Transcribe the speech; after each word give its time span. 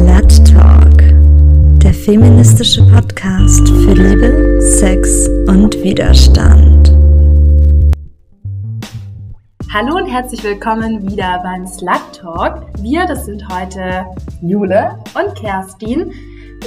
Slut 0.00 0.54
Talk, 0.54 0.96
der 1.82 1.92
feministische 1.92 2.82
Podcast 2.86 3.68
für 3.68 3.92
Liebe, 3.92 4.58
Sex 4.62 5.28
und 5.46 5.74
Widerstand. 5.82 6.88
Hallo 9.70 9.96
und 9.96 10.06
herzlich 10.06 10.42
willkommen 10.42 11.06
wieder 11.06 11.40
beim 11.42 11.66
Slut 11.66 12.00
Talk. 12.14 12.62
Wir, 12.78 13.04
das 13.04 13.26
sind 13.26 13.46
heute 13.52 14.06
Jule 14.40 14.98
und 15.12 15.34
Kerstin. 15.34 16.10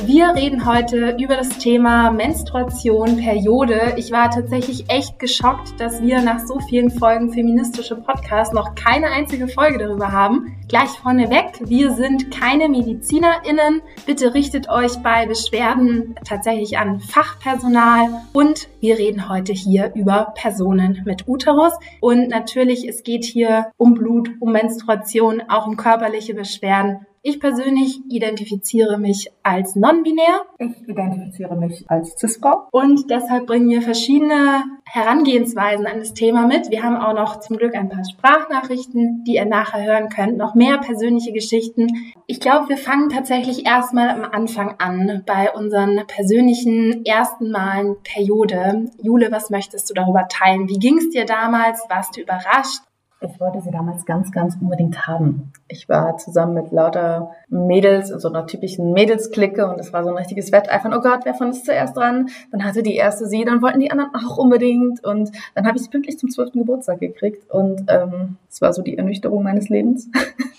Wir 0.01 0.35
reden 0.35 0.65
heute 0.65 1.15
über 1.19 1.37
das 1.37 1.49
Thema 1.59 2.11
Menstruation, 2.11 3.15
Periode. 3.17 3.93
Ich 3.95 4.11
war 4.11 4.29
tatsächlich 4.31 4.89
echt 4.89 5.17
geschockt, 5.17 5.79
dass 5.79 6.01
wir 6.01 6.21
nach 6.21 6.39
so 6.39 6.59
vielen 6.67 6.91
Folgen 6.91 7.31
feministische 7.31 7.95
Podcasts 7.95 8.53
noch 8.53 8.75
keine 8.75 9.07
einzige 9.07 9.47
Folge 9.47 9.77
darüber 9.77 10.11
haben. 10.11 10.57
Gleich 10.67 10.89
vorneweg, 10.89 11.59
wir 11.65 11.93
sind 11.93 12.31
keine 12.31 12.67
MedizinerInnen. 12.67 13.81
Bitte 14.05 14.33
richtet 14.33 14.67
euch 14.67 14.97
bei 14.97 15.25
Beschwerden 15.25 16.15
tatsächlich 16.25 16.77
an 16.77 16.99
Fachpersonal. 16.99 18.23
Und 18.33 18.67
wir 18.81 18.97
reden 18.97 19.29
heute 19.29 19.53
hier 19.53 19.93
über 19.95 20.33
Personen 20.35 21.03
mit 21.05 21.27
Uterus. 21.27 21.73
Und 22.01 22.27
natürlich, 22.27 22.87
es 22.87 23.03
geht 23.03 23.23
hier 23.23 23.71
um 23.77 23.93
Blut, 23.93 24.31
um 24.41 24.51
Menstruation, 24.51 25.43
auch 25.47 25.65
um 25.65 25.77
körperliche 25.77 26.33
Beschwerden 26.33 27.05
ich 27.25 27.39
persönlich 27.39 28.01
identifiziere 28.09 28.97
mich 28.97 29.31
als 29.43 29.77
non-binär. 29.77 30.41
Ich 30.59 30.89
identifiziere 30.89 31.55
mich 31.55 31.89
als 31.89 32.15
Cis-Frau. 32.19 32.67
Und 32.71 33.09
deshalb 33.09 33.47
bringen 33.47 33.69
wir 33.69 33.81
verschiedene 33.81 34.63
Herangehensweisen 34.83 35.87
an 35.87 35.99
das 35.99 36.13
Thema 36.13 36.45
mit. 36.47 36.69
Wir 36.69 36.83
haben 36.83 36.97
auch 36.97 37.13
noch 37.13 37.39
zum 37.39 37.55
Glück 37.55 37.75
ein 37.75 37.87
paar 37.87 38.03
Sprachnachrichten, 38.03 39.23
die 39.23 39.35
ihr 39.35 39.45
nachher 39.45 39.85
hören 39.85 40.09
könnt, 40.09 40.37
noch 40.37 40.53
mehr 40.53 40.79
persönliche 40.79 41.31
Geschichten. 41.31 41.87
Ich 42.27 42.41
glaube, 42.41 42.67
wir 42.67 42.77
fangen 42.77 43.07
tatsächlich 43.07 43.65
erstmal 43.65 44.09
am 44.09 44.25
Anfang 44.25 44.75
an, 44.79 45.23
bei 45.25 45.49
unseren 45.53 46.05
persönlichen 46.05 47.05
ersten 47.05 47.51
Malen 47.51 47.95
Periode. 48.03 48.91
Jule, 49.01 49.31
was 49.31 49.49
möchtest 49.49 49.89
du 49.89 49.93
darüber 49.93 50.27
teilen? 50.27 50.67
Wie 50.67 50.77
ging 50.77 50.97
es 50.97 51.09
dir 51.09 51.25
damals? 51.25 51.85
Warst 51.87 52.17
du 52.17 52.21
überrascht? 52.21 52.81
Ich 53.23 53.39
wollte 53.39 53.61
sie 53.61 53.71
damals 53.71 54.05
ganz, 54.05 54.33
ganz 54.33 54.57
unbedingt 54.59 55.07
haben. 55.07 55.53
Ich 55.69 55.87
war 55.87 56.17
zusammen 56.17 56.55
mit 56.55 56.71
lauter 56.73 57.31
Mädels 57.47 58.09
in 58.09 58.19
so 58.19 58.27
einer 58.27 58.45
typischen 58.45 58.91
Mädelsklicke 58.91 59.65
und 59.65 59.79
es 59.79 59.93
war 59.93 60.03
so 60.03 60.09
ein 60.09 60.17
richtiges 60.17 60.51
Wetteifern. 60.51 60.93
Oh 60.93 60.99
Gott, 60.99 61.21
wer 61.23 61.33
von 61.33 61.47
uns 61.47 61.63
zuerst 61.63 61.95
dran? 61.95 62.29
Dann 62.51 62.65
hatte 62.65 62.83
die 62.83 62.95
erste 62.95 63.25
sie, 63.27 63.45
dann 63.45 63.61
wollten 63.61 63.79
die 63.79 63.91
anderen 63.91 64.11
auch 64.13 64.37
unbedingt 64.37 65.03
und 65.05 65.31
dann 65.55 65.65
habe 65.65 65.77
ich 65.77 65.83
sie 65.83 65.89
pünktlich 65.89 66.19
zum 66.19 66.29
zwölften 66.29 66.59
Geburtstag 66.59 66.99
gekriegt 66.99 67.49
und 67.49 67.85
ähm, 67.87 68.35
es 68.49 68.61
war 68.61 68.73
so 68.73 68.81
die 68.81 68.97
Ernüchterung 68.97 69.41
meines 69.41 69.69
Lebens. 69.69 70.09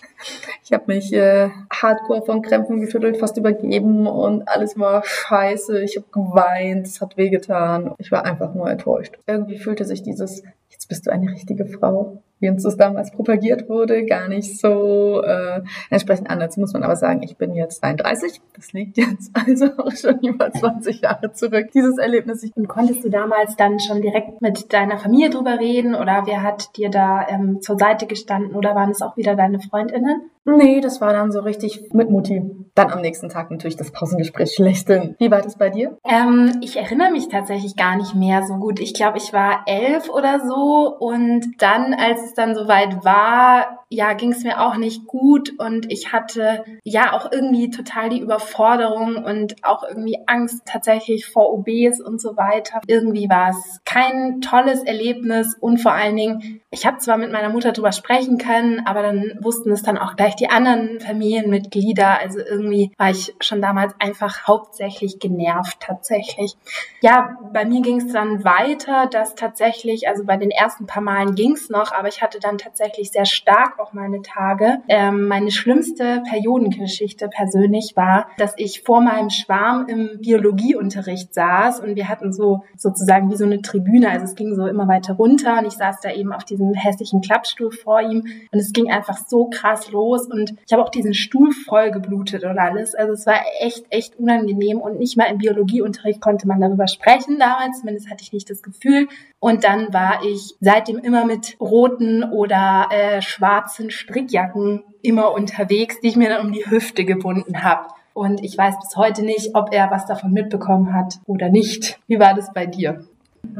ich 0.64 0.72
habe 0.72 0.84
mich 0.86 1.12
äh, 1.12 1.50
hardcore 1.70 2.22
von 2.22 2.40
Krämpfen 2.40 2.80
geschüttelt, 2.80 3.18
fast 3.18 3.36
übergeben 3.36 4.06
und 4.06 4.48
alles 4.48 4.78
war 4.78 5.04
scheiße. 5.04 5.82
Ich 5.82 5.96
habe 5.96 6.06
geweint, 6.10 6.86
es 6.86 7.02
hat 7.02 7.18
wehgetan. 7.18 7.92
Ich 7.98 8.10
war 8.10 8.24
einfach 8.24 8.54
nur 8.54 8.70
enttäuscht. 8.70 9.18
Irgendwie 9.26 9.58
fühlte 9.58 9.84
sich 9.84 10.02
dieses 10.02 10.42
jetzt 10.84 10.88
bist 10.88 11.06
du 11.06 11.12
eine 11.12 11.30
richtige 11.30 11.64
Frau, 11.64 12.22
wie 12.44 12.50
uns 12.50 12.62
das 12.62 12.76
damals 12.76 13.10
propagiert 13.10 13.68
wurde, 13.68 14.04
gar 14.04 14.28
nicht 14.28 14.60
so 14.60 15.22
äh, 15.22 15.62
entsprechend 15.90 16.30
an. 16.30 16.44
Muss 16.56 16.74
man 16.74 16.82
aber 16.82 16.94
sagen, 16.94 17.22
ich 17.22 17.36
bin 17.38 17.54
jetzt 17.54 17.80
32. 17.80 18.40
Das 18.54 18.72
liegt 18.72 18.98
jetzt 18.98 19.30
also 19.46 19.66
auch 19.78 19.96
schon 19.96 20.20
über 20.20 20.52
20 20.52 21.00
Jahre 21.00 21.32
zurück, 21.32 21.70
dieses 21.72 21.96
Erlebnis. 21.96 22.44
Und 22.54 22.68
konntest 22.68 23.02
du 23.02 23.08
damals 23.08 23.56
dann 23.56 23.80
schon 23.80 24.02
direkt 24.02 24.42
mit 24.42 24.72
deiner 24.72 24.98
Familie 24.98 25.30
drüber 25.30 25.58
reden 25.58 25.94
oder 25.94 26.24
wer 26.26 26.42
hat 26.42 26.76
dir 26.76 26.90
da 26.90 27.26
ähm, 27.28 27.62
zur 27.62 27.78
Seite 27.78 28.06
gestanden 28.06 28.54
oder 28.54 28.74
waren 28.74 28.90
es 28.90 29.00
auch 29.00 29.16
wieder 29.16 29.34
deine 29.34 29.58
Freundinnen? 29.58 30.30
Nee, 30.44 30.80
das 30.80 31.00
war 31.00 31.12
dann 31.12 31.32
so 31.32 31.40
richtig 31.40 31.92
mit 31.92 32.10
Mutti. 32.10 32.42
Dann 32.74 32.90
am 32.90 33.00
nächsten 33.00 33.28
Tag 33.28 33.50
natürlich 33.50 33.76
das 33.76 33.92
Pausengespräch 33.92 34.52
schlechthin. 34.54 35.14
Wie 35.18 35.30
war 35.30 35.40
das 35.40 35.56
bei 35.56 35.70
dir? 35.70 35.96
Ähm, 36.04 36.58
ich 36.60 36.76
erinnere 36.76 37.10
mich 37.10 37.28
tatsächlich 37.28 37.76
gar 37.76 37.96
nicht 37.96 38.14
mehr 38.14 38.42
so 38.42 38.54
gut. 38.54 38.80
Ich 38.80 38.94
glaube, 38.94 39.18
ich 39.18 39.32
war 39.32 39.62
elf 39.66 40.10
oder 40.10 40.40
so 40.40 40.94
und 40.98 41.46
dann, 41.58 41.94
als 41.94 42.22
es 42.24 42.34
dann 42.34 42.54
soweit 42.54 43.04
war, 43.04 43.84
ja, 43.88 44.12
ging 44.14 44.32
es 44.32 44.42
mir 44.42 44.60
auch 44.60 44.76
nicht 44.76 45.06
gut 45.06 45.52
und 45.58 45.90
ich 45.90 46.12
hatte 46.12 46.64
ja 46.82 47.12
auch 47.12 47.30
irgendwie 47.30 47.70
total 47.70 48.08
die 48.08 48.20
Überforderung 48.20 49.24
und 49.24 49.64
auch 49.64 49.84
irgendwie 49.84 50.18
Angst 50.26 50.62
tatsächlich 50.66 51.26
vor 51.26 51.52
OBs 51.52 52.00
und 52.00 52.20
so 52.20 52.36
weiter. 52.36 52.80
Irgendwie 52.86 53.28
war 53.30 53.50
es 53.50 53.80
kein 53.84 54.40
tolles 54.40 54.82
Erlebnis 54.82 55.56
und 55.60 55.78
vor 55.78 55.92
allen 55.92 56.16
Dingen, 56.16 56.60
ich 56.74 56.84
habe 56.86 56.98
zwar 56.98 57.16
mit 57.16 57.30
meiner 57.30 57.50
Mutter 57.50 57.70
drüber 57.70 57.92
sprechen 57.92 58.36
können, 58.36 58.84
aber 58.84 59.02
dann 59.02 59.38
wussten 59.40 59.70
es 59.70 59.82
dann 59.82 59.96
auch 59.96 60.16
gleich 60.16 60.34
die 60.34 60.50
anderen 60.50 60.98
Familienmitglieder. 60.98 62.18
Also 62.20 62.40
irgendwie 62.40 62.90
war 62.98 63.10
ich 63.10 63.32
schon 63.40 63.62
damals 63.62 63.94
einfach 64.00 64.48
hauptsächlich 64.48 65.20
genervt 65.20 65.78
tatsächlich. 65.78 66.56
Ja, 67.00 67.38
bei 67.52 67.64
mir 67.64 67.80
ging 67.80 67.98
es 67.98 68.12
dann 68.12 68.42
weiter, 68.42 69.06
dass 69.06 69.36
tatsächlich, 69.36 70.08
also 70.08 70.24
bei 70.24 70.36
den 70.36 70.50
ersten 70.50 70.86
paar 70.86 71.02
Malen 71.02 71.36
ging 71.36 71.52
es 71.52 71.70
noch, 71.70 71.92
aber 71.92 72.08
ich 72.08 72.22
hatte 72.22 72.40
dann 72.40 72.58
tatsächlich 72.58 73.12
sehr 73.12 73.24
stark 73.24 73.78
auch 73.78 73.92
meine 73.92 74.22
Tage. 74.22 74.78
Ähm, 74.88 75.28
meine 75.28 75.52
schlimmste 75.52 76.24
Periodengeschichte 76.28 77.28
persönlich 77.28 77.92
war, 77.94 78.26
dass 78.36 78.52
ich 78.56 78.82
vor 78.82 79.00
meinem 79.00 79.30
Schwarm 79.30 79.86
im 79.86 80.18
Biologieunterricht 80.20 81.32
saß 81.32 81.78
und 81.78 81.94
wir 81.94 82.08
hatten 82.08 82.32
so 82.32 82.64
sozusagen 82.76 83.30
wie 83.30 83.36
so 83.36 83.44
eine 83.44 83.62
Tribüne, 83.62 84.10
also 84.10 84.24
es 84.24 84.34
ging 84.34 84.56
so 84.56 84.66
immer 84.66 84.88
weiter 84.88 85.14
runter 85.14 85.58
und 85.58 85.66
ich 85.66 85.74
saß 85.74 86.00
da 86.00 86.10
eben 86.10 86.32
auf 86.32 86.42
diesem 86.44 86.63
hässlichen 86.72 87.20
Klappstuhl 87.20 87.70
vor 87.70 88.00
ihm 88.00 88.24
und 88.50 88.58
es 88.58 88.72
ging 88.72 88.90
einfach 88.90 89.18
so 89.28 89.50
krass 89.50 89.90
los 89.90 90.26
und 90.26 90.54
ich 90.64 90.72
habe 90.72 90.82
auch 90.82 90.88
diesen 90.88 91.12
Stuhl 91.12 91.50
voll 91.52 91.90
geblutet 91.90 92.44
und 92.44 92.58
alles. 92.58 92.94
Also 92.94 93.12
es 93.12 93.26
war 93.26 93.40
echt, 93.60 93.84
echt 93.90 94.16
unangenehm 94.18 94.80
und 94.80 94.98
nicht 94.98 95.18
mal 95.18 95.24
im 95.24 95.38
Biologieunterricht 95.38 96.20
konnte 96.20 96.48
man 96.48 96.60
darüber 96.60 96.88
sprechen 96.88 97.38
damals, 97.38 97.80
zumindest 97.80 98.08
hatte 98.10 98.22
ich 98.22 98.32
nicht 98.32 98.48
das 98.48 98.62
Gefühl. 98.62 99.08
Und 99.40 99.64
dann 99.64 99.92
war 99.92 100.20
ich 100.24 100.54
seitdem 100.60 100.98
immer 100.98 101.26
mit 101.26 101.56
roten 101.60 102.24
oder 102.24 102.88
äh, 102.90 103.20
schwarzen 103.20 103.90
Strickjacken 103.90 104.82
immer 105.02 105.32
unterwegs, 105.32 106.00
die 106.00 106.08
ich 106.08 106.16
mir 106.16 106.30
dann 106.30 106.46
um 106.46 106.52
die 106.52 106.64
Hüfte 106.64 107.04
gebunden 107.04 107.62
habe. 107.62 107.88
Und 108.14 108.44
ich 108.44 108.56
weiß 108.56 108.76
bis 108.78 108.96
heute 108.96 109.24
nicht, 109.24 109.54
ob 109.54 109.72
er 109.72 109.90
was 109.90 110.06
davon 110.06 110.32
mitbekommen 110.32 110.94
hat 110.94 111.18
oder 111.26 111.50
nicht. 111.50 111.98
Wie 112.06 112.20
war 112.20 112.34
das 112.34 112.52
bei 112.52 112.64
dir? 112.64 113.04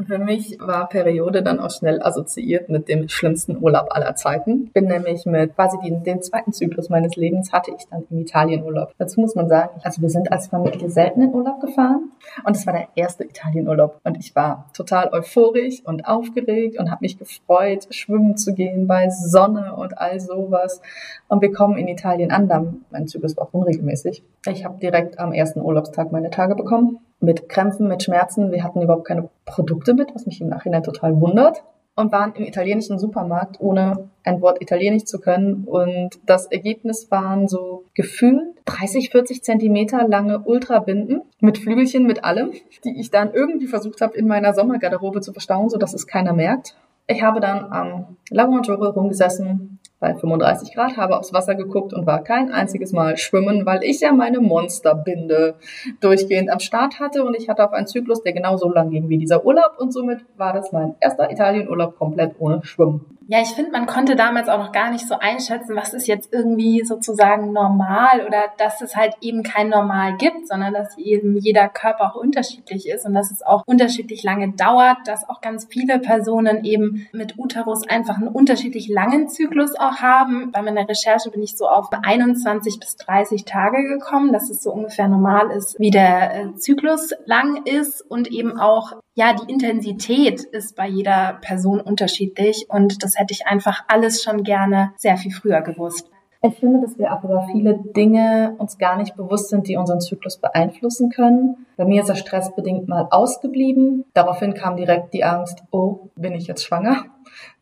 Für 0.07 0.17
mich 0.17 0.57
war 0.59 0.89
Periode 0.89 1.43
dann 1.43 1.59
auch 1.59 1.71
schnell 1.71 2.01
assoziiert 2.01 2.69
mit 2.69 2.87
dem 2.87 3.09
schlimmsten 3.09 3.61
Urlaub 3.61 3.87
aller 3.89 4.15
Zeiten. 4.15 4.71
Bin 4.71 4.85
nämlich 4.85 5.25
mit 5.25 5.55
quasi 5.55 5.77
den, 5.83 6.03
den 6.03 6.21
zweiten 6.21 6.53
Zyklus 6.53 6.89
meines 6.89 7.15
Lebens 7.15 7.51
hatte 7.51 7.71
ich 7.77 7.85
dann 7.89 8.05
im 8.09 8.19
Italienurlaub. 8.19 8.93
Dazu 8.97 9.21
muss 9.21 9.35
man 9.35 9.47
sagen, 9.47 9.79
also 9.83 10.01
wir 10.01 10.09
sind 10.09 10.31
als 10.31 10.47
Familie 10.47 10.89
selten 10.89 11.21
in 11.21 11.33
Urlaub 11.33 11.59
gefahren 11.61 12.11
und 12.43 12.55
es 12.55 12.65
war 12.65 12.73
der 12.73 12.87
erste 12.95 13.23
Italienurlaub 13.23 13.99
und 14.03 14.17
ich 14.17 14.35
war 14.35 14.69
total 14.73 15.09
euphorisch 15.13 15.81
und 15.85 16.07
aufgeregt 16.07 16.77
und 16.79 16.91
habe 16.91 17.01
mich 17.01 17.17
gefreut, 17.17 17.87
schwimmen 17.89 18.37
zu 18.37 18.53
gehen 18.53 18.87
bei 18.87 19.09
Sonne 19.09 19.75
und 19.75 19.97
all 19.97 20.19
sowas. 20.19 20.81
Und 21.27 21.41
wir 21.41 21.51
kommen 21.51 21.77
in 21.77 21.87
Italien 21.87 22.31
an, 22.31 22.47
dann 22.47 22.85
mein 22.91 23.07
Zyklus 23.07 23.37
war 23.37 23.45
auch 23.45 23.53
unregelmäßig. 23.53 24.23
Ich 24.47 24.65
habe 24.65 24.79
direkt 24.79 25.19
am 25.19 25.33
ersten 25.33 25.61
Urlaubstag 25.61 26.11
meine 26.11 26.29
Tage 26.29 26.55
bekommen 26.55 26.99
mit 27.19 27.49
Krämpfen, 27.49 27.87
mit 27.87 28.03
Schmerzen. 28.03 28.51
Wir 28.51 28.63
hatten 28.63 28.81
überhaupt 28.81 29.07
keine 29.07 29.29
Produkte 29.45 29.93
mit, 29.93 30.13
was 30.13 30.25
mich 30.25 30.41
im 30.41 30.49
Nachhinein 30.49 30.83
total 30.83 31.19
wundert. 31.19 31.63
Und 31.97 32.11
waren 32.11 32.33
im 32.35 32.43
italienischen 32.43 32.99
Supermarkt, 32.99 33.61
ohne 33.61 34.09
ein 34.25 34.41
Wort 34.41 34.61
Italienisch 34.61 35.05
zu 35.05 35.17
können. 35.19 35.63
Und 35.63 36.19
das 36.25 36.45
Ergebnis 36.47 37.09
waren 37.09 37.47
so 37.47 37.85
gefühlt 37.93 38.43
30, 38.65 39.11
40 39.11 39.43
Zentimeter 39.43 40.05
lange 40.05 40.39
Ultrabinden 40.39 41.21
mit 41.39 41.57
Flügelchen, 41.57 42.03
mit 42.05 42.25
allem, 42.25 42.51
die 42.83 42.99
ich 42.99 43.11
dann 43.11 43.33
irgendwie 43.33 43.67
versucht 43.67 44.01
habe, 44.01 44.17
in 44.17 44.27
meiner 44.27 44.53
Sommergarderobe 44.53 45.21
zu 45.21 45.31
verstauen, 45.31 45.69
sodass 45.69 45.93
es 45.93 46.05
keiner 46.05 46.33
merkt. 46.33 46.75
Ich 47.07 47.21
habe 47.23 47.39
dann 47.39 47.71
am 47.71 48.17
Lago 48.29 48.51
Maggiore 48.51 48.93
rumgesessen, 48.93 49.79
bei 50.05 50.13
35 50.13 50.75
Grad, 50.75 50.97
habe 50.97 51.17
aufs 51.17 51.33
Wasser 51.33 51.55
geguckt 51.55 51.91
und 51.91 52.05
war 52.05 52.23
kein 52.23 52.51
einziges 52.51 52.93
Mal 52.93 53.17
schwimmen, 53.17 53.65
weil 53.65 53.83
ich 53.83 54.01
ja 54.01 54.11
meine 54.13 54.39
Monsterbinde 54.39 55.55
durchgehend 55.99 56.51
am 56.51 56.59
Start 56.59 56.99
hatte 56.99 57.23
und 57.23 57.35
ich 57.35 57.49
hatte 57.49 57.67
auch 57.67 57.71
einen 57.71 57.87
Zyklus, 57.87 58.21
der 58.21 58.33
genauso 58.33 58.69
lang 58.69 58.91
ging 58.91 59.09
wie 59.09 59.17
dieser 59.17 59.43
Urlaub 59.43 59.79
und 59.79 59.91
somit 59.91 60.19
war 60.37 60.53
das 60.53 60.71
mein 60.71 60.93
erster 60.99 61.31
Italienurlaub 61.31 61.97
komplett 61.97 62.35
ohne 62.37 62.63
Schwimmen. 62.63 63.15
Ja, 63.27 63.41
ich 63.41 63.49
finde, 63.49 63.71
man 63.71 63.87
konnte 63.87 64.15
damals 64.15 64.49
auch 64.49 64.59
noch 64.59 64.71
gar 64.71 64.91
nicht 64.91 65.07
so 65.07 65.15
einschätzen, 65.17 65.75
was 65.75 65.95
ist 65.95 66.05
jetzt 66.05 66.31
irgendwie 66.31 66.85
sozusagen 66.85 67.53
normal 67.53 68.23
oder 68.27 68.43
dass 68.59 68.81
es 68.81 68.95
halt 68.95 69.15
eben 69.19 69.41
kein 69.41 69.69
Normal 69.69 70.15
gibt, 70.17 70.47
sondern 70.47 70.73
dass 70.75 70.95
eben 70.99 71.35
jeder 71.35 71.67
Körper 71.67 72.11
auch 72.11 72.15
unterschiedlich 72.15 72.87
ist 72.87 73.03
und 73.07 73.15
dass 73.15 73.31
es 73.31 73.41
auch 73.41 73.63
unterschiedlich 73.65 74.21
lange 74.21 74.51
dauert, 74.51 74.97
dass 75.05 75.27
auch 75.27 75.41
ganz 75.41 75.65
viele 75.65 75.97
Personen 75.97 76.63
eben 76.65 77.07
mit 77.13 77.39
Uterus 77.39 77.89
einfach 77.89 78.17
einen 78.17 78.27
unterschiedlich 78.27 78.89
langen 78.89 79.27
Zyklus 79.27 79.73
auch 79.75 79.94
haben. 80.01 80.51
Bei 80.51 80.61
meiner 80.61 80.87
Recherche 80.87 81.29
bin 81.31 81.43
ich 81.43 81.57
so 81.57 81.67
auf 81.67 81.89
21 81.91 82.79
bis 82.79 82.95
30 82.97 83.45
Tage 83.45 83.83
gekommen, 83.87 84.33
dass 84.33 84.49
es 84.49 84.63
so 84.63 84.71
ungefähr 84.71 85.07
normal 85.07 85.51
ist, 85.51 85.79
wie 85.79 85.91
der 85.91 86.35
äh, 86.35 86.55
Zyklus 86.55 87.13
lang 87.25 87.65
ist 87.65 88.01
und 88.01 88.31
eben 88.31 88.59
auch 88.59 88.93
ja, 89.17 89.33
die 89.33 89.51
Intensität 89.51 90.43
ist 90.43 90.75
bei 90.75 90.87
jeder 90.87 91.39
Person 91.41 91.79
unterschiedlich 91.79 92.65
und 92.67 93.01
das 93.01 93.17
hätte 93.17 93.33
ich 93.33 93.47
einfach 93.47 93.83
alles 93.87 94.21
schon 94.21 94.43
gerne 94.43 94.91
sehr 94.97 95.15
viel 95.17 95.31
früher 95.31 95.61
gewusst. 95.61 96.11
Ich 96.41 96.59
finde, 96.59 96.81
dass 96.81 96.99
wir 96.99 97.11
auch 97.11 97.23
über 97.23 97.47
viele 97.51 97.79
Dinge 97.95 98.55
uns 98.59 98.77
gar 98.77 98.97
nicht 98.97 99.15
bewusst 99.15 99.49
sind, 99.49 99.67
die 99.67 99.77
unseren 99.77 100.01
Zyklus 100.01 100.37
beeinflussen 100.37 101.09
können. 101.09 101.65
Bei 101.75 101.85
mir 101.85 102.03
ist 102.03 102.09
er 102.09 102.15
stressbedingt 102.15 102.87
mal 102.87 103.07
ausgeblieben. 103.09 104.05
Daraufhin 104.13 104.53
kam 104.53 104.75
direkt 104.75 105.13
die 105.13 105.23
Angst, 105.23 105.63
oh, 105.71 106.09
bin 106.15 106.33
ich 106.33 106.45
jetzt 106.45 106.63
schwanger? 106.63 107.05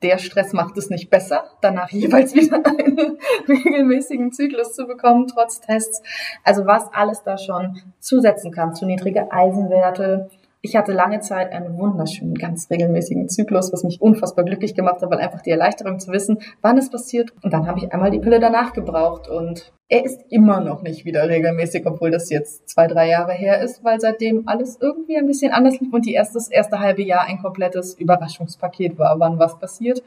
Der 0.02 0.18
Stress 0.18 0.54
macht 0.54 0.78
es 0.78 0.90
nicht 0.90 1.10
besser, 1.10 1.52
danach 1.62 1.90
jeweils 1.92 2.34
wieder 2.34 2.64
einen 2.66 3.18
regelmäßigen 3.48 4.32
Zyklus 4.32 4.74
zu 4.74 4.86
bekommen, 4.86 5.28
trotz 5.28 5.62
Tests. 5.62 6.02
Also 6.44 6.66
was 6.66 6.92
alles 6.94 7.24
da 7.24 7.38
schon 7.38 7.82
zusetzen 8.00 8.52
kann, 8.52 8.76
zu 8.76 8.86
niedrige 8.86 9.32
Eisenwerte, 9.32 10.30
ich 10.66 10.78
hatte 10.78 10.94
lange 10.94 11.20
Zeit 11.20 11.52
einen 11.52 11.78
wunderschönen, 11.78 12.36
ganz 12.36 12.70
regelmäßigen 12.70 13.28
Zyklus, 13.28 13.74
was 13.74 13.84
mich 13.84 14.02
unfassbar 14.02 14.46
glücklich 14.46 14.74
gemacht 14.74 15.02
hat, 15.02 15.12
weil 15.12 15.20
einfach 15.20 15.42
die 15.42 15.52
Erleichterung 15.52 16.00
zu 16.00 16.10
wissen, 16.14 16.40
wann 16.62 16.78
es 16.78 16.90
passiert. 16.90 17.34
Und 17.44 17.52
dann 17.52 17.68
habe 17.68 17.80
ich 17.80 17.92
einmal 17.92 18.12
die 18.12 18.20
Pille 18.20 18.40
danach 18.40 18.72
gebraucht 18.72 19.28
und 19.28 19.74
er 19.90 20.06
ist 20.06 20.22
immer 20.30 20.62
noch 20.62 20.82
nicht 20.82 21.04
wieder 21.04 21.28
regelmäßig, 21.28 21.86
obwohl 21.86 22.12
das 22.12 22.30
jetzt 22.30 22.70
zwei, 22.70 22.88
drei 22.88 23.10
Jahre 23.10 23.34
her 23.34 23.62
ist, 23.62 23.84
weil 23.84 24.00
seitdem 24.00 24.48
alles 24.48 24.78
irgendwie 24.80 25.18
ein 25.18 25.28
bisschen 25.28 25.52
anders 25.52 25.82
lief 25.82 25.92
und 25.92 26.06
die 26.06 26.14
erste, 26.14 26.40
erste 26.50 26.80
halbe 26.80 27.04
Jahr 27.04 27.26
ein 27.26 27.40
komplettes 27.40 27.96
Überraschungspaket 27.96 28.98
war, 28.98 29.20
wann 29.20 29.40
was 29.40 29.60
passiert. 29.60 30.02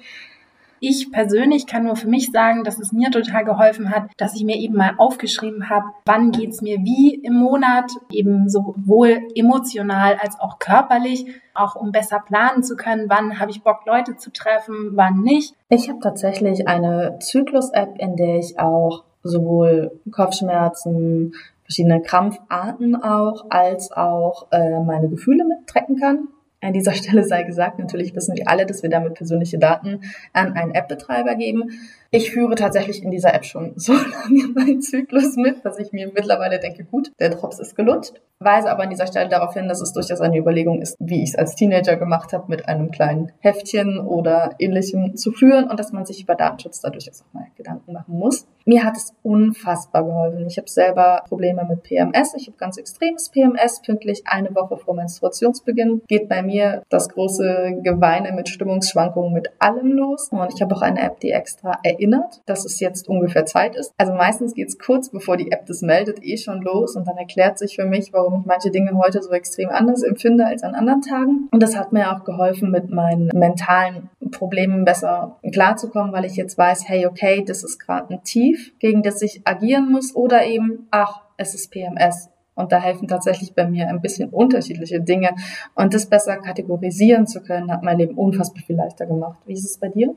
Ich 0.81 1.11
persönlich 1.11 1.67
kann 1.67 1.85
nur 1.85 1.97
für 1.97 2.09
mich 2.09 2.31
sagen, 2.33 2.65
dass 2.65 2.79
es 2.79 2.93
mir 2.93 3.11
total 3.11 3.45
geholfen 3.45 3.91
hat, 3.91 4.11
dass 4.17 4.35
ich 4.35 4.45
mir 4.45 4.57
eben 4.57 4.77
mal 4.77 4.95
aufgeschrieben 4.99 5.71
habe, 5.71 5.87
wann 6.05 6.33
geht's 6.33 6.63
mir 6.63 6.79
wie 6.79 7.15
im 7.15 7.35
Monat, 7.35 7.91
eben 8.11 8.49
sowohl 8.49 9.29
emotional 9.35 10.17
als 10.21 10.39
auch 10.39 10.59
körperlich, 10.59 11.27
auch 11.55 11.77
um 11.77 11.93
besser 11.93 12.21
planen 12.21 12.63
zu 12.63 12.77
können, 12.77 13.07
wann 13.09 13.41
habe 13.41 13.51
ich 13.51 13.63
Bock, 13.63 13.81
Leute 13.87 14.17
zu 14.17 14.31
treffen, 14.33 14.91
wann 14.93 15.23
nicht. 15.23 15.55
Ich 15.69 15.89
habe 15.89 16.01
tatsächlich 16.01 16.69
eine 16.69 17.19
Zyklus-App, 17.21 17.95
in 17.99 18.17
der 18.17 18.39
ich 18.39 18.59
auch 18.59 19.05
sowohl 19.23 20.01
Kopfschmerzen, 20.11 21.33
verschiedene 21.65 22.01
Krampfarten 22.01 22.95
auch, 23.03 23.47
als 23.51 23.91
auch 23.91 24.47
äh, 24.53 24.81
meine 24.81 25.09
Gefühle 25.09 25.45
mittracken 25.45 25.97
kann. 25.99 26.29
An 26.61 26.73
dieser 26.73 26.95
Stelle 26.95 27.25
sei 27.25 27.43
gesagt, 27.43 27.79
natürlich 27.79 28.15
wissen 28.15 28.37
wir 28.37 28.49
alle, 28.49 28.67
dass 28.67 28.83
wir 28.83 28.91
damit 28.91 29.15
persönliche 29.15 29.59
Daten 29.59 30.01
an 30.33 30.55
einen 30.55 30.73
App-Betreiber 30.73 31.35
geben. 31.35 31.71
Ich 32.11 32.31
führe 32.31 32.55
tatsächlich 32.55 33.03
in 33.03 33.11
dieser 33.11 33.35
App 33.35 33.45
schon 33.45 33.73
so 33.77 33.93
lange 33.93 34.49
meinen 34.55 34.81
Zyklus 34.81 35.37
mit, 35.37 35.65
dass 35.65 35.79
ich 35.79 35.93
mir 35.93 36.11
mittlerweile 36.13 36.59
denke, 36.59 36.85
gut, 36.85 37.11
der 37.19 37.31
Drops 37.31 37.59
ist 37.59 37.77
gelutscht. 37.77 38.15
Weise 38.39 38.71
aber 38.71 38.83
an 38.83 38.91
dieser 38.91 39.07
Stelle 39.07 39.31
darauf 39.31 39.55
hin, 39.55 39.67
dass 39.67 39.81
es 39.81 39.95
durchaus 39.95 40.21
eine 40.21 40.37
Überlegung 40.37 40.83
ist, 40.83 40.97
wie 41.01 41.23
ich 41.23 41.31
es 41.31 41.37
als 41.37 41.55
Teenager 41.55 41.97
gemacht 41.97 42.35
habe, 42.35 42.45
mit 42.49 42.69
einem 42.69 42.91
kleinen 42.91 43.33
Heftchen 43.39 43.99
oder 43.99 44.51
ähnlichem 44.59 45.17
zu 45.17 45.33
führen 45.33 45.71
und 45.71 45.81
dass 45.81 45.93
man 45.93 46.05
sich 46.05 46.23
über 46.23 46.35
Datenschutz 46.35 46.81
dadurch 46.81 47.11
auch 47.11 47.33
mal 47.33 47.47
Gedanken 47.57 47.95
machen 47.95 48.19
muss. 48.19 48.47
Mir 48.69 48.85
hat 48.85 48.97
es 48.97 49.15
unfassbar 49.23 50.05
geholfen. 50.05 50.45
Ich 50.49 50.59
habe 50.59 50.69
selber 50.69 51.23
Probleme 51.29 51.65
mit 51.69 51.85
PMS. 51.85 52.35
Ich 52.37 52.49
habe 52.49 52.57
ganz 52.59 52.77
extremes 52.77 53.31
PMS, 53.31 53.81
pünktlich 53.81 54.25
eine 54.27 54.55
Woche 54.57 54.77
vor 54.77 54.95
Menstruationsbeginn. 54.95 56.03
Geht 56.09 56.29
bei 56.29 56.43
mir 56.43 56.83
das 56.89 57.09
große 57.09 57.81
Geweine 57.83 58.33
mit 58.33 58.49
Stimmungsschwankungen 58.49 59.33
mit 59.33 59.51
allem 59.61 59.93
los. 59.93 60.31
Und 60.31 60.53
ich 60.53 60.61
habe 60.61 60.75
auch 60.75 60.83
eine 60.83 61.01
App, 61.01 61.21
die 61.21 61.31
extra 61.31 61.79
erinnert, 61.97 62.43
dass 62.47 62.65
es 62.65 62.81
jetzt 62.81 63.09
ungefähr 63.09 63.47
Zeit 63.47 63.77
ist. 63.77 63.93
Also 63.97 64.13
meistens 64.13 64.55
geht 64.55 64.69
es 64.69 64.79
kurz 64.79 65.11
bevor 65.11 65.37
die 65.37 65.51
App 65.53 65.67
das 65.67 65.83
meldet 65.83 66.23
eh 66.23 66.37
schon 66.37 66.63
los 66.63 66.97
und 66.97 67.07
dann 67.07 67.17
erklärt 67.17 67.59
sich 67.59 67.77
für 67.77 67.85
mich, 67.85 68.13
warum 68.13 68.41
ich 68.41 68.47
manche 68.47 68.71
Dinge 68.71 68.97
heute 68.97 69.23
so 69.23 69.31
extrem 69.31 69.71
anders 69.71 70.03
empfinde 70.03 70.47
als 70.47 70.63
an 70.63 70.75
anderen 70.75 71.03
Tagen. 71.03 71.49
Und 71.51 71.63
das 71.63 71.77
hat 71.77 71.93
mir 71.93 72.13
auch 72.13 72.25
geholfen, 72.25 72.71
mit 72.71 72.91
meinen 72.91 73.31
mentalen 73.35 74.11
Problemen 74.31 74.85
besser 74.85 75.39
klarzukommen, 75.53 76.13
weil 76.13 76.25
ich 76.25 76.37
jetzt 76.37 76.59
weiß, 76.59 76.89
hey, 76.89 77.07
okay, 77.07 77.45
das 77.45 77.63
ist 77.63 77.79
gerade 77.79 78.15
ein 78.15 78.23
Tief 78.23 78.73
gegen 78.79 79.03
das 79.03 79.23
ich 79.23 79.43
agieren 79.45 79.91
muss, 79.91 80.15
oder 80.15 80.45
eben, 80.45 80.87
ach, 80.91 81.23
es 81.37 81.55
ist 81.55 81.71
PMS. 81.71 82.31
Und 82.55 82.73
da 82.73 82.81
helfen 82.81 83.07
tatsächlich 83.07 83.55
bei 83.55 83.67
mir 83.69 83.89
ein 83.89 84.01
bisschen 84.01 84.31
unterschiedliche 84.31 85.01
Dinge. 85.01 85.31
Und 85.75 85.93
das 85.93 86.07
besser 86.07 86.39
kategorisieren 86.39 87.27
zu 87.27 87.43
können, 87.43 87.71
hat 87.71 87.83
mein 87.83 87.99
Leben 87.99 88.17
unfassbar 88.17 88.63
viel 88.63 88.77
leichter 88.77 89.05
gemacht. 89.05 89.39
Wie 89.45 89.53
ist 89.53 89.67
es 89.67 89.79
bei 89.79 89.89
dir? 89.89 90.15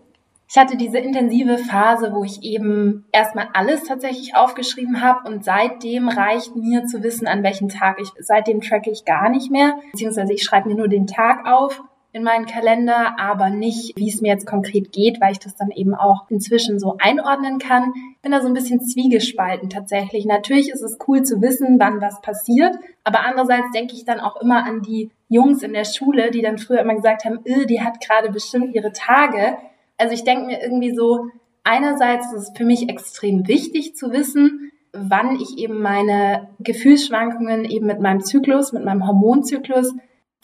Ich 0.51 0.57
hatte 0.57 0.78
diese 0.78 0.98
intensive 0.98 1.60
Phase, 1.60 2.12
wo 2.12 2.24
ich 2.24 2.42
eben 2.42 3.06
erstmal 3.12 3.50
alles 3.54 3.84
tatsächlich 3.84 4.36
aufgeschrieben 4.36 5.00
habe 5.00 5.30
und 5.30 5.46
seitdem 5.46 6.10
reicht 6.10 6.56
mir 6.56 6.86
zu 6.86 7.04
wissen, 7.04 7.28
an 7.28 7.44
welchem 7.44 7.69
Tag 7.69 8.01
ich, 8.01 8.10
seitdem 8.19 8.60
tracke 8.60 8.90
ich 8.90 9.06
gar 9.06 9.30
nicht 9.30 9.51
mehr, 9.51 9.75
beziehungsweise 9.92 10.34
ich 10.34 10.42
schreibe 10.42 10.69
mir 10.69 10.75
nur 10.75 10.88
den 10.88 11.06
Tag 11.06 11.46
auf 11.46 11.84
in 12.13 12.24
meinen 12.24 12.48
Kalender, 12.48 13.19
aber 13.19 13.51
nicht, 13.51 13.96
wie 13.96 14.10
es 14.10 14.22
mir 14.22 14.30
jetzt 14.34 14.48
konkret 14.48 14.92
geht, 14.92 15.22
weil 15.22 15.34
ich 15.34 15.40
das 15.40 15.56
dann 15.56 15.69
eben 15.69 15.94
auch 15.94 16.25
inzwischen 16.30 16.80
so 16.80 16.98
einordnen 17.00 17.60
kann. 17.60 17.94
Ich 18.16 18.22
bin 18.24 18.31
da 18.31 18.42
so 18.42 18.48
ein 18.48 18.56
bisschen 18.56 18.81
zwiegespalten 18.81 19.69
tatsächlich. 19.69 20.25
Natürlich 20.25 20.72
ist 20.72 20.81
es 20.81 20.98
cool 21.07 21.22
zu 21.22 21.44
wissen, 21.44 21.80
wann 21.80 22.01
was 22.01 22.22
passiert, 22.22 22.75
aber 23.04 23.19
andererseits 23.24 23.69
denke 23.75 23.94
ich 23.94 24.04
dann 24.04 24.19
auch 24.19 24.42
immer 24.42 24.66
an 24.66 24.81
die 24.81 25.12
Jungs 25.28 25.62
in 25.62 25.74
der 25.74 25.86
Schule, 25.86 26.31
die 26.31 26.42
dann 26.42 26.57
früher 26.57 26.80
immer 26.80 26.96
gesagt 26.96 27.25
haben, 27.25 27.42
äh, 27.46 27.68
die 27.68 27.81
hat 27.81 28.01
gerade 28.01 28.31
bestimmt 28.31 28.74
ihre 28.74 28.92
Tage. 28.92 29.57
Also 30.00 30.13
ich 30.13 30.24
denke 30.24 30.48
mir 30.48 30.62
irgendwie 30.62 30.96
so, 30.96 31.28
einerseits 31.63 32.34
ist 32.34 32.50
es 32.50 32.57
für 32.57 32.66
mich 32.66 32.90
extrem 32.90 33.48
wichtig 33.48 33.96
zu 33.96 34.12
wissen, 34.12 34.72
wann 34.92 35.40
ich 35.40 35.60
eben 35.60 35.81
meine 35.81 36.50
Gefühlsschwankungen 36.60 37.66
eben 37.66 37.86
mit 37.86 38.00
meinem 38.00 38.22
Zyklus, 38.22 38.74
mit 38.74 38.84
meinem 38.84 39.06
Hormonzyklus 39.06 39.94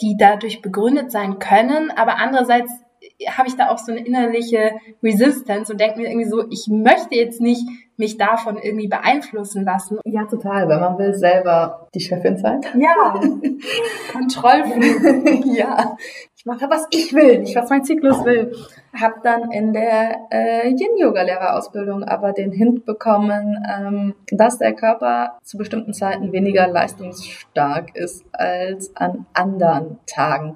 die 0.02 0.18
dadurch 0.18 0.62
begründet 0.62 1.12
sein 1.12 1.40
können, 1.40 1.92
aber 1.92 2.18
andererseits 2.18 2.72
habe 3.30 3.48
ich 3.48 3.56
da 3.56 3.70
auch 3.70 3.78
so 3.78 3.92
eine 3.92 4.06
innerliche 4.06 4.72
Resistance 5.02 5.72
und 5.72 5.80
denke 5.80 6.00
mir 6.00 6.10
irgendwie 6.10 6.28
so, 6.28 6.44
ich 6.50 6.68
möchte 6.68 7.16
jetzt 7.16 7.40
nicht 7.40 7.66
mich 7.98 8.18
davon 8.18 8.58
irgendwie 8.58 8.90
beeinflussen 8.90 9.64
lassen. 9.64 10.00
Ja, 10.04 10.26
total, 10.26 10.68
weil 10.68 10.80
man 10.80 10.98
will 10.98 11.14
selber 11.14 11.88
die 11.96 12.02
Chefin 12.02 12.36
sein. 12.38 12.62
Ja, 12.78 13.22
Kontrollfreak. 14.12 15.46
ja, 15.56 15.96
mache, 16.46 16.70
was 16.70 16.88
ich 16.92 17.14
will, 17.14 17.40
nicht 17.40 17.56
was 17.56 17.70
mein 17.70 17.84
Zyklus 17.84 18.24
will. 18.24 18.56
Hab 18.94 19.24
dann 19.24 19.52
in 19.52 19.74
der 19.74 20.28
äh, 20.32 20.70
Yin-Yoga-Lehrerausbildung 20.70 22.04
aber 22.04 22.32
den 22.32 22.52
Hint 22.52 22.86
bekommen, 22.86 23.58
ähm, 23.68 24.16
dass 24.32 24.60
der 24.60 24.74
Körper 24.74 25.40
zu 25.44 25.58
bestimmten 25.58 25.94
Zeiten 25.94 26.32
weniger 26.32 26.68
leistungsstark 26.68 27.96
ist 27.96 28.24
als 28.32 28.96
an 28.96 29.26
anderen 29.34 29.98
Tagen. 30.06 30.54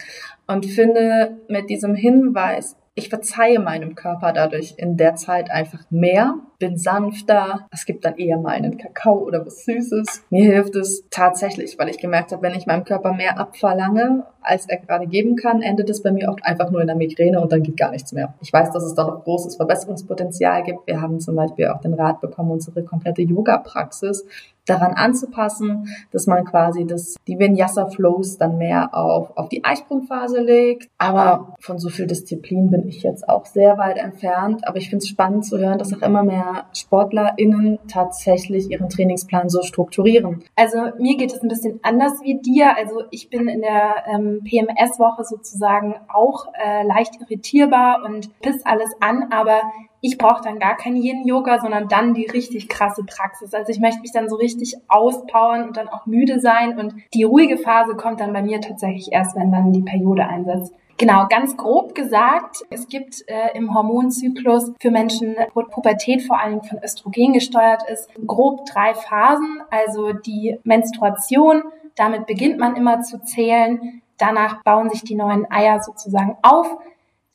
Und 0.47 0.65
finde 0.65 1.37
mit 1.47 1.69
diesem 1.69 1.95
Hinweis 1.95 2.75
ich 2.99 3.09
verzeihe 3.09 3.59
meinem 3.59 3.95
Körper 3.95 4.33
dadurch 4.33 4.75
in 4.77 4.97
der 4.97 5.15
Zeit 5.15 5.49
einfach 5.49 5.79
mehr, 5.89 6.35
bin 6.59 6.77
sanfter. 6.77 7.67
Es 7.71 7.85
gibt 7.85 8.03
dann 8.03 8.17
eher 8.17 8.37
mal 8.37 8.51
einen 8.51 8.77
Kakao 8.77 9.19
oder 9.19 9.45
was 9.45 9.63
Süßes. 9.63 10.25
Mir 10.29 10.51
hilft 10.51 10.75
es 10.75 11.05
tatsächlich, 11.09 11.79
weil 11.79 11.89
ich 11.89 11.97
gemerkt 11.97 12.33
habe, 12.33 12.41
wenn 12.41 12.55
ich 12.55 12.67
meinem 12.67 12.83
Körper 12.83 13.13
mehr 13.13 13.39
abverlange, 13.39 14.25
als 14.41 14.67
er 14.67 14.77
gerade 14.77 15.07
geben 15.07 15.37
kann, 15.37 15.61
endet 15.61 15.89
es 15.89 16.03
bei 16.03 16.11
mir 16.11 16.29
oft 16.29 16.45
einfach 16.45 16.69
nur 16.69 16.81
in 16.81 16.87
der 16.87 16.95
Migräne 16.95 17.39
und 17.39 17.51
dann 17.51 17.63
geht 17.63 17.77
gar 17.77 17.91
nichts 17.91 18.11
mehr. 18.11 18.33
Ich 18.41 18.51
weiß, 18.51 18.71
dass 18.71 18.83
es 18.83 18.93
da 18.93 19.05
noch 19.05 19.23
großes 19.23 19.55
Verbesserungspotenzial 19.55 20.63
gibt. 20.63 20.85
Wir 20.85 21.01
haben 21.01 21.19
zum 21.19 21.35
Beispiel 21.35 21.69
auch 21.69 21.79
den 21.79 21.93
Rat 21.93 22.19
bekommen, 22.19 22.51
unsere 22.51 22.83
komplette 22.83 23.21
Yoga-Praxis 23.21 24.25
daran 24.69 24.93
anzupassen, 24.93 25.87
dass 26.11 26.27
man 26.27 26.45
quasi 26.45 26.85
das, 26.85 27.15
die 27.27 27.39
Vinyasa-Flows 27.39 28.37
dann 28.37 28.57
mehr 28.57 28.95
auf, 28.95 29.35
auf 29.37 29.49
die 29.49 29.63
Eisprungphase 29.63 30.41
legt. 30.41 30.89
Aber 30.97 31.55
von 31.59 31.79
so 31.79 31.89
viel 31.89 32.07
Disziplin 32.07 32.69
bin 32.69 32.87
ich 32.87 33.03
jetzt 33.03 33.27
auch 33.27 33.45
sehr 33.45 33.77
weit 33.77 33.97
entfernt. 33.97 34.67
Aber 34.67 34.77
ich 34.77 34.89
finde 34.89 35.03
es 35.03 35.09
spannend 35.09 35.45
zu 35.45 35.57
hören, 35.57 35.77
dass 35.77 35.93
auch 35.93 36.01
immer 36.01 36.23
mehr 36.23 36.65
SportlerInnen 36.73 37.79
tatsächlich 37.87 38.69
ihren 38.69 38.89
Trainingsplan 38.89 39.49
so 39.49 39.61
strukturieren. 39.61 40.43
Also 40.55 40.77
mir 40.97 41.17
geht 41.17 41.33
es 41.33 41.41
ein 41.41 41.49
bisschen 41.49 41.79
anders 41.83 42.13
wie 42.23 42.39
dir. 42.39 42.75
Also 42.77 43.03
ich 43.11 43.29
bin 43.29 43.47
in 43.47 43.61
der 43.61 44.03
ähm, 44.07 44.41
PMS-Woche 44.43 45.23
sozusagen 45.23 45.95
auch 46.07 46.47
äh, 46.53 46.83
leicht 46.85 47.19
irritierbar 47.21 48.03
und 48.05 48.29
pisst 48.41 48.65
alles 48.65 48.89
an, 48.99 49.27
aber 49.31 49.61
ich 50.01 50.17
brauche 50.17 50.43
dann 50.43 50.59
gar 50.59 50.77
kein 50.77 50.95
Yin-Yoga, 50.95 51.59
sondern 51.59 51.87
dann 51.87 52.13
die 52.13 52.25
richtig 52.25 52.69
krasse 52.69 53.03
Praxis. 53.03 53.53
Also 53.53 53.71
ich 53.71 53.79
möchte 53.79 54.01
mich 54.01 54.11
dann 54.11 54.29
so 54.29 54.35
richtig 54.35 54.77
auspowern 54.87 55.67
und 55.67 55.77
dann 55.77 55.89
auch 55.89 56.05
müde 56.05 56.39
sein. 56.39 56.79
Und 56.79 56.95
die 57.13 57.23
ruhige 57.23 57.57
Phase 57.57 57.95
kommt 57.95 58.19
dann 58.19 58.33
bei 58.33 58.41
mir 58.41 58.61
tatsächlich 58.61 59.11
erst, 59.11 59.35
wenn 59.35 59.51
dann 59.51 59.73
die 59.73 59.81
Periode 59.81 60.25
einsetzt. 60.25 60.73
Genau, 60.99 61.27
ganz 61.29 61.55
grob 61.55 61.95
gesagt, 61.95 62.57
es 62.69 62.89
gibt 62.89 63.23
äh, 63.27 63.55
im 63.57 63.73
Hormonzyklus 63.73 64.73
für 64.81 64.91
Menschen, 64.91 65.37
wo 65.53 65.63
Pubertät 65.63 66.21
vor 66.21 66.37
allen 66.37 66.59
Dingen 66.59 66.65
von 66.65 66.83
Östrogen 66.83 67.31
gesteuert 67.31 67.83
ist, 67.89 68.09
grob 68.27 68.65
drei 68.65 68.93
Phasen. 68.93 69.61
Also 69.71 70.11
die 70.11 70.59
Menstruation, 70.63 71.63
damit 71.95 72.25
beginnt 72.25 72.59
man 72.59 72.75
immer 72.75 73.01
zu 73.01 73.23
zählen. 73.23 74.01
Danach 74.17 74.61
bauen 74.63 74.89
sich 74.89 75.01
die 75.03 75.15
neuen 75.15 75.49
Eier 75.49 75.81
sozusagen 75.81 76.35
auf 76.41 76.77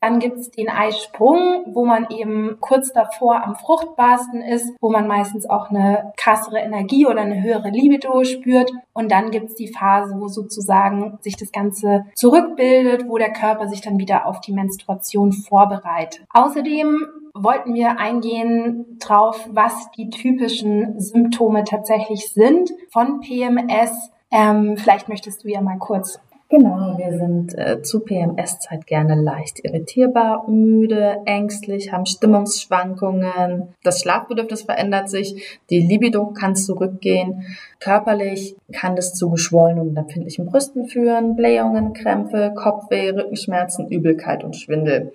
Dann 0.05 0.19
gibt's 0.19 0.51
den 0.51 0.69
Eisprung, 0.69 1.65
wo 1.73 1.87
man 1.87 2.09
eben 2.11 2.59
kurz 2.61 2.93
davor 2.93 3.43
am 3.43 3.57
Fruchtbarsten 3.57 4.43
ist, 4.43 4.77
wo 4.83 4.91
man 4.91 5.09
meistens 5.09 5.49
auch 5.49 5.71
eine 5.71 6.13
krassere 6.19 6.59
Energie 6.59 7.07
oder 7.07 7.23
eine 7.23 7.43
höhere 7.43 7.71
Libido 7.71 8.23
spürt. 8.25 8.71
Und 8.93 9.11
dann 9.11 9.31
gibt's 9.31 9.55
die 9.55 9.73
Phase, 9.73 10.15
wo 10.19 10.29
sozusagen 10.29 11.17
sich 11.23 11.39
das 11.39 11.53
Ganze 11.53 12.05
zurückbildet, 12.17 13.09
wo 13.09 13.17
der 13.17 13.33
Körper 13.33 13.67
sich 13.67 13.81
dann 13.81 13.97
wieder 13.97 14.27
auf 14.27 14.43
die 14.43 14.53
Menstruation 14.53 15.33
vorbereitet. 15.33 16.27
Außerdem 16.35 17.07
wollten 17.33 17.73
wir 17.73 17.99
eingehen 17.99 18.99
drauf, 18.99 19.49
was 19.53 19.91
die 19.93 20.11
typischen 20.11 21.01
Symptome 21.01 21.65
tatsächlich 21.65 22.29
sind 22.29 22.73
von 22.91 23.21
PMS. 23.21 24.11
Ähm, 24.31 24.77
vielleicht 24.77 25.09
möchtest 25.09 25.45
du 25.45 25.49
ja 25.49 25.63
mal 25.63 25.79
kurz 25.79 26.21
Genau, 26.57 26.97
wir 26.97 27.19
sind 27.19 27.59
äh, 27.59 27.83
zu 27.83 28.05
PMS-Zeit 28.05 28.87
gerne 28.87 29.21
leicht 29.21 29.65
irritierbar, 29.65 30.49
müde, 30.49 31.21
ängstlich, 31.25 31.91
haben 31.91 32.07
Stimmungsschwankungen, 32.07 33.75
das 33.83 34.01
Schlafbedürfnis 34.01 34.63
verändert 34.63 35.11
sich, 35.11 35.59
die 35.69 35.81
Libido 35.81 36.27
kann 36.29 36.55
zurückgehen, 36.55 37.45
körperlich 37.81 38.55
kann 38.73 38.95
das 38.95 39.15
zu 39.15 39.31
geschwollenen 39.31 39.89
und 39.89 39.97
empfindlichen 39.97 40.47
Brüsten 40.47 40.87
führen, 40.87 41.35
Blähungen, 41.35 41.93
Krämpfe, 41.93 42.55
Kopfweh, 42.55 43.11
Rückenschmerzen, 43.11 43.89
Übelkeit 43.89 44.45
und 44.45 44.55
Schwindel. 44.55 45.13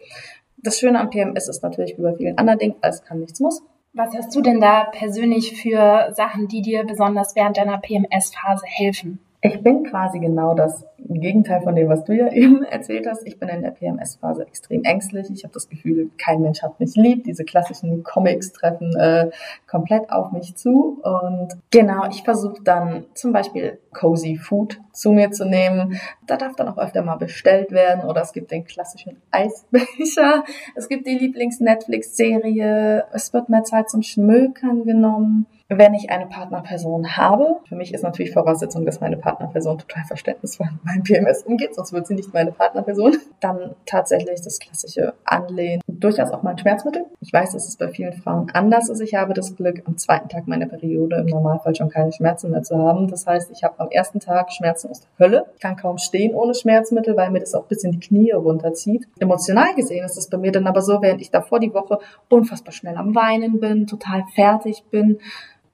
Das 0.57 0.77
Schöne 0.77 0.99
am 0.99 1.09
PMS 1.09 1.47
ist 1.47 1.63
natürlich 1.63 1.97
wie 1.97 2.01
bei 2.01 2.15
vielen 2.15 2.37
anderen 2.37 2.59
Dingen, 2.59 2.75
alles 2.81 3.01
kann, 3.05 3.21
nichts 3.21 3.39
muss. 3.39 3.63
Was 3.93 4.13
hast 4.13 4.35
du 4.35 4.41
denn 4.41 4.59
da 4.59 4.89
persönlich 4.91 5.61
für 5.61 6.11
Sachen, 6.11 6.49
die 6.49 6.61
dir 6.61 6.83
besonders 6.83 7.33
während 7.37 7.55
deiner 7.55 7.77
PMS-Phase 7.77 8.65
helfen? 8.65 9.19
Ich 9.41 9.63
bin 9.63 9.85
quasi 9.85 10.19
genau 10.19 10.53
das 10.53 10.85
Gegenteil 10.97 11.61
von 11.61 11.73
dem, 11.73 11.87
was 11.87 12.03
du 12.03 12.13
ja 12.13 12.27
eben 12.33 12.63
erzählt 12.63 13.07
hast. 13.07 13.25
Ich 13.25 13.39
bin 13.39 13.47
in 13.47 13.61
der 13.61 13.71
PMS-Phase 13.71 14.45
extrem 14.45 14.83
ängstlich. 14.83 15.27
Ich 15.31 15.43
habe 15.43 15.53
das 15.53 15.69
Gefühl, 15.69 16.09
kein 16.17 16.41
Mensch 16.41 16.61
hat 16.61 16.77
mich 16.79 16.95
lieb. 16.95 17.23
Diese 17.23 17.45
klassischen 17.45 18.03
Comics 18.03 18.51
treffen 18.51 18.93
äh, 18.97 19.29
komplett 19.65 20.11
auf 20.11 20.33
mich 20.33 20.57
zu. 20.57 20.99
Und 21.01 21.53
genau, 21.71 22.09
ich 22.09 22.23
versuche 22.23 22.61
dann 22.63 23.05
zum 23.13 23.31
Beispiel 23.31 23.79
Cozy 23.93 24.35
Food 24.35 24.81
zu 24.91 25.13
mir 25.13 25.31
zu 25.31 25.45
nehmen. 25.45 25.97
Da 26.27 26.35
darf 26.35 26.57
dann 26.57 26.67
auch 26.67 26.77
öfter 26.77 27.01
mal 27.01 27.15
bestellt 27.15 27.71
werden. 27.71 28.03
Oder 28.03 28.23
es 28.23 28.33
gibt 28.33 28.51
den 28.51 28.65
klassischen 28.65 29.21
Eisbecher. 29.31 30.43
Es 30.75 30.89
gibt 30.89 31.07
die 31.07 31.17
Lieblings-Netflix-Serie. 31.17 33.05
Es 33.13 33.31
wird 33.33 33.47
mehr 33.47 33.63
Zeit 33.63 33.89
zum 33.89 34.01
Schmökern 34.01 34.83
genommen 34.83 35.45
wenn 35.69 35.93
ich 35.93 36.09
eine 36.09 36.25
Partnerperson 36.25 37.15
habe. 37.15 37.57
Für 37.67 37.75
mich 37.75 37.93
ist 37.93 38.03
natürlich 38.03 38.33
Voraussetzung, 38.33 38.85
dass 38.85 38.99
meine 39.01 39.17
Partnerperson 39.17 39.77
total 39.77 40.03
verständnisvoll 40.05 40.67
mit 40.71 40.83
meinem 40.83 41.03
PMS 41.03 41.43
umgeht, 41.43 41.75
sonst 41.75 41.93
wird 41.93 42.07
sie 42.07 42.15
nicht 42.15 42.33
meine 42.33 42.51
Partnerperson. 42.51 43.17
Dann 43.39 43.75
tatsächlich 43.85 44.41
das 44.41 44.59
klassische 44.59 45.13
Anlehnen, 45.23 45.81
durchaus 45.87 46.31
auch 46.31 46.41
mal 46.41 46.51
ein 46.51 46.57
Schmerzmittel. 46.57 47.05
Ich 47.21 47.31
weiß, 47.31 47.51
dass 47.51 47.67
es 47.67 47.77
bei 47.77 47.87
vielen 47.89 48.13
Frauen 48.13 48.49
anders 48.53 48.89
ist. 48.89 48.99
Ich 48.99 49.13
habe 49.13 49.33
das 49.35 49.55
Glück, 49.55 49.83
am 49.85 49.97
zweiten 49.97 50.27
Tag 50.27 50.47
meiner 50.47 50.65
Periode 50.65 51.17
im 51.17 51.27
Normalfall 51.27 51.75
schon 51.75 51.89
keine 51.89 52.11
Schmerzen 52.11 52.49
mehr 52.49 52.63
zu 52.63 52.75
haben. 52.75 53.07
Das 53.07 53.27
heißt, 53.27 53.51
ich 53.51 53.63
habe 53.63 53.79
am 53.79 53.89
ersten 53.91 54.19
Tag 54.19 54.51
Schmerzen 54.51 54.89
aus 54.89 55.01
der 55.01 55.09
Hölle, 55.19 55.45
kann 55.61 55.75
kaum 55.75 55.99
stehen 55.99 56.33
ohne 56.33 56.55
Schmerzmittel, 56.55 57.15
weil 57.15 57.29
mir 57.29 57.41
das 57.41 57.53
auch 57.53 57.65
bis 57.65 57.83
in 57.83 57.91
die 57.91 57.99
Knie 57.99 58.31
runterzieht. 58.31 59.07
Emotional 59.19 59.75
gesehen 59.75 60.03
ist 60.03 60.17
es 60.17 60.29
bei 60.29 60.37
mir 60.37 60.51
dann 60.51 60.65
aber 60.65 60.81
so, 60.81 61.01
während 61.03 61.21
ich 61.21 61.29
davor 61.29 61.59
die 61.59 61.73
Woche 61.73 61.99
unfassbar 62.27 62.71
schnell 62.71 62.97
am 62.97 63.13
Weinen 63.13 63.59
bin, 63.59 63.85
total 63.85 64.23
fertig 64.33 64.83
bin, 64.89 65.19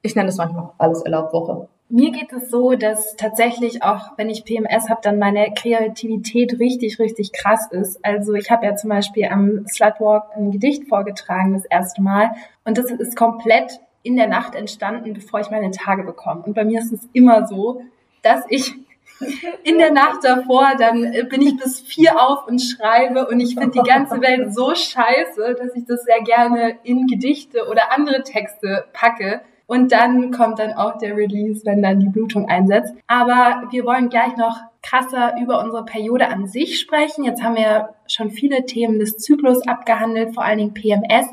ich 0.05 0.15
nenne 0.15 0.29
es 0.29 0.37
manchmal 0.37 0.69
alles 0.77 1.01
erlaubt 1.01 1.33
Woche. 1.33 1.67
Mir 1.87 2.11
geht 2.11 2.33
es 2.33 2.49
so, 2.49 2.73
dass 2.73 3.15
tatsächlich 3.15 3.83
auch, 3.83 4.17
wenn 4.17 4.29
ich 4.29 4.43
PMS 4.43 4.89
habe, 4.89 5.01
dann 5.03 5.19
meine 5.19 5.53
Kreativität 5.53 6.59
richtig, 6.59 6.97
richtig 6.99 7.31
krass 7.31 7.67
ist. 7.69 8.03
Also 8.03 8.33
ich 8.33 8.49
habe 8.49 8.65
ja 8.65 8.75
zum 8.75 8.89
Beispiel 8.89 9.25
am 9.25 9.67
Slutwalk 9.67 10.23
ein 10.35 10.51
Gedicht 10.51 10.87
vorgetragen 10.87 11.53
das 11.53 11.65
erste 11.65 12.01
Mal 12.01 12.31
und 12.63 12.77
das 12.77 12.89
ist 12.89 13.15
komplett 13.15 13.79
in 14.01 14.15
der 14.15 14.27
Nacht 14.27 14.55
entstanden, 14.55 15.13
bevor 15.13 15.39
ich 15.41 15.51
meine 15.51 15.71
Tage 15.71 16.03
bekomme. 16.03 16.43
Und 16.43 16.53
bei 16.53 16.65
mir 16.65 16.79
ist 16.79 16.91
es 16.91 17.07
immer 17.13 17.45
so, 17.47 17.81
dass 18.23 18.43
ich 18.49 18.73
in 19.63 19.77
der 19.77 19.91
Nacht 19.91 20.23
davor, 20.23 20.73
dann 20.77 21.01
bin 21.29 21.41
ich 21.41 21.57
bis 21.57 21.81
vier 21.81 22.19
auf 22.19 22.47
und 22.47 22.59
schreibe 22.59 23.27
und 23.27 23.39
ich 23.39 23.55
finde 23.55 23.81
die 23.81 23.87
ganze 23.87 24.21
Welt 24.21 24.53
so 24.53 24.73
scheiße, 24.73 25.55
dass 25.57 25.75
ich 25.75 25.85
das 25.85 26.03
sehr 26.03 26.21
gerne 26.23 26.77
in 26.83 27.07
Gedichte 27.07 27.67
oder 27.69 27.91
andere 27.93 28.23
Texte 28.23 28.85
packe. 28.91 29.41
Und 29.67 29.91
dann 29.91 30.31
kommt 30.31 30.59
dann 30.59 30.73
auch 30.73 30.97
der 30.97 31.15
Release, 31.15 31.65
wenn 31.65 31.81
dann 31.81 31.99
die 31.99 32.09
Blutung 32.09 32.47
einsetzt. 32.47 32.93
Aber 33.07 33.63
wir 33.71 33.85
wollen 33.85 34.09
gleich 34.09 34.37
noch 34.37 34.59
krasser 34.81 35.33
über 35.41 35.63
unsere 35.63 35.83
Periode 35.83 36.27
an 36.27 36.47
sich 36.47 36.79
sprechen. 36.79 37.23
Jetzt 37.23 37.41
haben 37.41 37.55
wir 37.55 37.89
schon 38.07 38.31
viele 38.31 38.65
Themen 38.65 38.99
des 38.99 39.17
Zyklus 39.17 39.67
abgehandelt, 39.67 40.33
vor 40.33 40.43
allen 40.43 40.59
Dingen 40.59 40.73
PMS. 40.73 41.27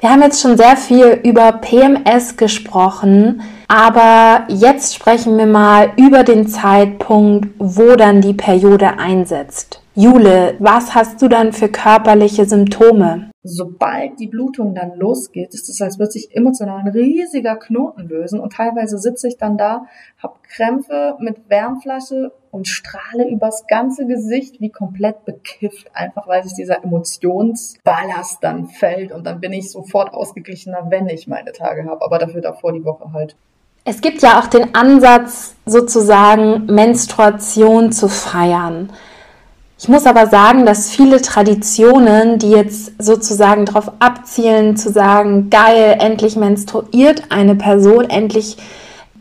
Wir 0.00 0.10
haben 0.10 0.22
jetzt 0.22 0.40
schon 0.40 0.56
sehr 0.56 0.76
viel 0.76 1.20
über 1.24 1.50
PMS 1.52 2.36
gesprochen, 2.36 3.42
aber 3.66 4.44
jetzt 4.48 4.94
sprechen 4.94 5.36
wir 5.38 5.46
mal 5.46 5.90
über 5.96 6.22
den 6.22 6.46
Zeitpunkt, 6.46 7.48
wo 7.58 7.96
dann 7.96 8.20
die 8.20 8.34
Periode 8.34 8.98
einsetzt. 8.98 9.82
Jule, 9.96 10.54
was 10.60 10.94
hast 10.94 11.20
du 11.20 11.26
dann 11.26 11.52
für 11.52 11.68
körperliche 11.68 12.44
Symptome? 12.44 13.30
Sobald 13.50 14.20
die 14.20 14.26
Blutung 14.26 14.74
dann 14.74 14.98
losgeht, 14.98 15.54
ist 15.54 15.70
es, 15.70 15.80
als 15.80 15.98
würde 15.98 16.12
sich 16.12 16.36
emotional 16.36 16.80
ein 16.80 16.88
riesiger 16.88 17.56
Knoten 17.56 18.06
lösen 18.06 18.40
und 18.40 18.52
teilweise 18.52 18.98
sitze 18.98 19.28
ich 19.28 19.38
dann 19.38 19.56
da, 19.56 19.86
habe 20.22 20.34
Krämpfe 20.42 21.16
mit 21.18 21.48
Wärmflasche 21.48 22.32
und 22.50 22.68
strahle 22.68 23.26
übers 23.28 23.66
ganze 23.66 24.06
Gesicht 24.06 24.60
wie 24.60 24.68
komplett 24.68 25.24
bekifft, 25.24 25.90
einfach 25.94 26.28
weil 26.28 26.42
sich 26.44 26.54
dieser 26.54 26.84
Emotionsballast 26.84 28.42
dann 28.42 28.66
fällt 28.66 29.12
und 29.12 29.26
dann 29.26 29.40
bin 29.40 29.54
ich 29.54 29.70
sofort 29.70 30.12
ausgeglichener, 30.12 30.86
wenn 30.90 31.08
ich 31.08 31.26
meine 31.26 31.52
Tage 31.52 31.86
habe, 31.86 32.04
aber 32.04 32.18
dafür 32.18 32.42
davor 32.42 32.72
die 32.72 32.84
Woche 32.84 33.12
halt. 33.12 33.34
Es 33.84 34.02
gibt 34.02 34.20
ja 34.20 34.38
auch 34.38 34.48
den 34.48 34.74
Ansatz, 34.74 35.54
sozusagen 35.64 36.66
Menstruation 36.66 37.92
zu 37.92 38.08
feiern. 38.08 38.92
Ich 39.80 39.88
muss 39.88 40.06
aber 40.06 40.26
sagen, 40.26 40.66
dass 40.66 40.90
viele 40.90 41.22
Traditionen, 41.22 42.40
die 42.40 42.50
jetzt 42.50 42.92
sozusagen 42.98 43.64
darauf 43.64 43.92
abzielen, 44.00 44.76
zu 44.76 44.90
sagen, 44.90 45.50
geil, 45.50 45.96
endlich 46.00 46.34
menstruiert 46.34 47.22
eine 47.28 47.54
Person, 47.54 48.10
endlich 48.10 48.56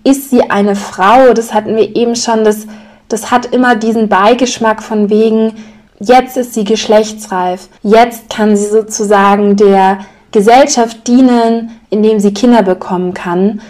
ist 0.04 0.32
sie 0.32 0.50
eine 0.50 0.76
Frau, 0.76 1.34
das 1.34 1.54
hatten 1.54 1.76
wir 1.76 1.96
eben 1.96 2.16
schon, 2.16 2.44
das, 2.44 2.66
das 3.08 3.30
hat 3.30 3.54
immer 3.54 3.76
diesen 3.76 4.10
Beigeschmack 4.10 4.82
von 4.82 5.12
wegen, 5.12 5.54
jetzt 6.00 6.38
ist 6.38 6.56
sie 6.56 6.64
geschlechtsreif, 6.64 7.70
jetzt 7.84 8.32
kann 8.32 8.56
sie 8.56 8.68
sozusagen 8.68 9.58
der 9.58 10.00
Gesellschaft 10.32 11.08
dienen, 11.08 11.80
indem 11.92 12.20
sie 12.20 12.34
Kinder 12.34 12.64
bekommen 12.64 13.14
kann. 13.14 13.62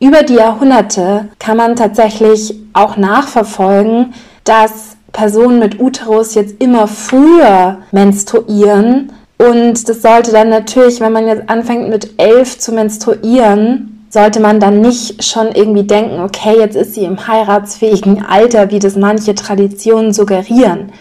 Über 0.00 0.22
die 0.22 0.34
Jahrhunderte 0.34 1.30
kann 1.38 1.56
man 1.56 1.76
tatsächlich 1.76 2.54
auch 2.74 2.98
nachverfolgen, 2.98 4.12
dass 4.44 4.96
Personen 5.12 5.58
mit 5.58 5.80
Uterus 5.80 6.34
jetzt 6.34 6.54
immer 6.60 6.86
früher 6.86 7.78
menstruieren. 7.92 9.12
Und 9.38 9.88
das 9.88 10.02
sollte 10.02 10.32
dann 10.32 10.50
natürlich, 10.50 11.00
wenn 11.00 11.12
man 11.12 11.26
jetzt 11.26 11.48
anfängt 11.48 11.88
mit 11.88 12.14
elf 12.18 12.58
zu 12.58 12.72
menstruieren, 12.72 14.06
sollte 14.10 14.40
man 14.40 14.60
dann 14.60 14.80
nicht 14.80 15.24
schon 15.24 15.52
irgendwie 15.52 15.84
denken, 15.84 16.20
okay, 16.20 16.56
jetzt 16.58 16.76
ist 16.76 16.94
sie 16.94 17.04
im 17.04 17.26
heiratsfähigen 17.26 18.24
Alter, 18.24 18.70
wie 18.70 18.80
das 18.80 18.96
manche 18.96 19.34
Traditionen 19.34 20.12
suggerieren. 20.12 20.92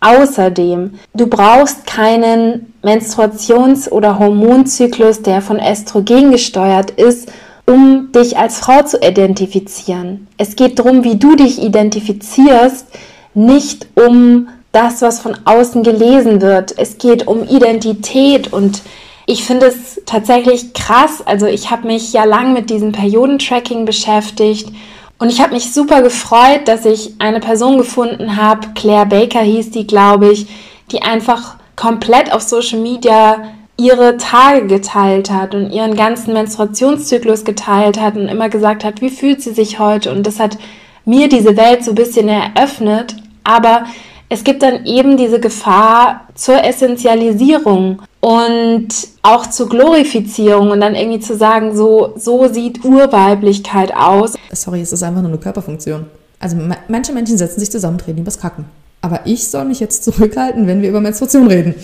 Außerdem, 0.00 0.94
du 1.14 1.26
brauchst 1.26 1.86
keinen 1.86 2.72
Menstruations- 2.82 3.88
oder 3.88 4.18
Hormonzyklus, 4.18 5.22
der 5.22 5.42
von 5.42 5.60
Östrogen 5.60 6.32
gesteuert 6.32 6.92
ist, 6.92 7.30
um 7.66 8.10
dich 8.12 8.36
als 8.36 8.58
Frau 8.58 8.82
zu 8.82 8.98
identifizieren. 8.98 10.26
Es 10.38 10.56
geht 10.56 10.78
darum, 10.78 11.04
wie 11.04 11.16
du 11.16 11.36
dich 11.36 11.62
identifizierst, 11.62 12.86
nicht 13.34 13.86
um 13.94 14.48
das, 14.72 15.02
was 15.02 15.20
von 15.20 15.36
außen 15.44 15.82
gelesen 15.82 16.40
wird. 16.40 16.76
Es 16.78 16.98
geht 16.98 17.26
um 17.26 17.44
Identität 17.44 18.52
und 18.52 18.82
ich 19.26 19.44
finde 19.44 19.66
es 19.66 20.00
tatsächlich 20.06 20.72
krass. 20.72 21.22
Also 21.24 21.46
ich 21.46 21.70
habe 21.70 21.86
mich 21.86 22.12
ja 22.12 22.24
lang 22.24 22.52
mit 22.52 22.70
diesem 22.70 22.92
Periodentracking 22.92 23.84
beschäftigt 23.84 24.70
und 25.18 25.30
ich 25.30 25.40
habe 25.40 25.54
mich 25.54 25.72
super 25.72 26.02
gefreut, 26.02 26.62
dass 26.66 26.84
ich 26.84 27.14
eine 27.20 27.38
Person 27.38 27.78
gefunden 27.78 28.36
habe, 28.36 28.70
Claire 28.74 29.06
Baker 29.06 29.40
hieß 29.40 29.70
die, 29.70 29.86
glaube 29.86 30.32
ich, 30.32 30.46
die 30.90 31.02
einfach 31.02 31.56
komplett 31.76 32.32
auf 32.32 32.42
Social 32.42 32.80
Media 32.80 33.44
ihre 33.76 34.16
Tage 34.16 34.66
geteilt 34.66 35.30
hat 35.30 35.54
und 35.54 35.70
ihren 35.70 35.94
ganzen 35.94 36.32
Menstruationszyklus 36.32 37.44
geteilt 37.44 38.00
hat 38.00 38.16
und 38.16 38.28
immer 38.28 38.48
gesagt 38.48 38.84
hat, 38.84 39.00
wie 39.00 39.10
fühlt 39.10 39.40
sie 39.42 39.52
sich 39.52 39.78
heute 39.78 40.10
und 40.10 40.26
das 40.26 40.40
hat 40.40 40.58
mir 41.04 41.28
diese 41.28 41.56
Welt 41.56 41.84
so 41.84 41.92
ein 41.92 41.96
bisschen 41.96 42.28
eröffnet, 42.28 43.14
aber 43.44 43.84
es 44.28 44.44
gibt 44.44 44.62
dann 44.62 44.86
eben 44.86 45.16
diese 45.16 45.40
Gefahr 45.40 46.28
zur 46.34 46.64
Essentialisierung 46.64 48.00
und 48.20 48.88
auch 49.22 49.46
zur 49.48 49.68
Glorifizierung 49.68 50.70
und 50.70 50.80
dann 50.80 50.94
irgendwie 50.94 51.20
zu 51.20 51.36
sagen, 51.36 51.76
so, 51.76 52.14
so 52.16 52.48
sieht 52.48 52.84
Urweiblichkeit 52.84 53.94
aus. 53.94 54.34
Sorry, 54.52 54.80
es 54.80 54.92
ist 54.92 55.02
einfach 55.02 55.20
nur 55.20 55.30
eine 55.30 55.38
Körperfunktion. 55.38 56.06
Also 56.40 56.56
manche 56.88 57.12
Menschen 57.12 57.36
setzen 57.36 57.60
sich 57.60 57.70
zusammen, 57.70 57.98
drehen 57.98 58.18
übers 58.18 58.38
Kacken. 58.38 58.64
Aber 59.02 59.20
ich 59.26 59.48
soll 59.48 59.66
mich 59.66 59.80
jetzt 59.80 60.04
zurückhalten, 60.04 60.66
wenn 60.66 60.80
wir 60.80 60.88
über 60.88 61.00
Menstruation 61.00 61.46
reden. 61.46 61.74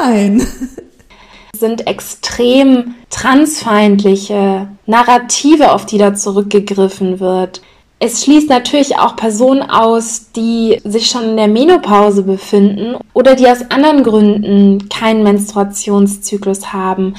Nein. 0.00 0.46
sind 1.58 1.86
extrem 1.86 2.94
transfeindliche 3.10 4.68
Narrative, 4.86 5.72
auf 5.72 5.86
die 5.86 5.98
da 5.98 6.14
zurückgegriffen 6.14 7.20
wird. 7.20 7.62
Es 7.98 8.24
schließt 8.24 8.50
natürlich 8.50 8.98
auch 8.98 9.16
Personen 9.16 9.62
aus, 9.62 10.30
die 10.36 10.78
sich 10.84 11.06
schon 11.06 11.30
in 11.30 11.36
der 11.38 11.48
Menopause 11.48 12.22
befinden 12.24 12.96
oder 13.14 13.34
die 13.34 13.48
aus 13.48 13.70
anderen 13.70 14.02
Gründen 14.02 14.90
keinen 14.90 15.22
Menstruationszyklus 15.22 16.74
haben. 16.74 17.14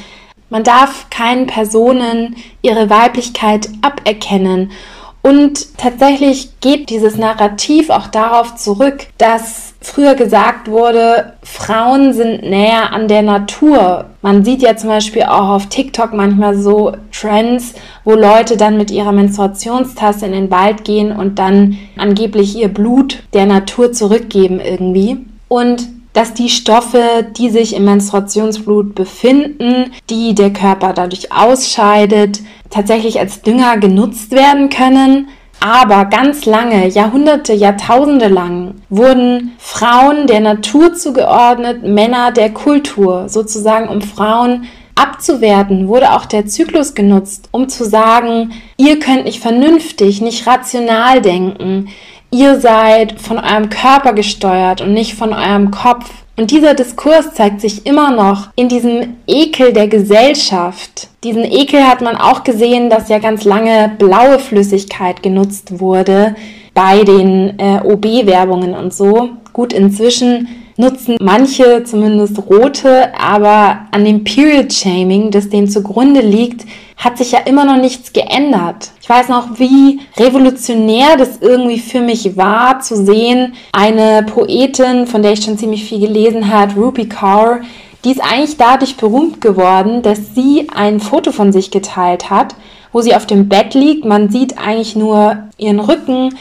Man 0.49 0.63
darf 0.63 1.09
keinen 1.09 1.47
Personen 1.47 2.35
ihre 2.61 2.91
Weiblichkeit 2.91 3.69
aberkennen. 3.81 4.71
Und 5.21 5.77
tatsächlich 5.77 6.59
geht 6.61 6.89
dieses 6.89 7.17
Narrativ 7.17 7.89
auch 7.89 8.07
darauf 8.07 8.55
zurück, 8.55 9.07
dass 9.17 9.73
früher 9.81 10.15
gesagt 10.15 10.69
wurde, 10.69 11.33
Frauen 11.43 12.13
sind 12.13 12.43
näher 12.43 12.93
an 12.93 13.07
der 13.07 13.23
Natur. 13.23 14.05
Man 14.21 14.45
sieht 14.45 14.61
ja 14.61 14.77
zum 14.77 14.89
Beispiel 14.89 15.23
auch 15.23 15.49
auf 15.49 15.65
TikTok 15.67 16.13
manchmal 16.13 16.57
so 16.57 16.93
Trends, 17.11 17.73
wo 18.03 18.13
Leute 18.13 18.55
dann 18.57 18.77
mit 18.77 18.89
ihrer 18.89 19.11
Menstruationstasse 19.11 20.25
in 20.25 20.31
den 20.31 20.51
Wald 20.51 20.85
gehen 20.85 21.11
und 21.11 21.39
dann 21.39 21.77
angeblich 21.97 22.57
ihr 22.57 22.69
Blut 22.69 23.23
der 23.33 23.45
Natur 23.45 23.91
zurückgeben 23.91 24.59
irgendwie. 24.59 25.17
Und 25.49 25.87
dass 26.17 26.33
die 26.33 26.49
Stoffe, 26.49 27.27
die 27.37 27.51
sich 27.51 27.75
im 27.75 27.85
Menstruationsblut 27.85 28.95
befinden, 28.95 29.93
die 30.09 30.33
der 30.33 30.51
Körper 30.51 30.93
dadurch 30.93 31.31
ausscheidet, 31.31 32.39
tatsächlich 32.71 33.19
als 33.19 33.43
Dünger 33.43 33.77
genutzt 33.77 34.31
werden 34.31 34.69
können. 34.69 35.27
Aber 35.59 36.05
ganz 36.05 36.47
lange, 36.47 36.87
Jahrhunderte, 36.87 37.53
Jahrtausende 37.53 38.29
lang 38.29 38.81
wurden 38.89 39.51
Frauen 39.59 40.25
der 40.25 40.39
Natur 40.39 40.95
zugeordnet, 40.95 41.83
Männer 41.83 42.31
der 42.31 42.51
Kultur, 42.51 43.29
sozusagen 43.29 43.87
um 43.87 44.01
Frauen 44.01 44.65
abzuwerten, 44.95 45.87
wurde 45.87 46.13
auch 46.13 46.25
der 46.25 46.47
Zyklus 46.47 46.95
genutzt, 46.95 47.49
um 47.51 47.69
zu 47.69 47.85
sagen, 47.85 48.53
ihr 48.77 48.99
könnt 48.99 49.25
nicht 49.25 49.39
vernünftig, 49.39 50.21
nicht 50.21 50.47
rational 50.47 51.21
denken, 51.21 51.89
ihr 52.31 52.59
seid 52.59 53.19
von 53.19 53.37
eurem 53.37 53.69
Körper 53.69 54.13
gesteuert 54.13 54.81
und 54.81 54.93
nicht 54.93 55.15
von 55.15 55.33
eurem 55.33 55.71
Kopf. 55.71 56.09
Und 56.37 56.51
dieser 56.51 56.75
Diskurs 56.75 57.33
zeigt 57.33 57.61
sich 57.61 57.85
immer 57.87 58.11
noch 58.11 58.49
in 58.55 58.69
diesem 58.69 59.15
Ekel 59.25 59.73
der 59.73 59.87
Gesellschaft. 59.87 61.07
Diesen 61.23 61.43
Ekel 61.43 61.87
hat 61.87 62.01
man 62.01 62.15
auch 62.15 62.43
gesehen, 62.43 62.91
dass 62.91 63.09
ja 63.09 63.17
ganz 63.17 63.43
lange 63.43 63.91
blaue 63.97 64.37
Flüssigkeit 64.37 65.23
genutzt 65.23 65.79
wurde 65.79 66.35
bei 66.75 67.03
den 67.03 67.57
äh, 67.57 67.81
OB-Werbungen 67.83 68.75
und 68.75 68.93
so. 68.93 69.29
Gut, 69.51 69.73
inzwischen 69.73 70.47
nutzen 70.77 71.17
manche 71.19 71.83
zumindest 71.83 72.37
rote, 72.47 73.11
aber 73.19 73.87
an 73.89 74.05
dem 74.05 74.23
Period 74.23 74.71
Shaming, 74.71 75.31
das 75.31 75.49
denen 75.49 75.67
zugrunde 75.67 76.21
liegt, 76.21 76.67
hat 76.97 77.17
sich 77.17 77.31
ja 77.31 77.39
immer 77.39 77.65
noch 77.65 77.77
nichts 77.77 78.13
geändert. 78.13 78.91
Ich 79.07 79.15
weiß 79.15 79.29
noch, 79.29 79.57
wie 79.57 80.01
revolutionär 80.17 81.15
das 81.15 81.37
irgendwie 81.39 81.79
für 81.79 82.01
mich 82.01 82.35
war, 82.35 82.81
zu 82.81 83.05
sehen, 83.05 83.53
eine 83.71 84.23
Poetin, 84.23 85.07
von 85.07 85.21
der 85.21 85.31
ich 85.31 85.45
schon 85.45 85.57
ziemlich 85.57 85.85
viel 85.85 86.01
gelesen 86.01 86.51
habe, 86.51 86.77
Rupi 86.77 87.07
Kaur, 87.07 87.61
die 88.03 88.11
ist 88.11 88.19
eigentlich 88.21 88.57
dadurch 88.57 88.97
berühmt 88.97 89.39
geworden, 89.39 90.01
dass 90.01 90.35
sie 90.35 90.67
ein 90.75 90.99
Foto 90.99 91.31
von 91.31 91.53
sich 91.53 91.71
geteilt 91.71 92.29
hat, 92.29 92.55
wo 92.91 92.99
sie 92.99 93.15
auf 93.15 93.25
dem 93.25 93.47
Bett 93.47 93.75
liegt. 93.75 94.03
Man 94.03 94.29
sieht 94.29 94.57
eigentlich 94.57 94.97
nur 94.97 95.37
ihren 95.57 95.79
Rücken 95.79 96.35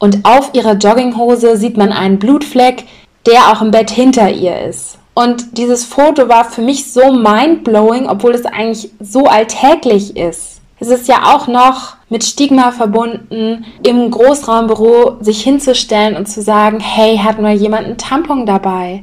und 0.00 0.24
auf 0.24 0.50
ihrer 0.54 0.72
Jogginghose 0.72 1.56
sieht 1.56 1.76
man 1.76 1.92
einen 1.92 2.18
Blutfleck, 2.18 2.82
der 3.26 3.52
auch 3.52 3.62
im 3.62 3.70
Bett 3.70 3.92
hinter 3.92 4.28
ihr 4.28 4.60
ist. 4.62 4.98
Und 5.14 5.56
dieses 5.56 5.84
Foto 5.84 6.28
war 6.28 6.46
für 6.46 6.62
mich 6.62 6.92
so 6.92 7.12
mindblowing, 7.12 8.08
obwohl 8.08 8.34
es 8.34 8.44
eigentlich 8.44 8.90
so 8.98 9.26
alltäglich 9.26 10.16
ist. 10.16 10.57
Es 10.80 10.88
ist 10.88 11.08
ja 11.08 11.34
auch 11.34 11.48
noch 11.48 11.96
mit 12.08 12.22
Stigma 12.22 12.70
verbunden, 12.70 13.64
im 13.84 14.10
Großraumbüro 14.10 15.18
sich 15.20 15.42
hinzustellen 15.42 16.16
und 16.16 16.26
zu 16.26 16.40
sagen, 16.40 16.78
hey, 16.78 17.18
hat 17.18 17.40
nur 17.40 17.50
jemand 17.50 17.86
einen 17.86 17.98
Tampon 17.98 18.46
dabei? 18.46 19.02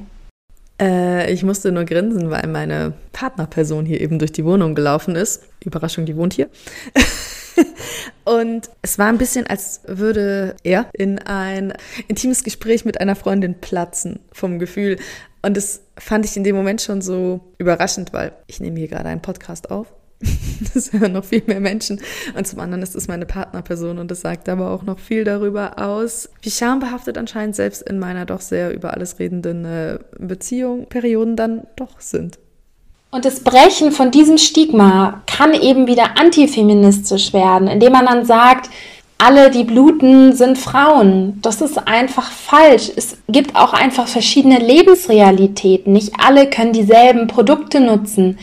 Äh, 0.79 1.32
ich 1.32 1.44
musste 1.44 1.72
nur 1.72 1.86
grinsen, 1.86 2.29
weil 2.32 2.48
meine 2.48 2.94
Partnerperson 3.12 3.86
hier 3.86 4.00
eben 4.00 4.20
durch 4.20 4.32
die 4.32 4.46
Wohnung 4.46 4.74
gelaufen 4.75 5.15
ist. 5.15 5.44
Überraschung, 5.63 6.05
die 6.05 6.15
wohnt 6.15 6.34
hier. 6.34 6.50
und 8.24 8.70
es 8.82 8.98
war 8.98 9.08
ein 9.08 9.17
bisschen, 9.17 9.46
als 9.48 9.82
würde 9.86 10.56
er 10.63 10.88
in 10.93 11.19
ein 11.19 11.73
intimes 12.08 12.43
Gespräch 12.43 12.86
mit 12.86 13.02
einer 13.02 13.15
Freundin 13.15 13.60
platzen 13.60 14.19
vom 14.32 14.60
Gefühl. 14.60 14.97
Und 15.41 15.58
das 15.58 15.82
fand 15.97 16.26
ich 16.26 16.36
in 16.36 16.43
dem 16.43 16.56
Moment 16.56 16.82
schon 16.82 17.02
so 17.02 17.41
überraschend, 17.58 18.13
weil 18.13 18.32
ich 18.47 18.60
nehme 18.60 18.80
hier 18.80 18.88
gerade 18.88 19.10
einen 19.10 19.21
Podcast 19.21 19.71
auf. 19.71 19.88
Das 20.74 20.94
hören 20.94 21.14
noch 21.14 21.26
viel 21.26 21.44
mehr 21.46 21.60
Menschen. 21.60 22.02
Und 22.36 22.48
zum 22.48 22.60
anderen 22.60 22.82
ist 22.82 22.96
es 22.96 23.08
meine 23.08 23.26
Partnerperson 23.26 23.98
und 23.98 24.10
das 24.10 24.22
sagt 24.22 24.50
aber 24.50 24.72
auch 24.72 24.84
noch 24.84 25.00
viel 25.00 25.24
darüber 25.24 25.80
aus, 25.80 26.30
wie 26.42 26.52
schambehaftet 26.52 27.18
anscheinend 27.18 27.56
selbst 27.56 27.82
in 27.82 28.00
meiner 28.00 28.26
doch 28.26 28.42
sehr 28.42 28.74
über 28.74 28.94
alles 28.94 29.20
redenden 29.20 29.66
äh, 29.66 30.00
Beziehung 30.18 30.88
Perioden 30.88 31.36
dann 31.36 31.68
doch 31.76 32.00
sind. 32.00 32.40
Und 33.12 33.24
das 33.26 33.42
Brechen 33.42 33.92
von 33.92 34.12
diesem 34.12 34.38
Stigma 34.38 35.22
kann 35.26 35.54
eben 35.54 35.88
wieder 35.88 36.18
antifeministisch 36.20 37.34
werden, 37.34 37.68
indem 37.68 37.94
man 37.94 38.06
dann 38.06 38.26
sagt, 38.26 38.70
alle, 39.18 39.50
die 39.50 39.64
bluten, 39.64 40.34
sind 40.34 40.58
Frauen. 40.58 41.40
Das 41.42 41.62
ist 41.62 41.88
einfach 41.88 42.30
falsch. 42.30 42.92
Es 42.94 43.18
gibt 43.30 43.56
auch 43.56 43.72
einfach 43.72 44.08
verschiedene 44.08 44.60
Lebensrealitäten. 44.60 45.94
Nicht 45.94 46.14
alle 46.18 46.50
können 46.50 46.74
dieselben 46.74 47.28
Produkte 47.28 47.80
nutzen. 47.80 48.38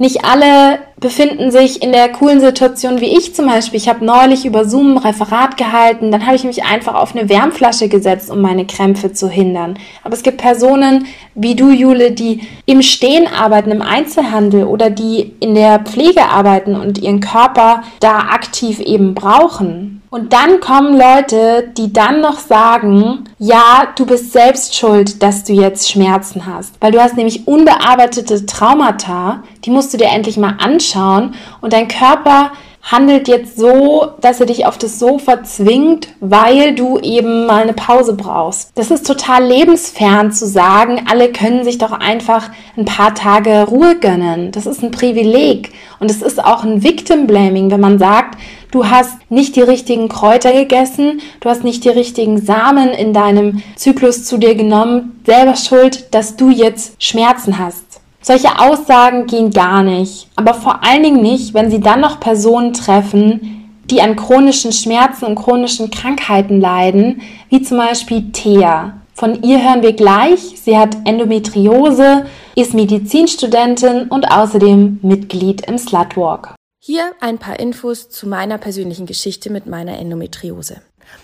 Nicht 0.00 0.24
alle 0.24 0.78
befinden 0.98 1.50
sich 1.50 1.82
in 1.82 1.92
der 1.92 2.08
coolen 2.10 2.40
Situation 2.40 3.02
wie 3.02 3.18
ich 3.18 3.34
zum 3.34 3.46
Beispiel. 3.46 3.76
Ich 3.76 3.86
habe 3.86 4.02
neulich 4.02 4.46
über 4.46 4.64
Zoom 4.64 4.96
ein 4.96 4.96
Referat 4.96 5.58
gehalten, 5.58 6.10
dann 6.10 6.24
habe 6.24 6.36
ich 6.36 6.44
mich 6.44 6.64
einfach 6.64 6.94
auf 6.94 7.14
eine 7.14 7.28
Wärmflasche 7.28 7.90
gesetzt, 7.90 8.30
um 8.30 8.40
meine 8.40 8.64
Krämpfe 8.64 9.12
zu 9.12 9.28
hindern. 9.28 9.78
Aber 10.02 10.14
es 10.14 10.22
gibt 10.22 10.38
Personen 10.38 11.04
wie 11.34 11.54
du, 11.54 11.70
Jule, 11.70 12.12
die 12.12 12.48
im 12.64 12.80
Stehen 12.80 13.26
arbeiten, 13.26 13.70
im 13.70 13.82
Einzelhandel 13.82 14.64
oder 14.64 14.88
die 14.88 15.34
in 15.38 15.54
der 15.54 15.80
Pflege 15.80 16.30
arbeiten 16.30 16.76
und 16.76 16.96
ihren 16.96 17.20
Körper 17.20 17.82
da 18.00 18.20
aktiv 18.20 18.80
eben 18.80 19.14
brauchen. 19.14 19.99
Und 20.12 20.32
dann 20.32 20.58
kommen 20.58 20.98
Leute, 20.98 21.70
die 21.76 21.92
dann 21.92 22.20
noch 22.20 22.40
sagen, 22.40 23.28
ja, 23.38 23.92
du 23.94 24.04
bist 24.04 24.32
selbst 24.32 24.74
schuld, 24.74 25.22
dass 25.22 25.44
du 25.44 25.52
jetzt 25.52 25.88
Schmerzen 25.88 26.46
hast. 26.46 26.74
Weil 26.80 26.90
du 26.90 27.00
hast 27.00 27.16
nämlich 27.16 27.46
unbearbeitete 27.46 28.44
Traumata, 28.44 29.44
die 29.64 29.70
musst 29.70 29.94
du 29.94 29.98
dir 29.98 30.08
endlich 30.08 30.36
mal 30.36 30.56
anschauen 30.58 31.34
und 31.60 31.72
dein 31.72 31.86
Körper 31.86 32.50
handelt 32.82 33.28
jetzt 33.28 33.58
so, 33.58 34.08
dass 34.20 34.40
er 34.40 34.46
dich 34.46 34.66
auf 34.66 34.78
das 34.78 34.98
Sofa 34.98 35.42
zwingt, 35.42 36.08
weil 36.20 36.74
du 36.74 36.98
eben 36.98 37.46
mal 37.46 37.62
eine 37.62 37.72
Pause 37.72 38.14
brauchst. 38.14 38.72
Das 38.74 38.90
ist 38.90 39.06
total 39.06 39.44
lebensfern 39.44 40.32
zu 40.32 40.46
sagen, 40.46 41.02
alle 41.10 41.30
können 41.30 41.64
sich 41.64 41.78
doch 41.78 41.92
einfach 41.92 42.50
ein 42.76 42.84
paar 42.84 43.14
Tage 43.14 43.66
Ruhe 43.68 43.98
gönnen. 43.98 44.50
Das 44.52 44.66
ist 44.66 44.82
ein 44.82 44.90
Privileg 44.90 45.72
und 45.98 46.10
es 46.10 46.22
ist 46.22 46.42
auch 46.42 46.64
ein 46.64 46.82
Victim 46.82 47.26
Blaming, 47.26 47.70
wenn 47.70 47.80
man 47.80 47.98
sagt, 47.98 48.38
du 48.70 48.86
hast 48.88 49.18
nicht 49.30 49.56
die 49.56 49.62
richtigen 49.62 50.08
Kräuter 50.08 50.52
gegessen, 50.52 51.20
du 51.40 51.48
hast 51.48 51.64
nicht 51.64 51.84
die 51.84 51.90
richtigen 51.90 52.40
Samen 52.40 52.90
in 52.90 53.12
deinem 53.12 53.62
Zyklus 53.76 54.24
zu 54.24 54.38
dir 54.38 54.54
genommen, 54.54 55.20
selber 55.26 55.56
schuld, 55.56 56.14
dass 56.14 56.36
du 56.36 56.50
jetzt 56.50 57.02
Schmerzen 57.02 57.58
hast. 57.58 57.89
Solche 58.22 58.58
Aussagen 58.58 59.26
gehen 59.26 59.50
gar 59.50 59.82
nicht, 59.82 60.28
aber 60.36 60.52
vor 60.52 60.84
allen 60.84 61.02
Dingen 61.02 61.22
nicht, 61.22 61.54
wenn 61.54 61.70
sie 61.70 61.80
dann 61.80 62.00
noch 62.00 62.20
Personen 62.20 62.74
treffen, 62.74 63.60
die 63.90 64.02
an 64.02 64.14
chronischen 64.14 64.72
Schmerzen 64.72 65.24
und 65.24 65.36
chronischen 65.36 65.90
Krankheiten 65.90 66.60
leiden, 66.60 67.22
wie 67.48 67.62
zum 67.62 67.78
Beispiel 67.78 68.30
Thea. 68.32 69.00
Von 69.14 69.42
ihr 69.42 69.62
hören 69.62 69.82
wir 69.82 69.92
gleich. 69.92 70.40
Sie 70.62 70.78
hat 70.78 70.96
Endometriose, 71.04 72.26
ist 72.56 72.74
Medizinstudentin 72.74 74.08
und 74.08 74.30
außerdem 74.30 75.00
Mitglied 75.02 75.66
im 75.66 75.76
Slutwalk. 75.76 76.54
Hier 76.82 77.12
ein 77.20 77.38
paar 77.38 77.60
Infos 77.60 78.08
zu 78.08 78.26
meiner 78.26 78.56
persönlichen 78.56 79.04
Geschichte 79.06 79.50
mit 79.50 79.66
meiner 79.66 79.98
Endometriose. 79.98 80.80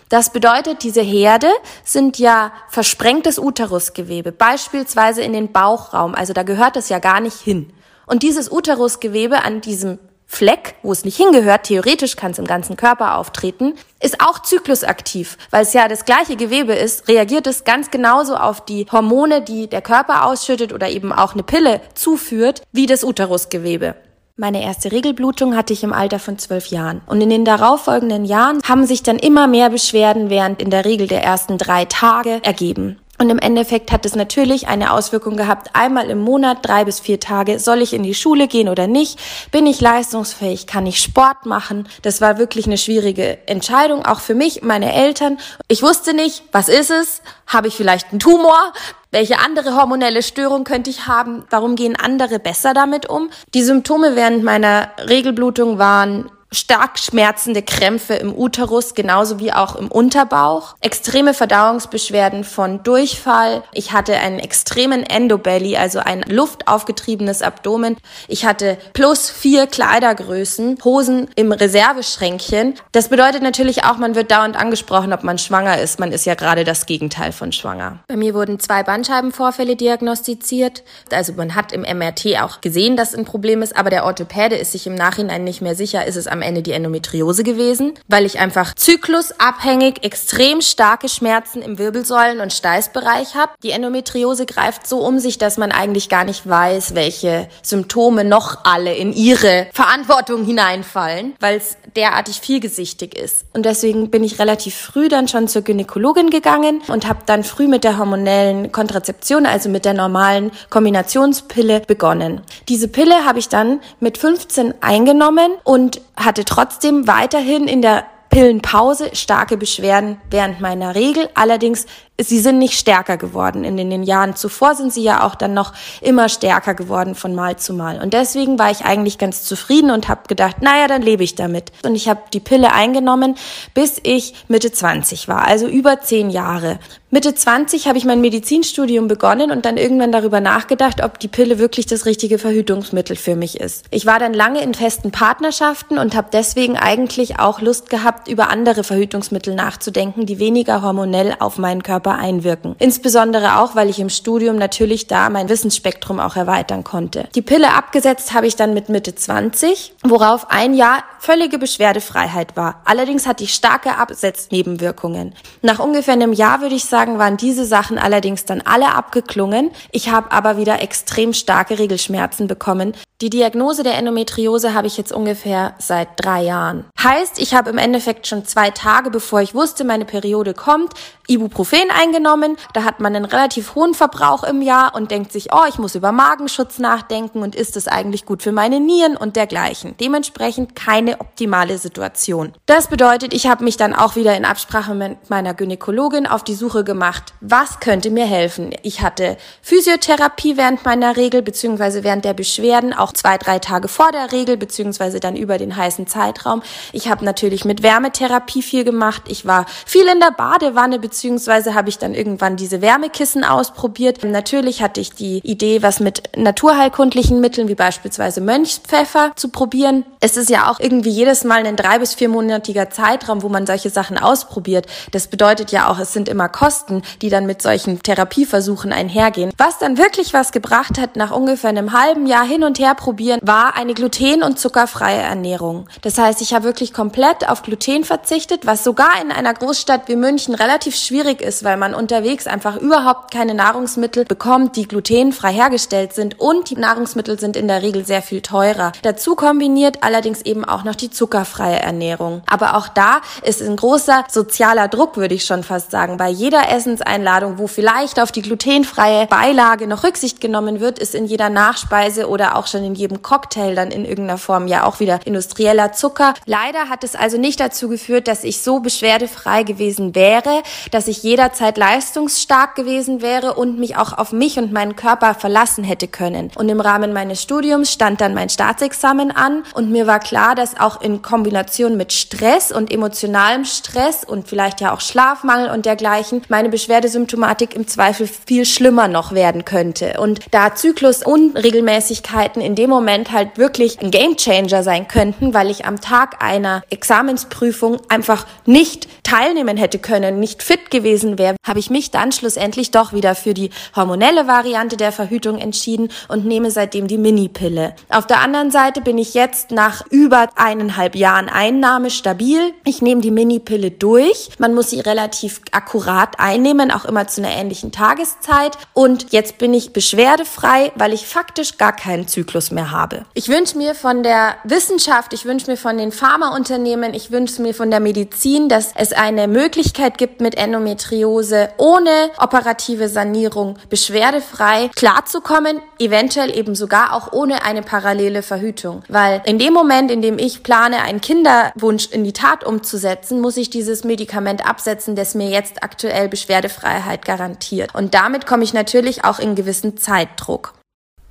Das 0.08 0.30
bedeutet, 0.30 0.84
diese 0.84 1.00
Herde 1.00 1.48
sind 1.84 2.18
ja 2.18 2.52
versprengtes 2.68 3.40
Uterusgewebe, 3.40 4.30
beispielsweise 4.30 5.22
in 5.22 5.32
den 5.32 5.50
Bauchraum, 5.50 6.14
also 6.14 6.32
da 6.32 6.44
gehört 6.44 6.76
es 6.76 6.88
ja 6.88 7.00
gar 7.00 7.20
nicht 7.20 7.40
hin. 7.40 7.72
Und 8.06 8.22
dieses 8.22 8.50
Uterusgewebe 8.52 9.42
an 9.42 9.60
diesem 9.60 9.98
Fleck, 10.28 10.74
wo 10.82 10.92
es 10.92 11.04
nicht 11.04 11.16
hingehört, 11.16 11.64
theoretisch 11.64 12.16
kann 12.16 12.32
es 12.32 12.38
im 12.38 12.46
ganzen 12.46 12.76
Körper 12.76 13.16
auftreten, 13.16 13.74
ist 14.00 14.20
auch 14.20 14.40
zyklusaktiv, 14.40 15.38
weil 15.50 15.62
es 15.62 15.72
ja 15.72 15.88
das 15.88 16.04
gleiche 16.04 16.36
Gewebe 16.36 16.74
ist, 16.74 17.08
reagiert 17.08 17.46
es 17.46 17.64
ganz 17.64 17.90
genauso 17.90 18.36
auf 18.36 18.64
die 18.64 18.86
Hormone, 18.90 19.42
die 19.42 19.68
der 19.68 19.82
Körper 19.82 20.24
ausschüttet 20.24 20.72
oder 20.72 20.88
eben 20.88 21.12
auch 21.12 21.34
eine 21.34 21.42
Pille 21.42 21.80
zuführt, 21.94 22.62
wie 22.72 22.86
das 22.86 23.02
Uterusgewebe. 23.02 23.94
Meine 24.38 24.62
erste 24.62 24.92
Regelblutung 24.92 25.56
hatte 25.56 25.72
ich 25.72 25.82
im 25.82 25.94
Alter 25.94 26.18
von 26.18 26.38
zwölf 26.38 26.66
Jahren. 26.66 27.00
Und 27.06 27.22
in 27.22 27.30
den 27.30 27.46
darauffolgenden 27.46 28.26
Jahren 28.26 28.60
haben 28.68 28.84
sich 28.84 29.02
dann 29.02 29.18
immer 29.18 29.46
mehr 29.46 29.70
Beschwerden 29.70 30.28
während 30.28 30.60
in 30.60 30.68
der 30.68 30.84
Regel 30.84 31.06
der 31.06 31.24
ersten 31.24 31.56
drei 31.56 31.86
Tage 31.86 32.40
ergeben. 32.44 32.98
Und 33.18 33.30
im 33.30 33.38
Endeffekt 33.38 33.92
hat 33.92 34.04
es 34.04 34.14
natürlich 34.14 34.68
eine 34.68 34.92
Auswirkung 34.92 35.38
gehabt, 35.38 35.70
einmal 35.72 36.10
im 36.10 36.20
Monat, 36.20 36.58
drei 36.60 36.84
bis 36.84 37.00
vier 37.00 37.18
Tage, 37.18 37.58
soll 37.58 37.80
ich 37.80 37.94
in 37.94 38.02
die 38.02 38.12
Schule 38.12 38.46
gehen 38.46 38.68
oder 38.68 38.86
nicht? 38.86 39.18
Bin 39.52 39.66
ich 39.66 39.80
leistungsfähig? 39.80 40.66
Kann 40.66 40.84
ich 40.84 41.00
Sport 41.00 41.46
machen? 41.46 41.88
Das 42.02 42.20
war 42.20 42.36
wirklich 42.36 42.66
eine 42.66 42.76
schwierige 42.76 43.38
Entscheidung, 43.48 44.04
auch 44.04 44.20
für 44.20 44.34
mich, 44.34 44.60
meine 44.60 44.92
Eltern. 44.92 45.38
Ich 45.68 45.82
wusste 45.82 46.12
nicht, 46.12 46.42
was 46.52 46.68
ist 46.68 46.90
es? 46.90 47.22
Habe 47.46 47.68
ich 47.68 47.74
vielleicht 47.74 48.10
einen 48.10 48.20
Tumor? 48.20 48.74
Welche 49.16 49.38
andere 49.38 49.74
hormonelle 49.74 50.22
Störung 50.22 50.64
könnte 50.64 50.90
ich 50.90 51.06
haben? 51.06 51.44
Warum 51.48 51.74
gehen 51.74 51.96
andere 51.96 52.38
besser 52.38 52.74
damit 52.74 53.08
um? 53.08 53.30
Die 53.54 53.62
Symptome 53.62 54.14
während 54.14 54.44
meiner 54.44 54.90
Regelblutung 55.08 55.78
waren 55.78 56.30
stark 56.56 56.98
schmerzende 56.98 57.62
Krämpfe 57.62 58.14
im 58.14 58.34
Uterus, 58.34 58.94
genauso 58.94 59.38
wie 59.38 59.52
auch 59.52 59.76
im 59.76 59.88
Unterbauch, 59.88 60.74
extreme 60.80 61.34
Verdauungsbeschwerden 61.34 62.44
von 62.44 62.82
Durchfall. 62.82 63.62
Ich 63.72 63.92
hatte 63.92 64.16
einen 64.16 64.38
extremen 64.38 65.02
Endobelly, 65.02 65.76
also 65.76 65.98
ein 65.98 66.22
luftaufgetriebenes 66.22 67.42
Abdomen. 67.42 67.96
Ich 68.28 68.46
hatte 68.46 68.78
plus 68.94 69.30
vier 69.30 69.66
Kleidergrößen, 69.66 70.78
Hosen 70.84 71.28
im 71.36 71.52
Reserveschränkchen. 71.52 72.74
Das 72.92 73.08
bedeutet 73.08 73.42
natürlich 73.42 73.84
auch, 73.84 73.98
man 73.98 74.14
wird 74.14 74.30
dauernd 74.30 74.56
angesprochen, 74.56 75.12
ob 75.12 75.22
man 75.22 75.38
schwanger 75.38 75.78
ist. 75.78 76.00
Man 76.00 76.12
ist 76.12 76.24
ja 76.24 76.34
gerade 76.34 76.64
das 76.64 76.86
Gegenteil 76.86 77.32
von 77.32 77.52
schwanger. 77.52 77.98
Bei 78.08 78.16
mir 78.16 78.34
wurden 78.34 78.58
zwei 78.60 78.82
Bandscheibenvorfälle 78.82 79.76
diagnostiziert. 79.76 80.82
Also 81.12 81.34
man 81.34 81.54
hat 81.54 81.72
im 81.72 81.82
MRT 81.82 82.40
auch 82.40 82.60
gesehen, 82.60 82.96
dass 82.96 83.14
ein 83.14 83.24
Problem 83.24 83.62
ist, 83.62 83.76
aber 83.76 83.90
der 83.90 84.04
Orthopäde 84.04 84.56
ist 84.56 84.72
sich 84.72 84.86
im 84.86 84.94
Nachhinein 84.94 85.44
nicht 85.44 85.60
mehr 85.60 85.74
sicher, 85.74 86.06
ist 86.06 86.16
es 86.16 86.26
am 86.26 86.42
Ende 86.46 86.62
die 86.62 86.72
Endometriose 86.72 87.44
gewesen, 87.44 87.94
weil 88.08 88.24
ich 88.24 88.38
einfach 88.38 88.74
zyklusabhängig 88.74 90.04
extrem 90.04 90.62
starke 90.62 91.08
Schmerzen 91.08 91.60
im 91.60 91.76
Wirbelsäulen- 91.76 92.40
und 92.40 92.52
Steißbereich 92.52 93.34
habe. 93.34 93.52
Die 93.62 93.70
Endometriose 93.70 94.46
greift 94.46 94.86
so 94.86 95.00
um 95.00 95.18
sich, 95.18 95.36
dass 95.36 95.58
man 95.58 95.72
eigentlich 95.72 96.08
gar 96.08 96.24
nicht 96.24 96.48
weiß, 96.48 96.94
welche 96.94 97.48
Symptome 97.62 98.24
noch 98.24 98.64
alle 98.64 98.94
in 98.94 99.12
ihre 99.12 99.66
Verantwortung 99.72 100.44
hineinfallen, 100.44 101.34
weil 101.40 101.56
es 101.58 101.76
derartig 101.96 102.40
vielgesichtig 102.40 103.16
ist. 103.16 103.44
Und 103.52 103.66
deswegen 103.66 104.10
bin 104.10 104.22
ich 104.22 104.38
relativ 104.38 104.74
früh 104.74 105.08
dann 105.08 105.28
schon 105.28 105.48
zur 105.48 105.62
Gynäkologin 105.62 106.30
gegangen 106.30 106.82
und 106.88 107.08
habe 107.08 107.20
dann 107.26 107.42
früh 107.44 107.66
mit 107.66 107.84
der 107.84 107.98
hormonellen 107.98 108.70
Kontrazeption, 108.72 109.46
also 109.46 109.68
mit 109.68 109.84
der 109.84 109.94
normalen 109.94 110.52
Kombinationspille 110.70 111.80
begonnen. 111.80 112.42
Diese 112.68 112.88
Pille 112.88 113.24
habe 113.24 113.38
ich 113.38 113.48
dann 113.48 113.80
mit 114.00 114.18
15 114.18 114.74
eingenommen 114.80 115.52
und 115.64 116.00
hatte 116.26 116.44
trotzdem 116.44 117.06
weiterhin 117.06 117.66
in 117.68 117.80
der 117.80 118.04
Pillenpause 118.28 119.16
starke 119.16 119.56
Beschwerden 119.56 120.20
während 120.28 120.60
meiner 120.60 120.94
Regel. 120.94 121.30
Allerdings 121.34 121.86
sie 122.20 122.38
sind 122.40 122.58
nicht 122.58 122.78
stärker 122.78 123.16
geworden. 123.16 123.64
In 123.64 123.76
den 123.76 124.02
Jahren 124.02 124.36
zuvor 124.36 124.74
sind 124.74 124.92
sie 124.92 125.02
ja 125.02 125.22
auch 125.22 125.34
dann 125.34 125.54
noch 125.54 125.72
immer 126.00 126.28
stärker 126.28 126.74
geworden 126.74 127.14
von 127.14 127.34
Mal 127.34 127.56
zu 127.56 127.74
Mal. 127.74 128.00
Und 128.00 128.14
deswegen 128.14 128.58
war 128.58 128.70
ich 128.70 128.84
eigentlich 128.84 129.18
ganz 129.18 129.44
zufrieden 129.44 129.90
und 129.90 130.08
habe 130.08 130.22
gedacht, 130.28 130.62
naja, 130.62 130.86
dann 130.86 131.02
lebe 131.02 131.24
ich 131.24 131.34
damit. 131.34 131.72
Und 131.84 131.94
ich 131.94 132.08
habe 132.08 132.22
die 132.32 132.40
Pille 132.40 132.72
eingenommen, 132.72 133.36
bis 133.74 134.00
ich 134.02 134.34
Mitte 134.48 134.72
20 134.72 135.28
war, 135.28 135.46
also 135.46 135.66
über 135.66 136.00
zehn 136.00 136.30
Jahre. 136.30 136.78
Mitte 137.10 137.34
20 137.34 137.86
habe 137.86 137.98
ich 137.98 138.04
mein 138.04 138.20
Medizinstudium 138.20 139.06
begonnen 139.06 139.50
und 139.50 139.64
dann 139.64 139.76
irgendwann 139.76 140.10
darüber 140.10 140.40
nachgedacht, 140.40 141.02
ob 141.02 141.20
die 141.20 141.28
Pille 141.28 141.58
wirklich 141.58 141.86
das 141.86 142.04
richtige 142.04 142.38
Verhütungsmittel 142.38 143.16
für 143.16 143.36
mich 143.36 143.60
ist. 143.60 143.84
Ich 143.90 144.06
war 144.06 144.18
dann 144.18 144.34
lange 144.34 144.60
in 144.60 144.74
festen 144.74 145.12
Partnerschaften 145.12 145.98
und 145.98 146.16
habe 146.16 146.28
deswegen 146.32 146.76
eigentlich 146.76 147.38
auch 147.38 147.60
Lust 147.60 147.90
gehabt, 147.90 148.26
über 148.28 148.50
andere 148.50 148.82
Verhütungsmittel 148.82 149.54
nachzudenken, 149.54 150.26
die 150.26 150.38
weniger 150.40 150.82
hormonell 150.82 151.36
auf 151.38 151.58
meinen 151.58 151.82
Körper 151.82 152.05
Körper 152.06 152.18
einwirken. 152.18 152.76
Insbesondere 152.78 153.58
auch, 153.58 153.74
weil 153.74 153.90
ich 153.90 153.98
im 153.98 154.08
Studium 154.08 154.56
natürlich 154.56 155.08
da 155.08 155.28
mein 155.28 155.48
Wissensspektrum 155.48 156.20
auch 156.20 156.36
erweitern 156.36 156.84
konnte. 156.84 157.28
Die 157.34 157.42
Pille 157.42 157.72
abgesetzt 157.72 158.32
habe 158.32 158.46
ich 158.46 158.54
dann 158.54 158.74
mit 158.74 158.88
Mitte 158.88 159.14
20, 159.14 159.94
worauf 160.04 160.50
ein 160.50 160.74
Jahr 160.74 161.02
völlige 161.18 161.58
Beschwerdefreiheit 161.58 162.56
war. 162.56 162.82
Allerdings 162.84 163.26
hatte 163.26 163.42
ich 163.42 163.54
starke 163.54 163.96
Absetznebenwirkungen. 163.96 165.34
Nach 165.62 165.80
ungefähr 165.80 166.14
einem 166.14 166.32
Jahr 166.32 166.60
würde 166.60 166.76
ich 166.76 166.84
sagen, 166.84 167.18
waren 167.18 167.36
diese 167.36 167.64
Sachen 167.64 167.98
allerdings 167.98 168.44
dann 168.44 168.60
alle 168.60 168.94
abgeklungen. 168.94 169.72
Ich 169.90 170.10
habe 170.10 170.30
aber 170.30 170.56
wieder 170.56 170.82
extrem 170.82 171.32
starke 171.32 171.78
Regelschmerzen 171.78 172.46
bekommen, 172.46 172.94
die 173.22 173.30
Diagnose 173.30 173.82
der 173.82 173.96
Endometriose 173.96 174.74
habe 174.74 174.88
ich 174.88 174.98
jetzt 174.98 175.10
ungefähr 175.10 175.74
seit 175.78 176.08
drei 176.16 176.42
Jahren. 176.42 176.84
Heißt, 177.02 177.38
ich 177.38 177.54
habe 177.54 177.70
im 177.70 177.78
Endeffekt 177.78 178.26
schon 178.26 178.44
zwei 178.44 178.70
Tage, 178.70 179.10
bevor 179.10 179.40
ich 179.40 179.54
wusste, 179.54 179.84
meine 179.84 180.04
Periode 180.04 180.52
kommt, 180.52 180.92
Ibuprofen 181.26 181.90
eingenommen. 181.90 182.56
Da 182.74 182.84
hat 182.84 183.00
man 183.00 183.16
einen 183.16 183.24
relativ 183.24 183.74
hohen 183.74 183.94
Verbrauch 183.94 184.44
im 184.44 184.60
Jahr 184.60 184.94
und 184.94 185.10
denkt 185.10 185.32
sich, 185.32 185.48
oh, 185.52 185.64
ich 185.68 185.78
muss 185.78 185.94
über 185.94 186.12
Magenschutz 186.12 186.78
nachdenken 186.78 187.42
und 187.42 187.54
ist 187.54 187.76
es 187.76 187.88
eigentlich 187.88 188.26
gut 188.26 188.42
für 188.42 188.52
meine 188.52 188.80
Nieren 188.80 189.16
und 189.16 189.36
dergleichen. 189.36 189.96
Dementsprechend 189.98 190.76
keine 190.76 191.20
optimale 191.20 191.78
Situation. 191.78 192.52
Das 192.66 192.88
bedeutet, 192.88 193.32
ich 193.32 193.46
habe 193.46 193.64
mich 193.64 193.78
dann 193.78 193.94
auch 193.94 194.16
wieder 194.16 194.36
in 194.36 194.44
Absprache 194.44 194.94
mit 194.94 195.30
meiner 195.30 195.54
Gynäkologin 195.54 196.26
auf 196.26 196.44
die 196.44 196.54
Suche 196.54 196.84
gemacht, 196.84 197.32
was 197.40 197.80
könnte 197.80 198.10
mir 198.10 198.26
helfen. 198.26 198.74
Ich 198.82 199.00
hatte 199.00 199.38
Physiotherapie 199.62 200.56
während 200.56 200.84
meiner 200.84 201.16
Regel 201.16 201.42
bzw. 201.42 202.02
während 202.02 202.24
der 202.24 202.34
Beschwerden, 202.34 202.92
auch 203.06 203.12
zwei, 203.12 203.38
drei 203.38 203.60
Tage 203.60 203.86
vor 203.86 204.10
der 204.10 204.32
Regel, 204.32 204.56
beziehungsweise 204.56 205.20
dann 205.20 205.36
über 205.36 205.58
den 205.58 205.76
heißen 205.76 206.08
Zeitraum. 206.08 206.62
Ich 206.92 207.08
habe 207.08 207.24
natürlich 207.24 207.64
mit 207.64 207.84
Wärmetherapie 207.84 208.62
viel 208.62 208.82
gemacht. 208.82 209.22
Ich 209.28 209.46
war 209.46 209.66
viel 209.86 210.06
in 210.08 210.18
der 210.18 210.32
Badewanne, 210.32 210.98
beziehungsweise 210.98 211.74
habe 211.74 211.88
ich 211.88 211.98
dann 211.98 212.14
irgendwann 212.14 212.56
diese 212.56 212.82
Wärmekissen 212.82 213.44
ausprobiert. 213.44 214.24
Natürlich 214.24 214.82
hatte 214.82 215.00
ich 215.00 215.12
die 215.12 215.38
Idee, 215.44 215.82
was 215.82 216.00
mit 216.00 216.36
naturheilkundlichen 216.36 217.40
Mitteln, 217.40 217.68
wie 217.68 217.76
beispielsweise 217.76 218.40
Mönchspfeffer, 218.40 219.32
zu 219.36 219.50
probieren. 219.50 220.04
Es 220.18 220.36
ist 220.36 220.50
ja 220.50 220.68
auch 220.68 220.80
irgendwie 220.80 221.10
jedes 221.10 221.44
Mal 221.44 221.64
ein 221.64 221.76
drei- 221.76 222.00
bis 222.00 222.14
viermonatiger 222.14 222.90
Zeitraum, 222.90 223.42
wo 223.42 223.48
man 223.48 223.66
solche 223.66 223.90
Sachen 223.90 224.18
ausprobiert. 224.18 224.86
Das 225.12 225.28
bedeutet 225.28 225.70
ja 225.70 225.88
auch, 225.88 226.00
es 226.00 226.12
sind 226.12 226.28
immer 226.28 226.48
Kosten, 226.48 227.02
die 227.22 227.28
dann 227.28 227.46
mit 227.46 227.62
solchen 227.62 228.02
Therapieversuchen 228.02 228.92
einhergehen. 228.92 229.52
Was 229.56 229.78
dann 229.78 229.96
wirklich 229.96 230.34
was 230.34 230.50
gebracht 230.50 230.98
hat, 230.98 231.14
nach 231.14 231.30
ungefähr 231.30 231.70
einem 231.70 231.92
halben 231.92 232.26
Jahr 232.26 232.44
hin 232.44 232.64
und 232.64 232.80
her 232.80 232.95
probieren, 232.96 233.40
war 233.42 233.76
eine 233.76 233.94
gluten- 233.94 234.42
und 234.42 234.58
zuckerfreie 234.58 235.20
Ernährung. 235.20 235.88
Das 236.02 236.18
heißt, 236.18 236.40
ich 236.40 236.54
habe 236.54 236.64
wirklich 236.64 236.92
komplett 236.92 237.48
auf 237.48 237.62
Gluten 237.62 238.04
verzichtet, 238.04 238.66
was 238.66 238.84
sogar 238.84 239.20
in 239.22 239.30
einer 239.30 239.54
Großstadt 239.54 240.08
wie 240.08 240.16
München 240.16 240.54
relativ 240.54 240.96
schwierig 240.96 241.40
ist, 241.40 241.64
weil 241.64 241.76
man 241.76 241.94
unterwegs 241.94 242.46
einfach 242.46 242.76
überhaupt 242.76 243.30
keine 243.30 243.54
Nahrungsmittel 243.54 244.24
bekommt, 244.24 244.76
die 244.76 244.88
glutenfrei 244.88 245.52
hergestellt 245.52 246.14
sind 246.14 246.40
und 246.40 246.70
die 246.70 246.76
Nahrungsmittel 246.76 247.38
sind 247.38 247.56
in 247.56 247.68
der 247.68 247.82
Regel 247.82 248.04
sehr 248.04 248.22
viel 248.22 248.40
teurer. 248.40 248.92
Dazu 249.02 249.34
kombiniert 249.34 250.02
allerdings 250.02 250.42
eben 250.42 250.64
auch 250.64 250.84
noch 250.84 250.94
die 250.94 251.10
zuckerfreie 251.10 251.80
Ernährung. 251.80 252.42
Aber 252.46 252.76
auch 252.76 252.88
da 252.88 253.20
ist 253.42 253.62
ein 253.62 253.76
großer 253.76 254.24
sozialer 254.28 254.88
Druck, 254.88 255.16
würde 255.16 255.34
ich 255.34 255.44
schon 255.44 255.62
fast 255.62 255.90
sagen. 255.90 256.16
Bei 256.16 256.28
jeder 256.28 256.70
Essenseinladung, 256.70 257.58
wo 257.58 257.66
vielleicht 257.66 258.20
auf 258.20 258.32
die 258.32 258.42
glutenfreie 258.42 259.26
Beilage 259.26 259.86
noch 259.86 260.04
Rücksicht 260.04 260.40
genommen 260.40 260.80
wird, 260.80 260.98
ist 260.98 261.14
in 261.14 261.26
jeder 261.26 261.50
Nachspeise 261.50 262.28
oder 262.28 262.56
auch 262.56 262.66
schon 262.66 262.84
in 262.86 262.94
jedem 262.94 263.22
Cocktail 263.22 263.74
dann 263.74 263.90
in 263.90 264.04
irgendeiner 264.04 264.38
Form 264.38 264.66
ja 264.66 264.84
auch 264.84 265.00
wieder 265.00 265.20
industrieller 265.24 265.92
Zucker. 265.92 266.34
Leider 266.46 266.88
hat 266.88 267.04
es 267.04 267.14
also 267.14 267.38
nicht 267.38 267.60
dazu 267.60 267.88
geführt, 267.88 268.28
dass 268.28 268.44
ich 268.44 268.62
so 268.62 268.80
beschwerdefrei 268.80 269.62
gewesen 269.64 270.14
wäre, 270.14 270.62
dass 270.90 271.08
ich 271.08 271.22
jederzeit 271.22 271.76
leistungsstark 271.76 272.74
gewesen 272.74 273.20
wäre 273.20 273.54
und 273.54 273.78
mich 273.78 273.96
auch 273.96 274.12
auf 274.12 274.32
mich 274.32 274.58
und 274.58 274.72
meinen 274.72 274.96
Körper 274.96 275.34
verlassen 275.34 275.84
hätte 275.84 276.08
können. 276.08 276.50
Und 276.54 276.68
im 276.68 276.80
Rahmen 276.80 277.12
meines 277.12 277.42
Studiums 277.42 277.92
stand 277.92 278.20
dann 278.20 278.34
mein 278.34 278.48
Staatsexamen 278.48 279.30
an 279.30 279.64
und 279.74 279.90
mir 279.90 280.06
war 280.06 280.20
klar, 280.20 280.54
dass 280.54 280.78
auch 280.78 281.00
in 281.00 281.22
Kombination 281.22 281.96
mit 281.96 282.12
Stress 282.12 282.70
und 282.70 282.92
emotionalem 282.92 283.64
Stress 283.64 284.24
und 284.24 284.48
vielleicht 284.48 284.80
ja 284.80 284.94
auch 284.94 285.00
Schlafmangel 285.00 285.70
und 285.70 285.86
dergleichen 285.86 286.42
meine 286.48 286.68
Beschwerdesymptomatik 286.68 287.74
im 287.74 287.88
Zweifel 287.88 288.26
viel 288.26 288.64
schlimmer 288.64 289.08
noch 289.08 289.32
werden 289.32 289.64
könnte. 289.64 290.20
Und 290.20 290.40
da 290.52 290.74
Zyklusunregelmäßigkeiten 290.74 292.62
in 292.62 292.75
dem 292.76 292.90
Moment 292.90 293.32
halt 293.32 293.58
wirklich 293.58 294.00
ein 294.00 294.10
Gamechanger 294.10 294.82
sein 294.82 295.08
könnten, 295.08 295.54
weil 295.54 295.70
ich 295.70 295.84
am 295.84 296.00
Tag 296.00 296.42
einer 296.42 296.82
Examensprüfung 296.90 298.00
einfach 298.08 298.46
nicht 298.66 299.08
teilnehmen 299.24 299.76
hätte 299.76 299.98
können, 299.98 300.38
nicht 300.38 300.62
fit 300.62 300.90
gewesen 300.90 301.38
wäre, 301.38 301.56
habe 301.66 301.80
ich 301.80 301.90
mich 301.90 302.10
dann 302.10 302.30
schlussendlich 302.30 302.92
doch 302.92 303.12
wieder 303.12 303.34
für 303.34 303.54
die 303.54 303.70
hormonelle 303.94 304.46
Variante 304.46 304.96
der 304.96 305.10
Verhütung 305.10 305.58
entschieden 305.58 306.10
und 306.28 306.46
nehme 306.46 306.70
seitdem 306.70 307.08
die 307.08 307.18
Minipille. 307.18 307.94
Auf 308.08 308.26
der 308.26 308.40
anderen 308.40 308.70
Seite 308.70 309.00
bin 309.00 309.18
ich 309.18 309.34
jetzt 309.34 309.72
nach 309.72 310.04
über 310.10 310.48
eineinhalb 310.54 311.16
Jahren 311.16 311.48
Einnahme 311.48 312.10
stabil. 312.10 312.72
Ich 312.84 313.02
nehme 313.02 313.20
die 313.20 313.30
Minipille 313.30 313.90
durch. 313.90 314.50
Man 314.58 314.74
muss 314.74 314.90
sie 314.90 315.00
relativ 315.00 315.60
akkurat 315.72 316.38
einnehmen, 316.38 316.90
auch 316.90 317.04
immer 317.04 317.26
zu 317.26 317.42
einer 317.42 317.54
ähnlichen 317.54 317.90
Tageszeit. 317.90 318.78
Und 318.92 319.32
jetzt 319.32 319.58
bin 319.58 319.74
ich 319.74 319.92
beschwerdefrei, 319.92 320.92
weil 320.94 321.12
ich 321.12 321.26
faktisch 321.26 321.78
gar 321.78 321.94
keinen 321.94 322.28
Zyklus 322.28 322.65
Zyklus 322.66 322.70
mehr 322.70 322.90
habe. 322.90 323.24
Ich 323.34 323.48
wünsche 323.48 323.76
mir 323.76 323.94
von 323.94 324.22
der 324.22 324.56
Wissenschaft, 324.64 325.32
ich 325.32 325.44
wünsche 325.44 325.70
mir 325.70 325.76
von 325.76 325.98
den 325.98 326.12
Pharmaunternehmen, 326.12 327.14
ich 327.14 327.30
wünsche 327.30 327.62
mir 327.62 327.74
von 327.74 327.90
der 327.90 328.00
Medizin, 328.00 328.68
dass 328.68 328.92
es 328.94 329.12
eine 329.12 329.48
Möglichkeit 329.48 330.18
gibt, 330.18 330.40
mit 330.40 330.56
Endometriose 330.56 331.70
ohne 331.78 332.30
operative 332.38 333.08
Sanierung 333.08 333.78
beschwerdefrei 333.88 334.90
klarzukommen, 334.94 335.80
eventuell 335.98 336.56
eben 336.56 336.74
sogar 336.74 337.12
auch 337.12 337.32
ohne 337.32 337.64
eine 337.64 337.82
parallele 337.82 338.42
Verhütung. 338.42 339.02
Weil 339.08 339.42
in 339.44 339.58
dem 339.58 339.72
Moment, 339.72 340.10
in 340.10 340.22
dem 340.22 340.38
ich 340.38 340.62
plane, 340.62 341.02
einen 341.02 341.20
Kinderwunsch 341.20 342.08
in 342.10 342.24
die 342.24 342.32
Tat 342.32 342.64
umzusetzen, 342.64 343.40
muss 343.40 343.56
ich 343.56 343.70
dieses 343.70 344.04
Medikament 344.04 344.66
absetzen, 344.66 345.16
das 345.16 345.34
mir 345.34 345.48
jetzt 345.48 345.82
aktuell 345.82 346.28
Beschwerdefreiheit 346.28 347.24
garantiert. 347.24 347.94
Und 347.94 348.14
damit 348.14 348.46
komme 348.46 348.64
ich 348.64 348.74
natürlich 348.74 349.24
auch 349.24 349.38
in 349.38 349.54
gewissen 349.54 349.96
Zeitdruck. 349.96 350.74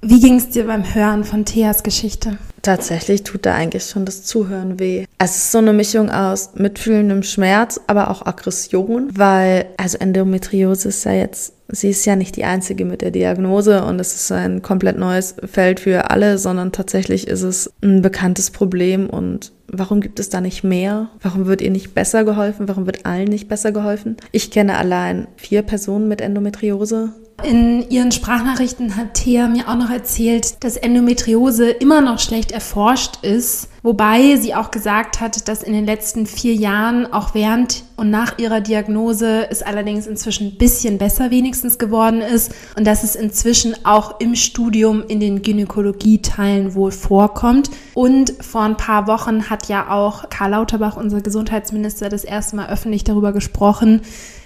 Wie 0.07 0.19
ging 0.19 0.35
es 0.35 0.49
dir 0.49 0.67
beim 0.67 0.93
Hören 0.93 1.23
von 1.23 1.45
Theas 1.45 1.81
Geschichte? 1.81 2.37
Tatsächlich 2.61 3.23
tut 3.23 3.47
da 3.47 3.55
eigentlich 3.55 3.85
schon 3.85 4.05
das 4.05 4.23
Zuhören 4.23 4.77
weh. 4.77 5.05
Es 5.17 5.35
ist 5.35 5.51
so 5.51 5.57
eine 5.57 5.73
Mischung 5.73 6.11
aus 6.11 6.51
mitfühlendem 6.53 7.23
Schmerz, 7.23 7.81
aber 7.87 8.11
auch 8.11 8.23
Aggression, 8.23 9.17
weil, 9.17 9.65
also 9.77 9.97
Endometriose 9.97 10.89
ist 10.89 11.05
ja 11.05 11.13
jetzt, 11.13 11.54
sie 11.67 11.89
ist 11.89 12.05
ja 12.05 12.15
nicht 12.15 12.35
die 12.35 12.45
einzige 12.45 12.85
mit 12.85 13.01
der 13.01 13.11
Diagnose 13.11 13.83
und 13.83 13.99
es 13.99 14.15
ist 14.15 14.31
ein 14.31 14.61
komplett 14.61 14.97
neues 14.97 15.35
Feld 15.45 15.79
für 15.79 16.09
alle, 16.09 16.37
sondern 16.37 16.71
tatsächlich 16.71 17.27
ist 17.27 17.43
es 17.43 17.73
ein 17.83 18.01
bekanntes 18.01 18.51
Problem 18.51 19.09
und 19.09 19.51
Warum 19.67 19.99
gibt 19.99 20.19
es 20.19 20.29
da 20.29 20.41
nicht 20.41 20.63
mehr? 20.63 21.09
Warum 21.21 21.47
wird 21.47 21.59
ihr 21.61 21.71
nicht 21.71 21.95
besser 21.95 22.23
geholfen? 22.23 22.67
Warum 22.67 22.85
wird 22.85 23.05
allen 23.05 23.27
nicht 23.27 23.47
besser 23.47 23.71
geholfen? 23.71 24.15
Ich 24.31 24.51
kenne 24.51 24.77
allein 24.77 25.27
vier 25.37 25.63
Personen 25.63 26.07
mit 26.07 26.21
Endometriose. 26.21 27.13
In 27.43 27.89
ihren 27.89 28.11
Sprachnachrichten 28.11 28.95
hat 28.95 29.15
Thea 29.15 29.47
mir 29.47 29.67
auch 29.67 29.75
noch 29.75 29.89
erzählt, 29.89 30.63
dass 30.63 30.77
Endometriose 30.77 31.69
immer 31.69 32.01
noch 32.01 32.19
schlecht 32.19 32.51
erforscht 32.51 33.23
ist, 33.23 33.69
wobei 33.85 34.35
sie 34.35 34.55
auch 34.55 34.71
gesagt 34.71 35.21
hat, 35.21 35.47
dass 35.47 35.61
in 35.61 35.71
den 35.71 35.85
letzten 35.85 36.25
vier 36.25 36.55
Jahren, 36.55 37.13
auch 37.13 37.35
während 37.35 37.83
und 37.95 38.09
nach 38.09 38.39
ihrer 38.39 38.59
Diagnose, 38.59 39.47
es 39.49 39.61
allerdings 39.61 40.07
inzwischen 40.07 40.47
ein 40.47 40.57
bisschen 40.57 40.97
besser 40.97 41.29
wenigstens 41.29 41.77
geworden 41.77 42.21
ist 42.21 42.53
und 42.75 42.85
dass 42.85 43.03
es 43.03 43.15
inzwischen 43.15 43.75
auch 43.85 44.19
im 44.19 44.35
Studium 44.35 45.03
in 45.07 45.19
den 45.19 45.43
Gynäkologieteilen 45.43 46.73
wohl 46.73 46.91
vorkommt. 46.91 47.69
Und 47.93 48.33
vor 48.41 48.63
ein 48.63 48.75
paar 48.75 49.05
Wochen 49.07 49.51
hat 49.51 49.69
ja 49.69 49.91
auch 49.91 50.29
Karl 50.29 50.51
Lauterbach, 50.51 50.97
unser 50.97 51.21
Gesundheitsminister, 51.21 52.09
das 52.09 52.23
erste 52.23 52.55
Mal 52.55 52.69
öffentlich 52.69 53.03
darüber 53.03 53.33
gesprochen, 53.33 54.01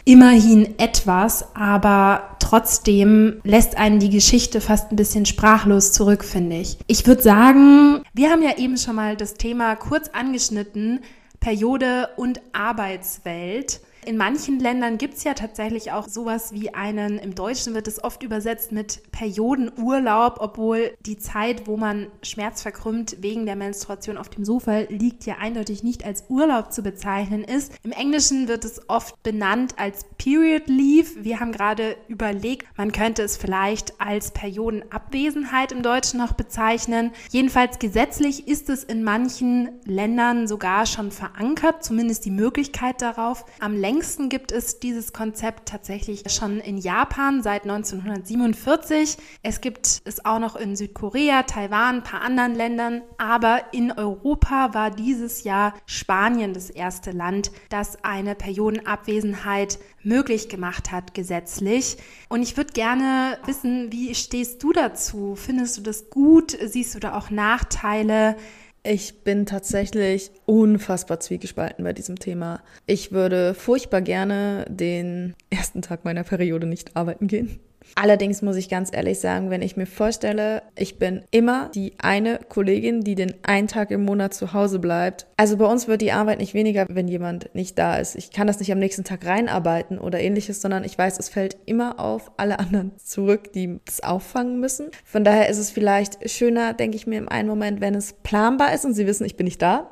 immerhin 0.10 0.74
etwas, 0.80 1.46
aber 1.54 2.36
trotzdem 2.40 3.42
lässt 3.44 3.78
einen 3.78 4.00
die 4.00 4.10
Geschichte 4.10 4.60
fast 4.60 4.92
ein 4.92 4.96
bisschen 4.96 5.28
sprachlos 5.28 5.94
zurück, 5.94 6.26
finde 6.26 6.56
ich. 6.56 6.80
Ich 6.88 7.06
würde 7.06 7.22
sagen, 7.22 8.02
wir 8.16 8.32
haben 8.32 8.42
ja 8.42 8.58
eben 8.58 8.76
schon 8.78 8.96
mal 8.96 9.16
das 9.16 9.36
Thema 9.36 9.76
kurz 9.76 10.08
angeschnitten, 10.08 11.02
Periode 11.40 12.10
und 12.18 12.42
Arbeitswelt. 12.54 13.82
In 14.06 14.16
manchen 14.18 14.60
Ländern 14.60 14.98
gibt 14.98 15.16
es 15.16 15.24
ja 15.24 15.34
tatsächlich 15.34 15.92
auch 15.92 16.08
sowas 16.08 16.54
wie 16.54 16.74
einen, 16.74 17.20
im 17.20 17.36
Deutschen 17.36 17.74
wird 17.74 17.88
es 17.88 18.02
oft 18.04 18.24
übersetzt 18.24 18.72
mit 18.72 19.12
Periodenurlaub, 19.12 20.38
obwohl 20.40 20.94
die 21.06 21.18
Zeit, 21.18 21.68
wo 21.68 21.76
man 21.76 22.08
schmerzverkrümmt 22.24 23.18
wegen 23.20 23.46
der 23.46 23.58
Menstruation 23.58 24.18
auf 24.18 24.30
dem 24.30 24.46
Sofa 24.46 24.80
liegt, 24.90 25.26
ja 25.26 25.36
eindeutig 25.40 25.84
nicht 25.84 26.06
als 26.06 26.24
Urlaub 26.30 26.72
zu 26.72 26.82
bezeichnen 26.82 27.44
ist. 27.44 27.74
Im 27.84 27.92
Englischen 27.92 28.48
wird 28.48 28.64
es 28.64 28.90
oft 28.90 29.22
benannt 29.22 29.76
als 29.78 30.06
Period 30.18 30.68
Leave. 30.68 31.24
Wir 31.24 31.40
haben 31.42 31.52
gerade 31.52 31.98
überlegt, 32.08 32.68
man 32.78 32.92
könnte 32.94 33.22
es 33.24 33.36
vielleicht 33.36 34.00
als 34.00 34.32
Periodenabwesenheit 34.32 35.74
im 35.74 35.84
Deutschen 35.84 36.20
noch 36.20 36.34
bezeichnen. 36.34 37.12
Jedenfalls 37.32 37.80
gesetzlich 37.80 38.48
ist 38.48 38.70
es 38.70 38.86
in 38.86 39.04
manchen 39.04 39.70
Ländern 39.84 40.48
sogar 40.48 40.86
schon 40.86 41.12
verankert, 41.12 41.84
zumindest 41.84 42.26
die 42.26 42.32
Möglichkeit 42.32 43.02
darauf. 43.02 43.46
Am 43.60 43.74
längsten 43.74 43.89
gibt 44.30 44.52
es 44.52 44.80
dieses 44.80 45.14
Konzept 45.14 45.68
tatsächlich 45.68 46.24
schon 46.32 46.60
in 46.60 46.78
Japan 46.78 47.42
seit 47.42 47.64
1947. 47.64 49.18
Es 49.42 49.62
gibt 49.62 50.02
es 50.06 50.24
auch 50.26 50.38
noch 50.38 50.56
in 50.56 50.76
Südkorea, 50.76 51.42
Taiwan, 51.44 51.96
ein 51.96 52.04
paar 52.04 52.22
anderen 52.22 52.54
Ländern. 52.54 53.02
Aber 53.18 53.64
in 53.72 53.92
Europa 53.92 54.76
war 54.76 54.92
dieses 54.92 55.44
Jahr 55.44 55.74
Spanien 55.88 56.54
das 56.54 56.70
erste 56.70 57.10
Land, 57.12 57.52
das 57.70 58.04
eine 58.04 58.36
Periodenabwesenheit 58.36 59.80
möglich 60.04 60.50
gemacht 60.50 60.92
hat 60.92 61.16
gesetzlich. 61.16 61.98
Und 62.30 62.44
ich 62.44 62.58
würde 62.58 62.74
gerne 62.74 63.40
wissen, 63.46 63.92
wie 63.92 64.14
stehst 64.14 64.62
du 64.62 64.72
dazu? 64.72 65.36
Findest 65.36 65.78
du 65.78 65.82
das 65.82 66.12
gut? 66.12 66.56
Siehst 66.64 66.94
du 66.94 67.00
da 67.00 67.18
auch 67.18 67.32
Nachteile? 67.32 68.36
Ich 68.84 69.24
bin 69.24 69.46
tatsächlich 69.46 70.32
unfassbar 70.46 71.20
zwiegespalten 71.20 71.84
bei 71.84 71.94
diesem 71.94 72.18
Thema. 72.18 72.62
Ich 72.86 73.12
würde 73.12 73.54
furchtbar 73.54 74.02
gerne 74.02 74.66
den 74.70 75.36
ersten 75.50 75.82
Tag 75.82 76.06
meiner 76.06 76.24
Periode 76.24 76.66
nicht 76.66 76.96
arbeiten 76.96 77.28
gehen. 77.28 77.60
Allerdings 77.96 78.42
muss 78.42 78.56
ich 78.56 78.70
ganz 78.70 78.90
ehrlich 78.94 79.20
sagen, 79.20 79.50
wenn 79.50 79.62
ich 79.62 79.78
mir 79.78 79.86
vorstelle, 79.86 80.62
ich 80.76 80.98
bin 81.00 81.24
immer 81.32 81.70
die 81.74 81.94
eine 82.00 82.40
Kollegin, 82.50 83.02
die 83.02 83.16
den 83.16 83.34
einen 83.44 83.68
Tag 83.68 83.92
im 83.92 84.06
Monat 84.06 84.34
zu 84.34 84.54
Hause 84.54 84.80
bleibt. 84.80 85.28
Also 85.38 85.58
bei 85.58 85.66
uns 85.66 85.88
wird 85.88 86.02
die 86.02 86.12
Arbeit 86.12 86.40
nicht 86.40 86.54
weniger, 86.54 86.86
wenn 86.90 87.08
jemand 87.08 87.54
nicht 87.54 87.78
da 87.78 87.98
ist. 87.98 88.16
Ich 88.16 88.32
kann 88.32 88.48
das 88.48 88.60
nicht 88.60 88.72
am 88.72 88.80
nächsten 88.80 89.04
Tag 89.04 89.26
reinarbeiten 89.26 90.00
oder 90.00 90.20
ähnliches, 90.20 90.62
sondern 90.62 90.84
ich 90.84 90.98
weiß, 90.98 91.20
es 91.20 91.30
fällt 91.30 91.58
immer 91.66 92.00
auf 92.00 92.32
alle 92.38 92.60
anderen 92.60 92.92
zurück, 92.98 93.54
die 93.54 93.80
es 93.88 94.04
auffangen 94.04 94.60
müssen. 94.60 94.88
Von 95.04 95.24
daher 95.24 95.50
ist 95.50 95.58
es 95.58 95.72
vielleicht 95.72 96.30
schöner, 96.30 96.74
denke 96.74 96.98
ich 96.98 97.08
mir 97.08 97.18
im 97.18 97.30
einen 97.30 97.50
Moment, 97.50 97.82
wenn 97.82 97.96
es 97.96 98.14
planbar 98.14 98.74
ist 98.74 98.86
und 98.86 98.94
sie 98.94 99.08
wissen, 99.08 99.26
ich 99.26 99.36
bin 99.36 99.46
nicht 99.46 99.62
da 99.62 99.92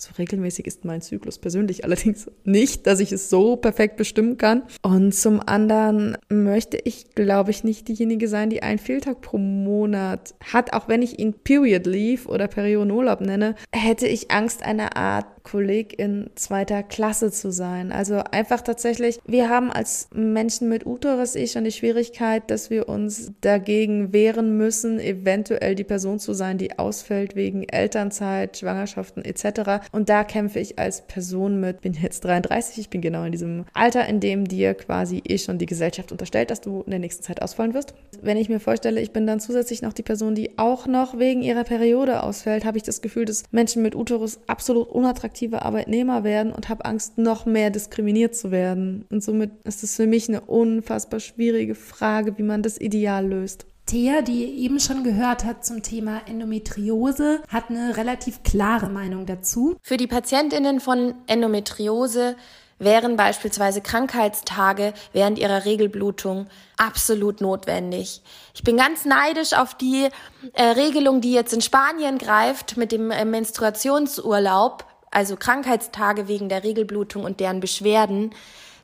so 0.00 0.12
regelmäßig 0.18 0.66
ist 0.66 0.84
mein 0.84 1.00
Zyklus 1.00 1.38
persönlich 1.38 1.84
allerdings 1.88 2.30
nicht, 2.44 2.86
dass 2.86 3.00
ich 3.00 3.12
es 3.12 3.30
so 3.30 3.56
perfekt 3.56 3.96
bestimmen 3.96 4.36
kann. 4.36 4.62
Und 4.82 5.14
zum 5.14 5.40
anderen 5.40 6.16
möchte 6.28 6.78
ich, 6.84 7.14
glaube 7.14 7.50
ich, 7.50 7.64
nicht 7.64 7.88
diejenige 7.88 8.28
sein, 8.28 8.50
die 8.50 8.62
einen 8.62 8.78
Fehltag 8.78 9.20
pro 9.20 9.38
Monat 9.38 10.34
hat. 10.52 10.72
Auch 10.72 10.88
wenn 10.88 11.02
ich 11.02 11.18
ihn 11.18 11.34
Period 11.34 11.86
Leave 11.86 12.28
oder 12.28 12.48
Periodenurlaub 12.48 13.20
nenne, 13.20 13.54
hätte 13.72 14.06
ich 14.06 14.30
Angst, 14.30 14.62
eine 14.62 14.96
Art 14.96 15.26
Kollegin 15.50 16.28
zweiter 16.34 16.82
Klasse 16.82 17.30
zu 17.30 17.50
sein. 17.50 17.90
Also 17.90 18.16
einfach 18.30 18.60
tatsächlich, 18.60 19.18
wir 19.26 19.48
haben 19.48 19.72
als 19.72 20.08
Menschen 20.12 20.68
mit 20.68 20.84
Uterus 20.84 21.36
eh 21.36 21.46
schon 21.46 21.64
die 21.64 21.72
Schwierigkeit, 21.72 22.50
dass 22.50 22.68
wir 22.68 22.88
uns 22.88 23.32
dagegen 23.40 24.12
wehren 24.12 24.58
müssen, 24.58 25.00
eventuell 25.00 25.74
die 25.74 25.84
Person 25.84 26.18
zu 26.18 26.34
sein, 26.34 26.58
die 26.58 26.78
ausfällt 26.78 27.34
wegen 27.34 27.62
Elternzeit, 27.62 28.58
Schwangerschaften 28.58 29.24
etc. 29.24 29.86
Und 29.90 30.10
da 30.10 30.22
kämpfe 30.24 30.58
ich 30.58 30.78
als 30.78 31.06
Person 31.06 31.60
mit, 31.60 31.80
bin 31.80 31.94
jetzt 31.94 32.24
33, 32.24 32.78
ich 32.78 32.90
bin 32.90 33.00
genau 33.00 33.24
in 33.24 33.32
diesem 33.32 33.64
Alter, 33.72 34.06
in 34.06 34.20
dem 34.20 34.46
dir 34.46 34.74
quasi 34.74 35.22
eh 35.26 35.38
schon 35.38 35.56
die 35.56 35.66
Gesellschaft 35.66 36.12
unterstellt, 36.12 36.50
dass 36.50 36.60
du 36.60 36.82
in 36.82 36.90
der 36.90 37.00
nächsten 37.00 37.22
Zeit 37.22 37.40
ausfallen 37.40 37.72
wirst. 37.72 37.94
Wenn 38.20 38.36
ich 38.36 38.50
mir 38.50 38.60
vorstelle, 38.60 39.00
ich 39.00 39.12
bin 39.12 39.26
dann 39.26 39.40
zusätzlich 39.40 39.80
noch 39.80 39.94
die 39.94 40.02
Person, 40.02 40.34
die 40.34 40.58
auch 40.58 40.86
noch 40.86 41.18
wegen 41.18 41.42
ihrer 41.42 41.64
Periode 41.64 42.22
ausfällt, 42.22 42.66
habe 42.66 42.76
ich 42.76 42.82
das 42.82 43.00
Gefühl, 43.00 43.24
dass 43.24 43.44
Menschen 43.50 43.82
mit 43.82 43.94
Uterus 43.94 44.40
absolut 44.46 44.88
unattraktiv 44.88 45.37
attraktive 45.38 45.62
Arbeitnehmer 45.62 46.24
werden 46.24 46.52
und 46.52 46.68
habe 46.68 46.84
Angst, 46.84 47.18
noch 47.18 47.46
mehr 47.46 47.70
diskriminiert 47.70 48.34
zu 48.34 48.50
werden. 48.50 49.06
Und 49.10 49.22
somit 49.22 49.50
ist 49.64 49.84
es 49.84 49.96
für 49.96 50.06
mich 50.06 50.28
eine 50.28 50.40
unfassbar 50.40 51.20
schwierige 51.20 51.74
Frage, 51.74 52.36
wie 52.38 52.42
man 52.42 52.62
das 52.62 52.80
ideal 52.80 53.26
löst. 53.26 53.66
Thea, 53.86 54.20
die 54.20 54.44
eben 54.58 54.80
schon 54.80 55.02
gehört 55.02 55.44
hat 55.44 55.64
zum 55.64 55.82
Thema 55.82 56.20
Endometriose, 56.26 57.40
hat 57.48 57.70
eine 57.70 57.96
relativ 57.96 58.42
klare 58.42 58.90
Meinung 58.90 59.24
dazu. 59.24 59.76
Für 59.82 59.96
die 59.96 60.06
Patientinnen 60.06 60.80
von 60.80 61.14
Endometriose 61.26 62.36
wären 62.78 63.16
beispielsweise 63.16 63.80
Krankheitstage 63.80 64.92
während 65.12 65.38
ihrer 65.38 65.64
Regelblutung 65.64 66.46
absolut 66.76 67.40
notwendig. 67.40 68.22
Ich 68.54 68.62
bin 68.62 68.76
ganz 68.76 69.04
neidisch 69.04 69.52
auf 69.52 69.74
die 69.74 70.08
äh, 70.52 70.62
Regelung, 70.62 71.20
die 71.20 71.32
jetzt 71.32 71.52
in 71.52 71.60
Spanien 71.60 72.18
greift 72.18 72.76
mit 72.76 72.92
dem 72.92 73.10
äh, 73.10 73.24
Menstruationsurlaub 73.24 74.84
also 75.10 75.36
Krankheitstage 75.36 76.28
wegen 76.28 76.48
der 76.48 76.64
Regelblutung 76.64 77.24
und 77.24 77.40
deren 77.40 77.60
Beschwerden, 77.60 78.32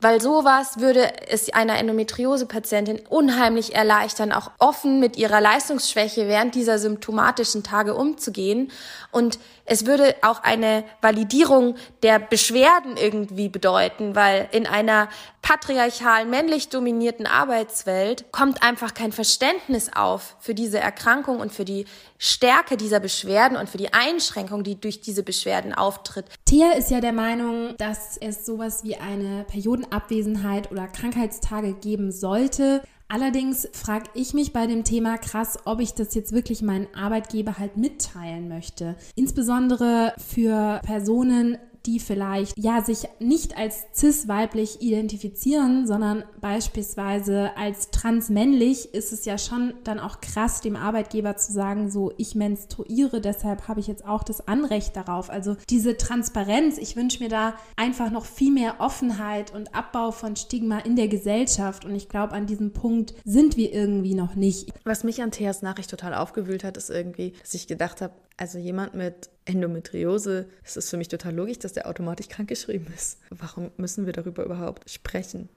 weil 0.01 0.21
sowas 0.21 0.79
würde 0.79 1.27
es 1.29 1.51
einer 1.53 1.77
Endometriose-Patientin 1.79 3.01
unheimlich 3.09 3.73
erleichtern, 3.73 4.31
auch 4.31 4.51
offen 4.59 4.99
mit 4.99 5.17
ihrer 5.17 5.41
Leistungsschwäche 5.41 6.27
während 6.27 6.53
dieser 6.53 6.77
symptomatischen 6.79 7.63
Tage 7.63 7.95
umzugehen. 7.95 8.71
Und 9.11 9.39
es 9.65 9.85
würde 9.85 10.15
auch 10.21 10.43
eine 10.43 10.83
Validierung 11.01 11.75
der 12.03 12.19
Beschwerden 12.19 12.97
irgendwie 12.97 13.49
bedeuten, 13.49 14.15
weil 14.15 14.47
in 14.51 14.67
einer 14.67 15.09
patriarchal 15.41 16.25
männlich 16.25 16.69
dominierten 16.69 17.25
Arbeitswelt 17.25 18.31
kommt 18.31 18.63
einfach 18.63 18.93
kein 18.93 19.11
Verständnis 19.11 19.91
auf 19.93 20.35
für 20.39 20.53
diese 20.53 20.79
Erkrankung 20.79 21.39
und 21.39 21.51
für 21.51 21.65
die 21.65 21.85
Stärke 22.17 22.77
dieser 22.77 22.99
Beschwerden 22.99 23.57
und 23.57 23.69
für 23.69 23.77
die 23.77 23.93
Einschränkung, 23.93 24.63
die 24.63 24.79
durch 24.79 25.01
diese 25.01 25.23
Beschwerden 25.23 25.73
auftritt. 25.73 26.25
Tia 26.45 26.71
ist 26.71 26.89
ja 26.89 27.01
der 27.01 27.13
Meinung, 27.13 27.75
dass 27.77 28.17
es 28.17 28.45
sowas 28.45 28.83
wie 28.83 28.95
eine 28.95 29.43
Periodenabwesenheit 29.45 30.71
oder 30.71 30.87
Krankheitstage 30.87 31.73
geben 31.73 32.11
sollte, 32.11 32.81
Allerdings 33.07 33.67
frage 33.71 34.09
ich 34.15 34.33
mich 34.33 34.51
bei 34.51 34.65
dem 34.65 34.83
Thema 34.83 35.17
krass, 35.17 35.59
ob 35.65 35.79
ich 35.79 35.93
das 35.93 36.15
jetzt 36.15 36.31
wirklich 36.31 36.61
meinen 36.61 36.87
Arbeitgeber 36.95 37.59
halt 37.59 37.77
mitteilen 37.77 38.47
möchte. 38.47 38.95
Insbesondere 39.15 40.13
für 40.17 40.81
Personen, 40.83 41.57
die 41.85 41.99
vielleicht 41.99 42.57
ja 42.57 42.81
sich 42.81 43.07
nicht 43.19 43.57
als 43.57 43.85
cis-weiblich 43.93 44.81
identifizieren, 44.81 45.87
sondern 45.87 46.23
beispielsweise 46.41 47.51
als 47.57 47.91
transmännlich, 47.91 48.93
ist 48.93 49.13
es 49.13 49.25
ja 49.25 49.37
schon 49.37 49.73
dann 49.83 49.99
auch 49.99 50.21
krass, 50.21 50.61
dem 50.61 50.75
Arbeitgeber 50.75 51.37
zu 51.37 51.51
sagen, 51.53 51.89
so 51.89 52.11
ich 52.17 52.35
menstruiere, 52.35 53.21
deshalb 53.21 53.67
habe 53.67 53.79
ich 53.79 53.87
jetzt 53.87 54.05
auch 54.05 54.23
das 54.23 54.47
Anrecht 54.47 54.95
darauf. 54.95 55.29
Also 55.29 55.55
diese 55.69 55.97
Transparenz, 55.97 56.77
ich 56.77 56.95
wünsche 56.95 57.23
mir 57.23 57.29
da 57.29 57.55
einfach 57.75 58.11
noch 58.11 58.25
viel 58.25 58.51
mehr 58.51 58.75
Offenheit 58.79 59.53
und 59.53 59.75
Abbau 59.75 60.11
von 60.11 60.35
Stigma 60.35 60.79
in 60.79 60.95
der 60.95 61.07
Gesellschaft. 61.07 61.85
Und 61.85 61.95
ich 61.95 62.09
glaube, 62.09 62.33
an 62.33 62.45
diesem 62.45 62.73
Punkt 62.73 63.13
sind 63.23 63.57
wir 63.57 63.73
irgendwie 63.73 64.15
noch 64.15 64.35
nicht. 64.35 64.71
Was 64.83 65.03
mich 65.03 65.21
an 65.21 65.31
Theas 65.31 65.61
Nachricht 65.61 65.89
total 65.89 66.13
aufgewühlt 66.13 66.63
hat, 66.63 66.77
ist 66.77 66.89
irgendwie, 66.89 67.33
dass 67.41 67.53
ich 67.53 67.67
gedacht 67.67 68.01
habe, 68.01 68.13
also 68.37 68.57
jemand 68.57 68.93
mit 68.93 69.29
Endometriose, 69.45 70.49
es 70.63 70.75
ist 70.77 70.89
für 70.89 70.97
mich 70.97 71.07
total 71.07 71.33
logisch, 71.33 71.59
dass 71.59 71.73
der 71.73 71.87
automatisch 71.87 72.27
krankgeschrieben 72.27 72.93
ist. 72.93 73.19
Warum 73.29 73.71
müssen 73.77 74.05
wir 74.05 74.13
darüber 74.13 74.43
überhaupt 74.43 74.89
sprechen? 74.89 75.49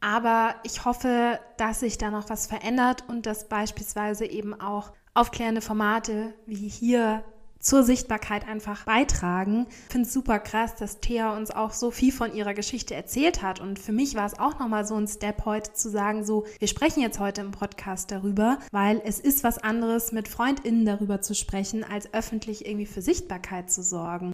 Aber 0.00 0.56
ich 0.64 0.84
hoffe, 0.84 1.38
dass 1.58 1.80
sich 1.80 1.96
da 1.96 2.10
noch 2.10 2.28
was 2.28 2.46
verändert 2.48 3.04
und 3.08 3.24
dass 3.24 3.48
beispielsweise 3.48 4.26
eben 4.26 4.52
auch 4.52 4.92
aufklärende 5.14 5.60
Formate 5.60 6.34
wie 6.46 6.68
hier 6.68 7.22
zur 7.62 7.84
Sichtbarkeit 7.84 8.46
einfach 8.46 8.84
beitragen. 8.84 9.66
Ich 9.86 9.92
finde 9.92 10.06
es 10.06 10.12
super 10.12 10.38
krass, 10.38 10.74
dass 10.74 11.00
Thea 11.00 11.34
uns 11.34 11.50
auch 11.50 11.72
so 11.72 11.90
viel 11.90 12.12
von 12.12 12.34
ihrer 12.34 12.52
Geschichte 12.52 12.94
erzählt 12.94 13.40
hat. 13.40 13.60
Und 13.60 13.78
für 13.78 13.92
mich 13.92 14.14
war 14.14 14.26
es 14.26 14.38
auch 14.38 14.58
nochmal 14.58 14.84
so 14.84 14.96
ein 14.96 15.08
Step 15.08 15.46
heute 15.46 15.72
zu 15.72 15.88
sagen, 15.88 16.24
so, 16.24 16.44
wir 16.58 16.68
sprechen 16.68 17.00
jetzt 17.00 17.20
heute 17.20 17.40
im 17.40 17.52
Podcast 17.52 18.10
darüber, 18.10 18.58
weil 18.72 19.00
es 19.04 19.20
ist 19.20 19.44
was 19.44 19.58
anderes, 19.58 20.12
mit 20.12 20.28
FreundInnen 20.28 20.84
darüber 20.84 21.22
zu 21.22 21.34
sprechen, 21.34 21.84
als 21.84 22.12
öffentlich 22.12 22.66
irgendwie 22.66 22.86
für 22.86 23.00
Sichtbarkeit 23.00 23.70
zu 23.70 23.82
sorgen. 23.82 24.32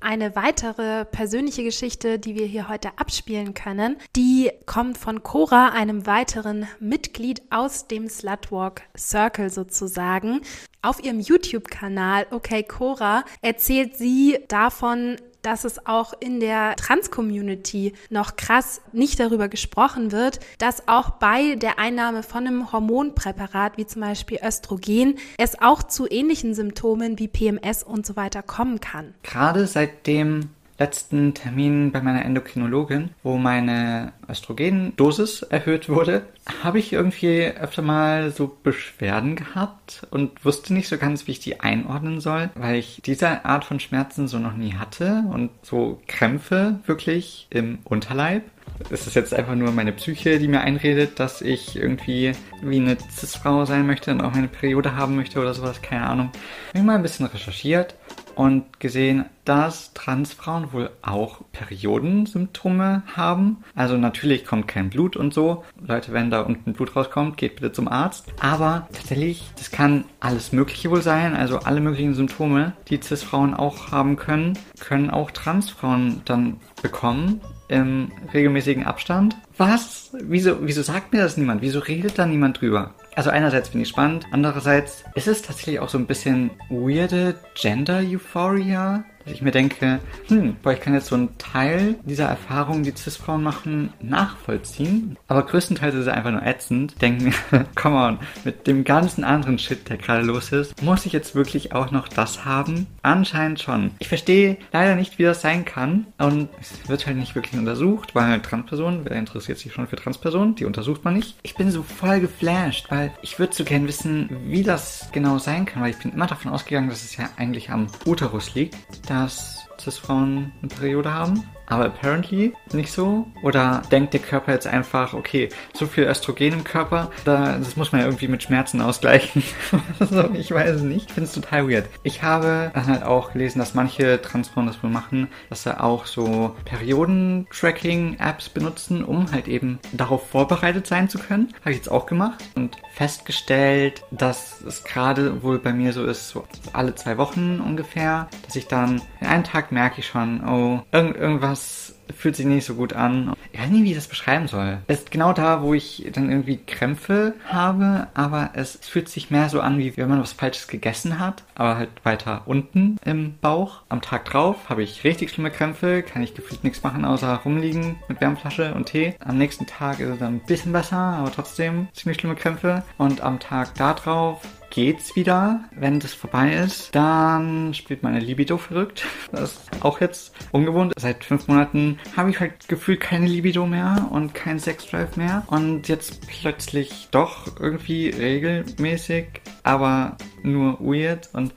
Eine 0.00 0.36
weitere 0.36 1.04
persönliche 1.04 1.64
Geschichte, 1.64 2.20
die 2.20 2.36
wir 2.36 2.46
hier 2.46 2.68
heute 2.68 2.90
abspielen 2.96 3.52
können, 3.52 3.96
die 4.14 4.50
kommt 4.64 4.96
von 4.96 5.24
Cora, 5.24 5.70
einem 5.70 6.06
weiteren 6.06 6.68
Mitglied 6.78 7.42
aus 7.50 7.88
dem 7.88 8.08
Slutwalk 8.08 8.82
Circle 8.96 9.50
sozusagen. 9.50 10.40
Auf 10.82 11.02
ihrem 11.02 11.18
YouTube-Kanal 11.18 12.26
Okay 12.30 12.62
Cora 12.62 13.24
erzählt 13.42 13.96
sie 13.96 14.38
davon, 14.46 15.16
dass 15.48 15.64
es 15.64 15.86
auch 15.86 16.12
in 16.20 16.40
der 16.40 16.76
Trans-Community 16.76 17.94
noch 18.10 18.36
krass 18.36 18.82
nicht 18.92 19.18
darüber 19.18 19.48
gesprochen 19.48 20.12
wird, 20.12 20.40
dass 20.58 20.88
auch 20.88 21.08
bei 21.08 21.54
der 21.54 21.78
Einnahme 21.78 22.22
von 22.22 22.46
einem 22.46 22.70
Hormonpräparat 22.70 23.78
wie 23.78 23.86
zum 23.86 24.02
Beispiel 24.02 24.38
Östrogen 24.44 25.18
es 25.38 25.58
auch 25.58 25.82
zu 25.82 26.06
ähnlichen 26.06 26.52
Symptomen 26.52 27.18
wie 27.18 27.28
PMS 27.28 27.82
und 27.82 28.04
so 28.04 28.14
weiter 28.14 28.42
kommen 28.42 28.80
kann. 28.80 29.14
Gerade 29.22 29.66
seitdem 29.66 30.50
letzten 30.78 31.34
Termin 31.34 31.90
bei 31.92 32.00
meiner 32.00 32.24
Endokrinologin, 32.24 33.10
wo 33.22 33.36
meine 33.36 34.12
Östrogendosis 34.28 35.42
erhöht 35.42 35.88
wurde, 35.88 36.22
habe 36.62 36.78
ich 36.78 36.92
irgendwie 36.92 37.44
öfter 37.44 37.82
mal 37.82 38.30
so 38.30 38.56
Beschwerden 38.62 39.36
gehabt 39.36 40.06
und 40.10 40.44
wusste 40.44 40.72
nicht 40.72 40.88
so 40.88 40.96
ganz, 40.96 41.26
wie 41.26 41.32
ich 41.32 41.40
die 41.40 41.60
einordnen 41.60 42.20
soll, 42.20 42.50
weil 42.54 42.76
ich 42.76 43.02
diese 43.04 43.44
Art 43.44 43.64
von 43.64 43.80
Schmerzen 43.80 44.28
so 44.28 44.38
noch 44.38 44.56
nie 44.56 44.74
hatte 44.74 45.24
und 45.32 45.50
so 45.62 46.00
Krämpfe 46.06 46.78
wirklich 46.86 47.48
im 47.50 47.78
Unterleib. 47.84 48.44
Es 48.90 49.06
ist 49.06 49.16
jetzt 49.16 49.34
einfach 49.34 49.56
nur 49.56 49.72
meine 49.72 49.92
Psyche, 49.92 50.38
die 50.38 50.46
mir 50.46 50.60
einredet, 50.60 51.18
dass 51.18 51.42
ich 51.42 51.74
irgendwie 51.74 52.32
wie 52.62 52.76
eine 52.76 52.96
Cis-Frau 53.10 53.64
sein 53.64 53.86
möchte 53.86 54.12
und 54.12 54.20
auch 54.20 54.32
meine 54.32 54.46
Periode 54.46 54.94
haben 54.94 55.16
möchte 55.16 55.40
oder 55.40 55.54
sowas, 55.54 55.82
keine 55.82 56.06
Ahnung. 56.06 56.30
Ich 56.72 56.78
habe 56.78 56.86
mal 56.86 56.94
ein 56.94 57.02
bisschen 57.02 57.26
recherchiert 57.26 57.96
und 58.38 58.78
gesehen, 58.78 59.24
dass 59.44 59.92
Transfrauen 59.94 60.72
wohl 60.72 60.90
auch 61.02 61.40
Periodensymptome 61.50 63.02
haben. 63.16 63.64
Also 63.74 63.96
natürlich 63.96 64.46
kommt 64.46 64.68
kein 64.68 64.90
Blut 64.90 65.16
und 65.16 65.34
so. 65.34 65.64
Leute, 65.84 66.12
wenn 66.12 66.30
da 66.30 66.42
unten 66.42 66.72
Blut 66.72 66.94
rauskommt, 66.94 67.36
geht 67.36 67.56
bitte 67.56 67.72
zum 67.72 67.88
Arzt. 67.88 68.26
Aber 68.40 68.86
tatsächlich, 68.92 69.50
das 69.56 69.72
kann 69.72 70.04
alles 70.20 70.52
Mögliche 70.52 70.88
wohl 70.88 71.02
sein. 71.02 71.34
Also 71.34 71.58
alle 71.58 71.80
möglichen 71.80 72.14
Symptome, 72.14 72.74
die 72.88 73.00
Cis-Frauen 73.02 73.54
auch 73.54 73.90
haben 73.90 74.14
können, 74.14 74.56
können 74.78 75.10
auch 75.10 75.32
Transfrauen 75.32 76.22
dann 76.24 76.58
bekommen 76.80 77.40
im 77.66 78.12
regelmäßigen 78.32 78.84
Abstand. 78.84 79.36
Was? 79.56 80.12
Wieso, 80.12 80.58
wieso 80.60 80.82
sagt 80.82 81.12
mir 81.12 81.22
das 81.22 81.36
niemand? 81.36 81.60
Wieso 81.60 81.80
redet 81.80 82.18
da 82.18 82.24
niemand 82.24 82.60
drüber? 82.60 82.94
Also 83.14 83.30
einerseits 83.30 83.70
finde 83.70 83.82
ich 83.82 83.88
spannend, 83.88 84.26
andererseits 84.30 85.04
ist 85.14 85.26
es 85.26 85.42
tatsächlich 85.42 85.80
auch 85.80 85.88
so 85.88 85.98
ein 85.98 86.06
bisschen 86.06 86.50
weirde 86.68 87.34
Gender-Euphoria, 87.54 89.04
dass 89.28 89.36
ich 89.36 89.42
mir 89.42 89.50
denke, 89.50 90.00
hm, 90.28 90.56
boah, 90.62 90.72
ich 90.72 90.80
kann 90.80 90.94
jetzt 90.94 91.08
so 91.08 91.14
einen 91.14 91.36
Teil 91.36 91.96
dieser 92.04 92.24
Erfahrungen, 92.26 92.82
die 92.82 92.92
Cis-Frauen 92.96 93.42
machen, 93.42 93.92
nachvollziehen. 94.00 95.18
Aber 95.28 95.44
größtenteils 95.44 95.94
ist 95.94 96.02
es 96.02 96.08
einfach 96.08 96.30
nur 96.30 96.42
ätzend. 96.42 97.00
Denken 97.02 97.34
come 97.74 97.96
on, 97.96 98.18
mit 98.44 98.66
dem 98.66 98.84
ganzen 98.84 99.24
anderen 99.24 99.58
Shit, 99.58 99.88
der 99.90 99.98
gerade 99.98 100.24
los 100.24 100.52
ist, 100.52 100.82
muss 100.82 101.04
ich 101.04 101.12
jetzt 101.12 101.34
wirklich 101.34 101.74
auch 101.74 101.90
noch 101.90 102.08
das 102.08 102.46
haben? 102.46 102.86
Anscheinend 103.02 103.60
schon. 103.60 103.90
Ich 103.98 104.08
verstehe 104.08 104.56
leider 104.72 104.94
nicht, 104.94 105.18
wie 105.18 105.24
das 105.24 105.42
sein 105.42 105.64
kann. 105.66 106.06
Und 106.16 106.48
es 106.60 106.88
wird 106.88 107.06
halt 107.06 107.18
nicht 107.18 107.34
wirklich 107.34 107.58
untersucht, 107.58 108.14
weil 108.14 108.40
Transpersonen, 108.40 109.00
wer 109.04 109.16
interessiert 109.16 109.58
sich 109.58 109.72
schon 109.72 109.86
für 109.86 109.96
Transpersonen? 109.96 110.54
Die 110.54 110.64
untersucht 110.64 111.04
man 111.04 111.14
nicht. 111.14 111.36
Ich 111.42 111.54
bin 111.54 111.70
so 111.70 111.82
voll 111.82 112.20
geflasht, 112.20 112.90
weil 112.90 113.12
ich 113.20 113.38
würde 113.38 113.54
so 113.54 113.64
gern 113.64 113.86
wissen, 113.86 114.30
wie 114.46 114.62
das 114.62 115.10
genau 115.12 115.38
sein 115.38 115.66
kann, 115.66 115.82
weil 115.82 115.90
ich 115.90 115.98
bin 115.98 116.12
immer 116.12 116.26
davon 116.26 116.50
ausgegangen, 116.50 116.88
dass 116.88 117.04
es 117.04 117.16
ja 117.16 117.28
eigentlich 117.36 117.70
am 117.70 117.88
Uterus 118.06 118.54
liegt. 118.54 118.76
Da 119.08 119.17
dass 119.24 119.66
Cis-Frauen 119.80 120.52
eine 120.62 120.68
Periode 120.68 121.12
haben 121.12 121.42
aber 121.68 121.86
apparently 121.86 122.54
nicht 122.72 122.92
so. 122.92 123.26
Oder 123.42 123.82
denkt 123.90 124.14
der 124.14 124.20
Körper 124.20 124.52
jetzt 124.52 124.66
einfach, 124.66 125.14
okay, 125.14 125.48
so 125.74 125.86
viel 125.86 126.04
Östrogen 126.04 126.52
im 126.52 126.64
Körper, 126.64 127.10
da, 127.24 127.58
das 127.58 127.76
muss 127.76 127.92
man 127.92 128.00
ja 128.00 128.06
irgendwie 128.06 128.28
mit 128.28 128.42
Schmerzen 128.42 128.80
ausgleichen. 128.80 129.42
so, 130.00 130.30
ich 130.34 130.50
weiß 130.50 130.76
es 130.76 130.82
nicht. 130.82 131.08
Ich 131.08 131.14
finde 131.14 131.28
es 131.28 131.34
total 131.34 131.68
weird. 131.68 131.86
Ich 132.02 132.22
habe 132.22 132.70
dann 132.74 132.86
halt 132.86 133.02
auch 133.02 133.32
gelesen, 133.32 133.58
dass 133.58 133.74
manche 133.74 134.20
Transfrauen 134.20 134.66
das 134.66 134.82
wohl 134.82 134.90
machen, 134.90 135.28
dass 135.50 135.62
sie 135.62 135.78
auch 135.78 136.06
so 136.06 136.56
Perioden-Tracking-Apps 136.64 138.48
benutzen, 138.48 139.04
um 139.04 139.30
halt 139.32 139.48
eben 139.48 139.78
darauf 139.92 140.28
vorbereitet 140.28 140.86
sein 140.86 141.08
zu 141.08 141.18
können. 141.18 141.52
Habe 141.60 141.72
ich 141.72 141.76
jetzt 141.78 141.90
auch 141.90 142.06
gemacht 142.06 142.42
und 142.54 142.76
festgestellt, 142.94 144.02
dass 144.10 144.60
es 144.62 144.84
gerade 144.84 145.42
wohl 145.42 145.58
bei 145.58 145.72
mir 145.72 145.92
so 145.92 146.04
ist, 146.04 146.30
so 146.30 146.44
alle 146.72 146.94
zwei 146.94 147.18
Wochen 147.18 147.60
ungefähr, 147.60 148.28
dass 148.46 148.56
ich 148.56 148.66
dann 148.66 149.00
einen 149.20 149.44
Tag 149.44 149.72
merke 149.72 150.00
ich 150.00 150.06
schon, 150.06 150.42
oh, 150.46 150.82
irgend, 150.92 151.16
irgendwas 151.16 151.57
das 151.58 152.16
fühlt 152.16 152.36
sich 152.36 152.46
nicht 152.46 152.64
so 152.64 152.74
gut 152.74 152.92
an. 152.92 153.34
Ich 153.52 153.60
weiß 153.60 153.70
nicht, 153.70 153.84
wie 153.84 153.90
ich 153.90 153.96
das 153.96 154.06
beschreiben 154.06 154.48
soll. 154.48 154.78
Es 154.86 155.00
ist 155.00 155.10
genau 155.10 155.32
da, 155.32 155.62
wo 155.62 155.74
ich 155.74 156.06
dann 156.12 156.30
irgendwie 156.30 156.58
Krämpfe 156.58 157.34
habe, 157.46 158.08
aber 158.14 158.50
es 158.54 158.78
fühlt 158.82 159.08
sich 159.08 159.30
mehr 159.30 159.48
so 159.48 159.60
an, 159.60 159.78
wie 159.78 159.96
wenn 159.96 160.08
man 160.08 160.20
was 160.20 160.32
Falsches 160.32 160.68
gegessen 160.68 161.18
hat, 161.18 161.44
aber 161.54 161.76
halt 161.76 161.90
weiter 162.04 162.42
unten 162.46 162.96
im 163.04 163.34
Bauch. 163.40 163.82
Am 163.88 164.00
Tag 164.00 164.24
drauf 164.24 164.68
habe 164.68 164.82
ich 164.82 165.04
richtig 165.04 165.30
schlimme 165.30 165.50
Krämpfe, 165.50 166.02
kann 166.02 166.22
ich 166.22 166.34
gefühlt 166.34 166.64
nichts 166.64 166.82
machen, 166.82 167.04
außer 167.04 167.34
rumliegen 167.44 167.96
mit 168.08 168.20
Wärmflasche 168.20 168.74
und 168.74 168.86
Tee. 168.86 169.14
Am 169.20 169.38
nächsten 169.38 169.66
Tag 169.66 170.00
ist 170.00 170.08
es 170.08 170.18
dann 170.18 170.36
ein 170.36 170.46
bisschen 170.46 170.72
besser, 170.72 170.96
aber 170.96 171.32
trotzdem 171.32 171.88
ziemlich 171.92 172.18
schlimme 172.18 172.36
Krämpfe. 172.36 172.82
Und 172.96 173.20
am 173.20 173.38
Tag 173.38 173.74
da 173.74 173.94
drauf 173.94 174.40
geht's 174.78 175.16
wieder. 175.16 175.64
Wenn 175.72 175.98
das 175.98 176.14
vorbei 176.14 176.52
ist, 176.52 176.94
dann 176.94 177.74
spielt 177.74 178.04
meine 178.04 178.20
Libido 178.20 178.58
verrückt. 178.58 179.04
Das 179.32 179.54
ist 179.54 179.70
auch 179.80 180.00
jetzt 180.00 180.32
ungewohnt. 180.52 180.92
Seit 180.96 181.24
fünf 181.24 181.48
Monaten 181.48 181.98
habe 182.16 182.30
ich 182.30 182.38
halt 182.38 182.68
gefühlt 182.68 183.00
keine 183.00 183.26
Libido 183.26 183.66
mehr 183.66 184.06
und 184.12 184.36
kein 184.36 184.60
Sexdrive 184.60 185.16
mehr. 185.16 185.42
Und 185.48 185.88
jetzt 185.88 186.28
plötzlich 186.28 187.08
doch 187.10 187.58
irgendwie 187.58 188.10
regelmäßig, 188.10 189.26
aber 189.64 190.16
nur 190.44 190.78
weird 190.78 191.28
und 191.32 191.52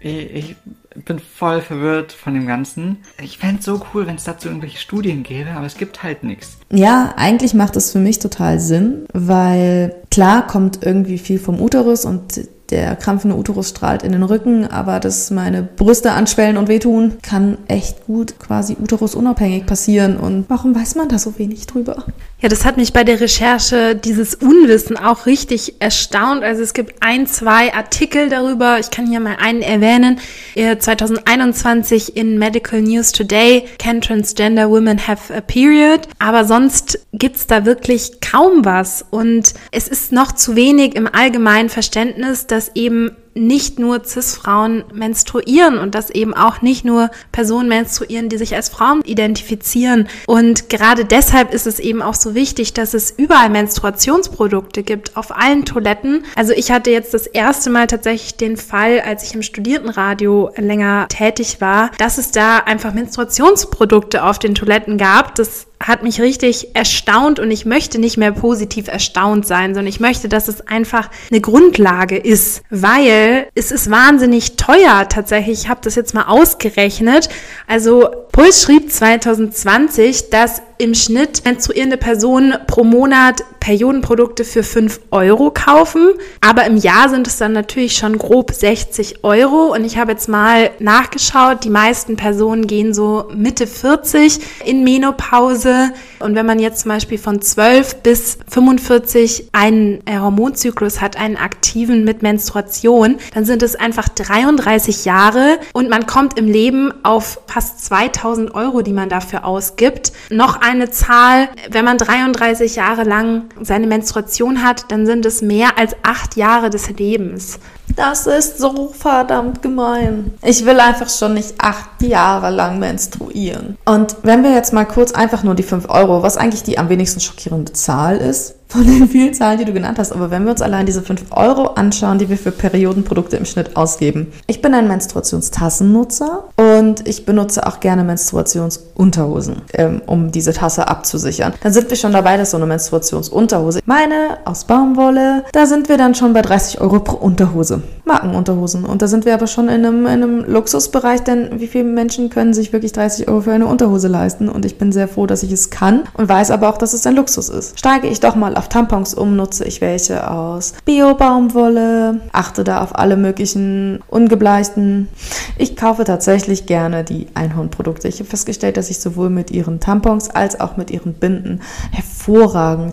ich, 0.00 0.54
bin 0.94 1.18
voll 1.18 1.60
verwirrt 1.60 2.12
von 2.12 2.34
dem 2.34 2.46
Ganzen. 2.46 2.98
Ich 3.22 3.38
fände 3.38 3.62
so 3.62 3.80
cool, 3.92 4.06
wenn 4.06 4.16
es 4.16 4.24
dazu 4.24 4.48
irgendwelche 4.48 4.78
Studien 4.78 5.22
gäbe, 5.22 5.50
aber 5.50 5.66
es 5.66 5.76
gibt 5.76 6.02
halt 6.02 6.24
nichts. 6.24 6.58
Ja, 6.72 7.14
eigentlich 7.16 7.54
macht 7.54 7.76
es 7.76 7.92
für 7.92 7.98
mich 7.98 8.18
total 8.18 8.58
Sinn, 8.60 9.06
weil 9.12 9.94
klar 10.10 10.46
kommt 10.46 10.80
irgendwie 10.84 11.18
viel 11.18 11.38
vom 11.38 11.60
Uterus 11.60 12.04
und 12.04 12.48
der 12.70 12.96
krampfende 12.96 13.36
Uterus 13.36 13.70
strahlt 13.70 14.02
in 14.02 14.12
den 14.12 14.22
Rücken, 14.22 14.66
aber 14.66 15.00
dass 15.00 15.30
meine 15.30 15.62
Brüste 15.62 16.12
anschwellen 16.12 16.56
und 16.56 16.68
wehtun, 16.68 17.18
kann 17.22 17.58
echt 17.66 18.06
gut 18.06 18.38
quasi 18.38 18.76
uterusunabhängig 18.80 19.66
passieren. 19.66 20.16
Und 20.16 20.46
warum 20.48 20.74
weiß 20.74 20.94
man 20.94 21.08
da 21.08 21.18
so 21.18 21.38
wenig 21.38 21.66
drüber? 21.66 22.04
Ja, 22.42 22.48
das 22.48 22.64
hat 22.64 22.78
mich 22.78 22.94
bei 22.94 23.04
der 23.04 23.20
Recherche 23.20 23.94
dieses 23.94 24.34
Unwissen 24.34 24.96
auch 24.96 25.26
richtig 25.26 25.74
erstaunt. 25.78 26.42
Also 26.42 26.62
es 26.62 26.72
gibt 26.72 26.94
ein, 27.00 27.26
zwei 27.26 27.74
Artikel 27.74 28.30
darüber. 28.30 28.78
Ich 28.78 28.90
kann 28.90 29.06
hier 29.06 29.20
mal 29.20 29.36
einen 29.38 29.60
erwähnen. 29.60 30.20
2021 30.54 32.16
in 32.16 32.38
Medical 32.38 32.80
News 32.80 33.12
Today, 33.12 33.66
Can 33.78 34.00
Transgender 34.00 34.70
Women 34.70 35.06
Have 35.06 35.34
a 35.34 35.42
Period? 35.42 36.08
Aber 36.18 36.46
sonst 36.46 37.06
gibt's 37.12 37.46
da 37.46 37.66
wirklich 37.66 38.22
kaum 38.22 38.64
was. 38.64 39.04
Und 39.10 39.52
es 39.70 39.86
ist 39.86 40.10
noch 40.10 40.32
zu 40.32 40.56
wenig 40.56 40.94
im 40.96 41.06
allgemeinen 41.06 41.68
Verständnis, 41.68 42.46
dass 42.46 42.74
eben 42.74 43.16
nicht 43.40 43.78
nur 43.78 44.04
CIS-Frauen 44.04 44.84
menstruieren 44.92 45.78
und 45.78 45.94
dass 45.94 46.10
eben 46.10 46.34
auch 46.34 46.60
nicht 46.62 46.84
nur 46.84 47.10
Personen 47.32 47.68
menstruieren, 47.68 48.28
die 48.28 48.36
sich 48.36 48.54
als 48.54 48.68
Frauen 48.68 49.00
identifizieren. 49.02 50.08
Und 50.26 50.68
gerade 50.68 51.04
deshalb 51.04 51.54
ist 51.54 51.66
es 51.66 51.80
eben 51.80 52.02
auch 52.02 52.14
so 52.14 52.34
wichtig, 52.34 52.74
dass 52.74 52.94
es 52.94 53.10
überall 53.10 53.48
Menstruationsprodukte 53.48 54.82
gibt, 54.82 55.16
auf 55.16 55.34
allen 55.34 55.64
Toiletten. 55.64 56.24
Also 56.36 56.52
ich 56.52 56.70
hatte 56.70 56.90
jetzt 56.90 57.14
das 57.14 57.26
erste 57.26 57.70
Mal 57.70 57.86
tatsächlich 57.86 58.36
den 58.36 58.56
Fall, 58.56 59.00
als 59.00 59.24
ich 59.24 59.34
im 59.34 59.42
Studierendenradio 59.42 60.50
länger 60.56 61.06
tätig 61.08 61.60
war, 61.60 61.90
dass 61.98 62.18
es 62.18 62.30
da 62.30 62.58
einfach 62.58 62.92
Menstruationsprodukte 62.92 64.22
auf 64.22 64.38
den 64.38 64.54
Toiletten 64.54 64.98
gab. 64.98 65.34
Das 65.34 65.66
hat 65.82 66.02
mich 66.02 66.20
richtig 66.20 66.76
erstaunt 66.76 67.40
und 67.40 67.50
ich 67.50 67.64
möchte 67.64 67.98
nicht 67.98 68.18
mehr 68.18 68.32
positiv 68.32 68.86
erstaunt 68.88 69.46
sein, 69.46 69.74
sondern 69.74 69.86
ich 69.86 69.98
möchte, 69.98 70.28
dass 70.28 70.48
es 70.48 70.66
einfach 70.66 71.08
eine 71.30 71.40
Grundlage 71.40 72.18
ist, 72.18 72.62
weil 72.68 73.46
es 73.54 73.72
ist 73.72 73.90
wahnsinnig 73.90 74.56
teuer 74.56 75.08
tatsächlich. 75.08 75.62
Ich 75.62 75.68
habe 75.68 75.80
das 75.82 75.94
jetzt 75.94 76.12
mal 76.12 76.24
ausgerechnet. 76.24 77.30
Also 77.66 78.10
Puls 78.30 78.62
schrieb 78.62 78.92
2020, 78.92 80.30
dass 80.30 80.62
im 80.80 80.94
Schnitt 80.94 81.44
menstruierende 81.44 81.98
Personen 81.98 82.54
pro 82.66 82.84
Monat 82.84 83.44
Periodenprodukte 83.60 84.44
für 84.44 84.62
5 84.62 85.00
Euro 85.10 85.50
kaufen. 85.50 86.14
Aber 86.40 86.64
im 86.64 86.78
Jahr 86.78 87.10
sind 87.10 87.26
es 87.26 87.36
dann 87.36 87.52
natürlich 87.52 87.96
schon 87.96 88.16
grob 88.16 88.52
60 88.52 89.22
Euro. 89.22 89.74
Und 89.74 89.84
ich 89.84 89.98
habe 89.98 90.12
jetzt 90.12 90.28
mal 90.28 90.70
nachgeschaut, 90.78 91.64
die 91.64 91.70
meisten 91.70 92.16
Personen 92.16 92.66
gehen 92.66 92.94
so 92.94 93.28
Mitte 93.34 93.66
40 93.66 94.40
in 94.64 94.82
Menopause. 94.82 95.69
Und 96.18 96.34
wenn 96.34 96.46
man 96.46 96.58
jetzt 96.58 96.80
zum 96.80 96.90
Beispiel 96.90 97.18
von 97.18 97.40
12 97.40 97.96
bis 98.02 98.38
45 98.48 99.48
einen 99.52 100.00
äh, 100.06 100.18
Hormonzyklus 100.18 101.00
hat, 101.00 101.16
einen 101.16 101.36
aktiven 101.36 102.04
mit 102.04 102.22
Menstruation, 102.22 103.16
dann 103.34 103.44
sind 103.44 103.62
es 103.62 103.76
einfach 103.76 104.08
33 104.08 105.04
Jahre 105.04 105.58
und 105.72 105.88
man 105.88 106.06
kommt 106.06 106.38
im 106.38 106.46
Leben 106.46 106.92
auf 107.04 107.40
fast 107.46 107.84
2000 107.84 108.54
Euro, 108.54 108.82
die 108.82 108.92
man 108.92 109.08
dafür 109.08 109.44
ausgibt. 109.44 110.12
Noch 110.30 110.60
eine 110.60 110.90
Zahl, 110.90 111.48
wenn 111.70 111.84
man 111.84 111.98
33 111.98 112.76
Jahre 112.76 113.04
lang 113.04 113.44
seine 113.60 113.86
Menstruation 113.86 114.62
hat, 114.62 114.90
dann 114.90 115.06
sind 115.06 115.26
es 115.26 115.42
mehr 115.42 115.78
als 115.78 115.96
acht 116.02 116.36
Jahre 116.36 116.70
des 116.70 116.90
Lebens. 116.90 117.58
Das 117.96 118.26
ist 118.26 118.58
so 118.58 118.92
verdammt 118.96 119.62
gemein. 119.62 120.32
Ich 120.42 120.64
will 120.64 120.80
einfach 120.80 121.08
schon 121.08 121.34
nicht 121.34 121.54
acht 121.58 122.02
Jahre 122.02 122.50
lang 122.50 122.78
menstruieren. 122.78 123.76
Und 123.84 124.16
wenn 124.22 124.42
wir 124.42 124.52
jetzt 124.52 124.72
mal 124.72 124.84
kurz 124.84 125.12
einfach 125.12 125.42
nur 125.42 125.54
die 125.54 125.62
5 125.62 125.88
Euro, 125.88 126.22
was 126.22 126.36
eigentlich 126.36 126.62
die 126.62 126.78
am 126.78 126.88
wenigsten 126.88 127.20
schockierende 127.20 127.72
Zahl 127.72 128.16
ist, 128.16 128.54
von 128.70 128.86
den 128.86 129.08
vielen 129.08 129.34
Zahlen, 129.34 129.58
die 129.58 129.64
du 129.64 129.72
genannt 129.72 129.98
hast. 129.98 130.12
Aber 130.12 130.30
wenn 130.30 130.44
wir 130.44 130.52
uns 130.52 130.62
allein 130.62 130.86
diese 130.86 131.02
5 131.02 131.26
Euro 131.30 131.74
anschauen, 131.74 132.18
die 132.18 132.28
wir 132.28 132.38
für 132.38 132.52
Periodenprodukte 132.52 133.36
im 133.36 133.44
Schnitt 133.44 133.76
ausgeben. 133.76 134.28
Ich 134.46 134.62
bin 134.62 134.74
ein 134.74 134.88
Menstruationstassennutzer 134.88 136.44
und 136.56 137.06
ich 137.08 137.26
benutze 137.26 137.66
auch 137.66 137.80
gerne 137.80 138.04
Menstruationsunterhosen, 138.04 139.62
ähm, 139.74 140.02
um 140.06 140.30
diese 140.30 140.52
Tasse 140.52 140.88
abzusichern. 140.88 141.54
Dann 141.62 141.72
sind 141.72 141.90
wir 141.90 141.96
schon 141.96 142.12
dabei, 142.12 142.36
dass 142.36 142.52
so 142.52 142.56
eine 142.56 142.66
Menstruationsunterhose, 142.66 143.80
meine 143.86 144.38
aus 144.44 144.64
Baumwolle, 144.64 145.44
da 145.52 145.66
sind 145.66 145.88
wir 145.88 145.96
dann 145.96 146.14
schon 146.14 146.32
bei 146.32 146.42
30 146.42 146.80
Euro 146.80 147.00
pro 147.00 147.16
Unterhose. 147.16 147.82
Markenunterhosen. 148.10 148.84
Und 148.84 149.02
da 149.02 149.06
sind 149.06 149.24
wir 149.24 149.34
aber 149.34 149.46
schon 149.46 149.68
in 149.68 149.86
einem, 149.86 150.00
in 150.00 150.08
einem 150.08 150.44
Luxusbereich, 150.44 151.22
denn 151.22 151.60
wie 151.60 151.68
viele 151.68 151.84
Menschen 151.84 152.28
können 152.28 152.52
sich 152.52 152.72
wirklich 152.72 152.92
30 152.92 153.28
Euro 153.28 153.42
für 153.42 153.52
eine 153.52 153.66
Unterhose 153.66 154.08
leisten? 154.08 154.48
Und 154.48 154.64
ich 154.64 154.78
bin 154.78 154.90
sehr 154.90 155.06
froh, 155.06 155.26
dass 155.26 155.44
ich 155.44 155.52
es 155.52 155.70
kann 155.70 156.02
und 156.14 156.28
weiß 156.28 156.50
aber 156.50 156.68
auch, 156.68 156.78
dass 156.78 156.92
es 156.92 157.06
ein 157.06 157.14
Luxus 157.14 157.48
ist. 157.48 157.78
Steige 157.78 158.08
ich 158.08 158.18
doch 158.18 158.34
mal 158.34 158.56
auf 158.60 158.68
Tampons 158.68 159.14
um, 159.14 159.36
nutze 159.36 159.64
ich 159.64 159.80
welche 159.80 160.30
aus 160.30 160.74
Bio-Baumwolle, 160.84 162.20
achte 162.30 162.62
da 162.62 162.82
auf 162.82 162.94
alle 162.94 163.16
möglichen 163.16 164.00
ungebleichten. 164.06 165.08
Ich 165.56 165.76
kaufe 165.76 166.04
tatsächlich 166.04 166.66
gerne 166.66 167.02
die 167.02 167.28
Einhornprodukte. 167.32 168.06
Ich 168.06 168.18
habe 168.18 168.28
festgestellt, 168.28 168.76
dass 168.76 168.90
ich 168.90 169.00
sowohl 169.00 169.30
mit 169.30 169.50
ihren 169.50 169.80
Tampons 169.80 170.28
als 170.28 170.60
auch 170.60 170.76
mit 170.76 170.90
ihren 170.90 171.14
Binden 171.14 171.62
hervorragend 171.90 172.19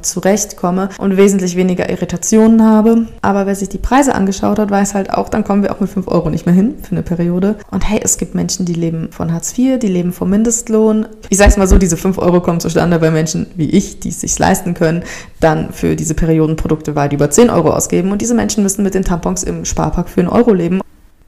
zurechtkomme 0.01 0.89
und 0.97 1.17
wesentlich 1.17 1.55
weniger 1.55 1.89
Irritationen 1.89 2.63
habe. 2.63 3.07
Aber 3.21 3.45
wer 3.45 3.55
sich 3.55 3.69
die 3.69 3.78
Preise 3.78 4.15
angeschaut 4.15 4.59
hat, 4.59 4.71
weiß 4.71 4.93
halt 4.93 5.11
auch, 5.11 5.30
dann 5.30 5.43
kommen 5.43 5.63
wir 5.63 5.73
auch 5.73 5.80
mit 5.80 5.89
5 5.89 6.07
Euro 6.07 6.30
nicht 6.30 6.45
mehr 6.45 6.55
hin 6.55 6.75
für 6.82 6.91
eine 6.91 7.03
Periode. 7.03 7.55
Und 7.71 7.88
hey, 7.89 7.99
es 8.01 8.17
gibt 8.17 8.36
Menschen, 8.36 8.65
die 8.65 8.73
leben 8.73 9.09
von 9.11 9.34
Hartz 9.34 9.57
IV, 9.57 9.80
die 9.80 9.88
leben 9.88 10.13
vom 10.13 10.30
Mindestlohn. 10.30 11.07
Ich 11.30 11.38
sag's 11.38 11.57
mal 11.57 11.67
so, 11.67 11.78
diese 11.78 11.97
5 11.97 12.17
Euro 12.19 12.41
kommen 12.41 12.59
zustande 12.59 12.99
bei 12.99 13.11
Menschen 13.11 13.47
wie 13.55 13.69
ich, 13.69 13.99
die 13.99 14.09
es 14.09 14.21
sich 14.21 14.38
leisten 14.39 14.73
können, 14.73 15.03
dann 15.39 15.57
dann 15.57 15.73
für 15.73 15.95
diese 15.95 16.13
Periodenprodukte 16.13 16.95
weit 16.95 17.13
über 17.13 17.30
10 17.30 17.49
Euro 17.49 17.71
ausgeben 17.71 18.11
und 18.11 18.21
diese 18.21 18.34
Menschen 18.34 18.63
müssen 18.63 18.84
mit 18.84 18.93
den 18.93 19.03
Tampons 19.03 19.43
im 19.43 19.65
Sparpark 19.65 20.09
für 20.09 20.21
einen 20.21 20.30
Euro 20.30 20.53
leben. 20.53 20.82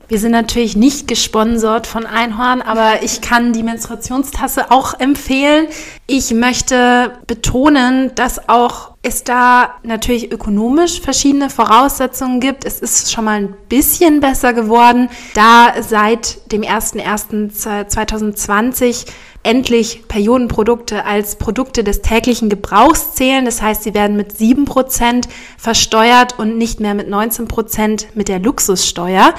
Wir 0.07 0.19
sind 0.19 0.31
natürlich 0.31 0.75
nicht 0.75 1.07
gesponsert 1.07 1.85
von 1.85 2.05
Einhorn, 2.05 2.61
aber 2.61 3.03
ich 3.03 3.21
kann 3.21 3.53
die 3.53 3.61
Menstruationstasse 3.61 4.71
auch 4.71 4.99
empfehlen. 4.99 5.67
Ich 6.11 6.33
möchte 6.33 7.19
betonen, 7.27 8.15
dass 8.15 8.49
auch 8.49 8.95
es 9.03 9.23
da 9.23 9.75
natürlich 9.83 10.31
ökonomisch 10.31 11.01
verschiedene 11.01 11.51
Voraussetzungen 11.51 12.39
gibt. 12.39 12.65
Es 12.65 12.79
ist 12.79 13.11
schon 13.11 13.25
mal 13.25 13.41
ein 13.41 13.53
bisschen 13.69 14.19
besser 14.19 14.53
geworden, 14.53 15.09
da 15.35 15.75
seit 15.81 16.51
dem 16.51 16.63
01.01.2020 16.63 19.05
endlich 19.43 20.07
Periodenprodukte 20.07 21.05
als 21.05 21.37
Produkte 21.37 21.83
des 21.83 22.01
täglichen 22.01 22.49
Gebrauchs 22.49 23.13
zählen. 23.13 23.45
Das 23.45 23.61
heißt, 23.61 23.83
sie 23.83 23.93
werden 23.93 24.17
mit 24.17 24.33
7% 24.33 25.25
versteuert 25.57 26.37
und 26.37 26.57
nicht 26.57 26.79
mehr 26.79 26.93
mit 26.93 27.07
19% 27.07 28.07
mit 28.15 28.27
der 28.27 28.39
Luxussteuer. 28.39 29.33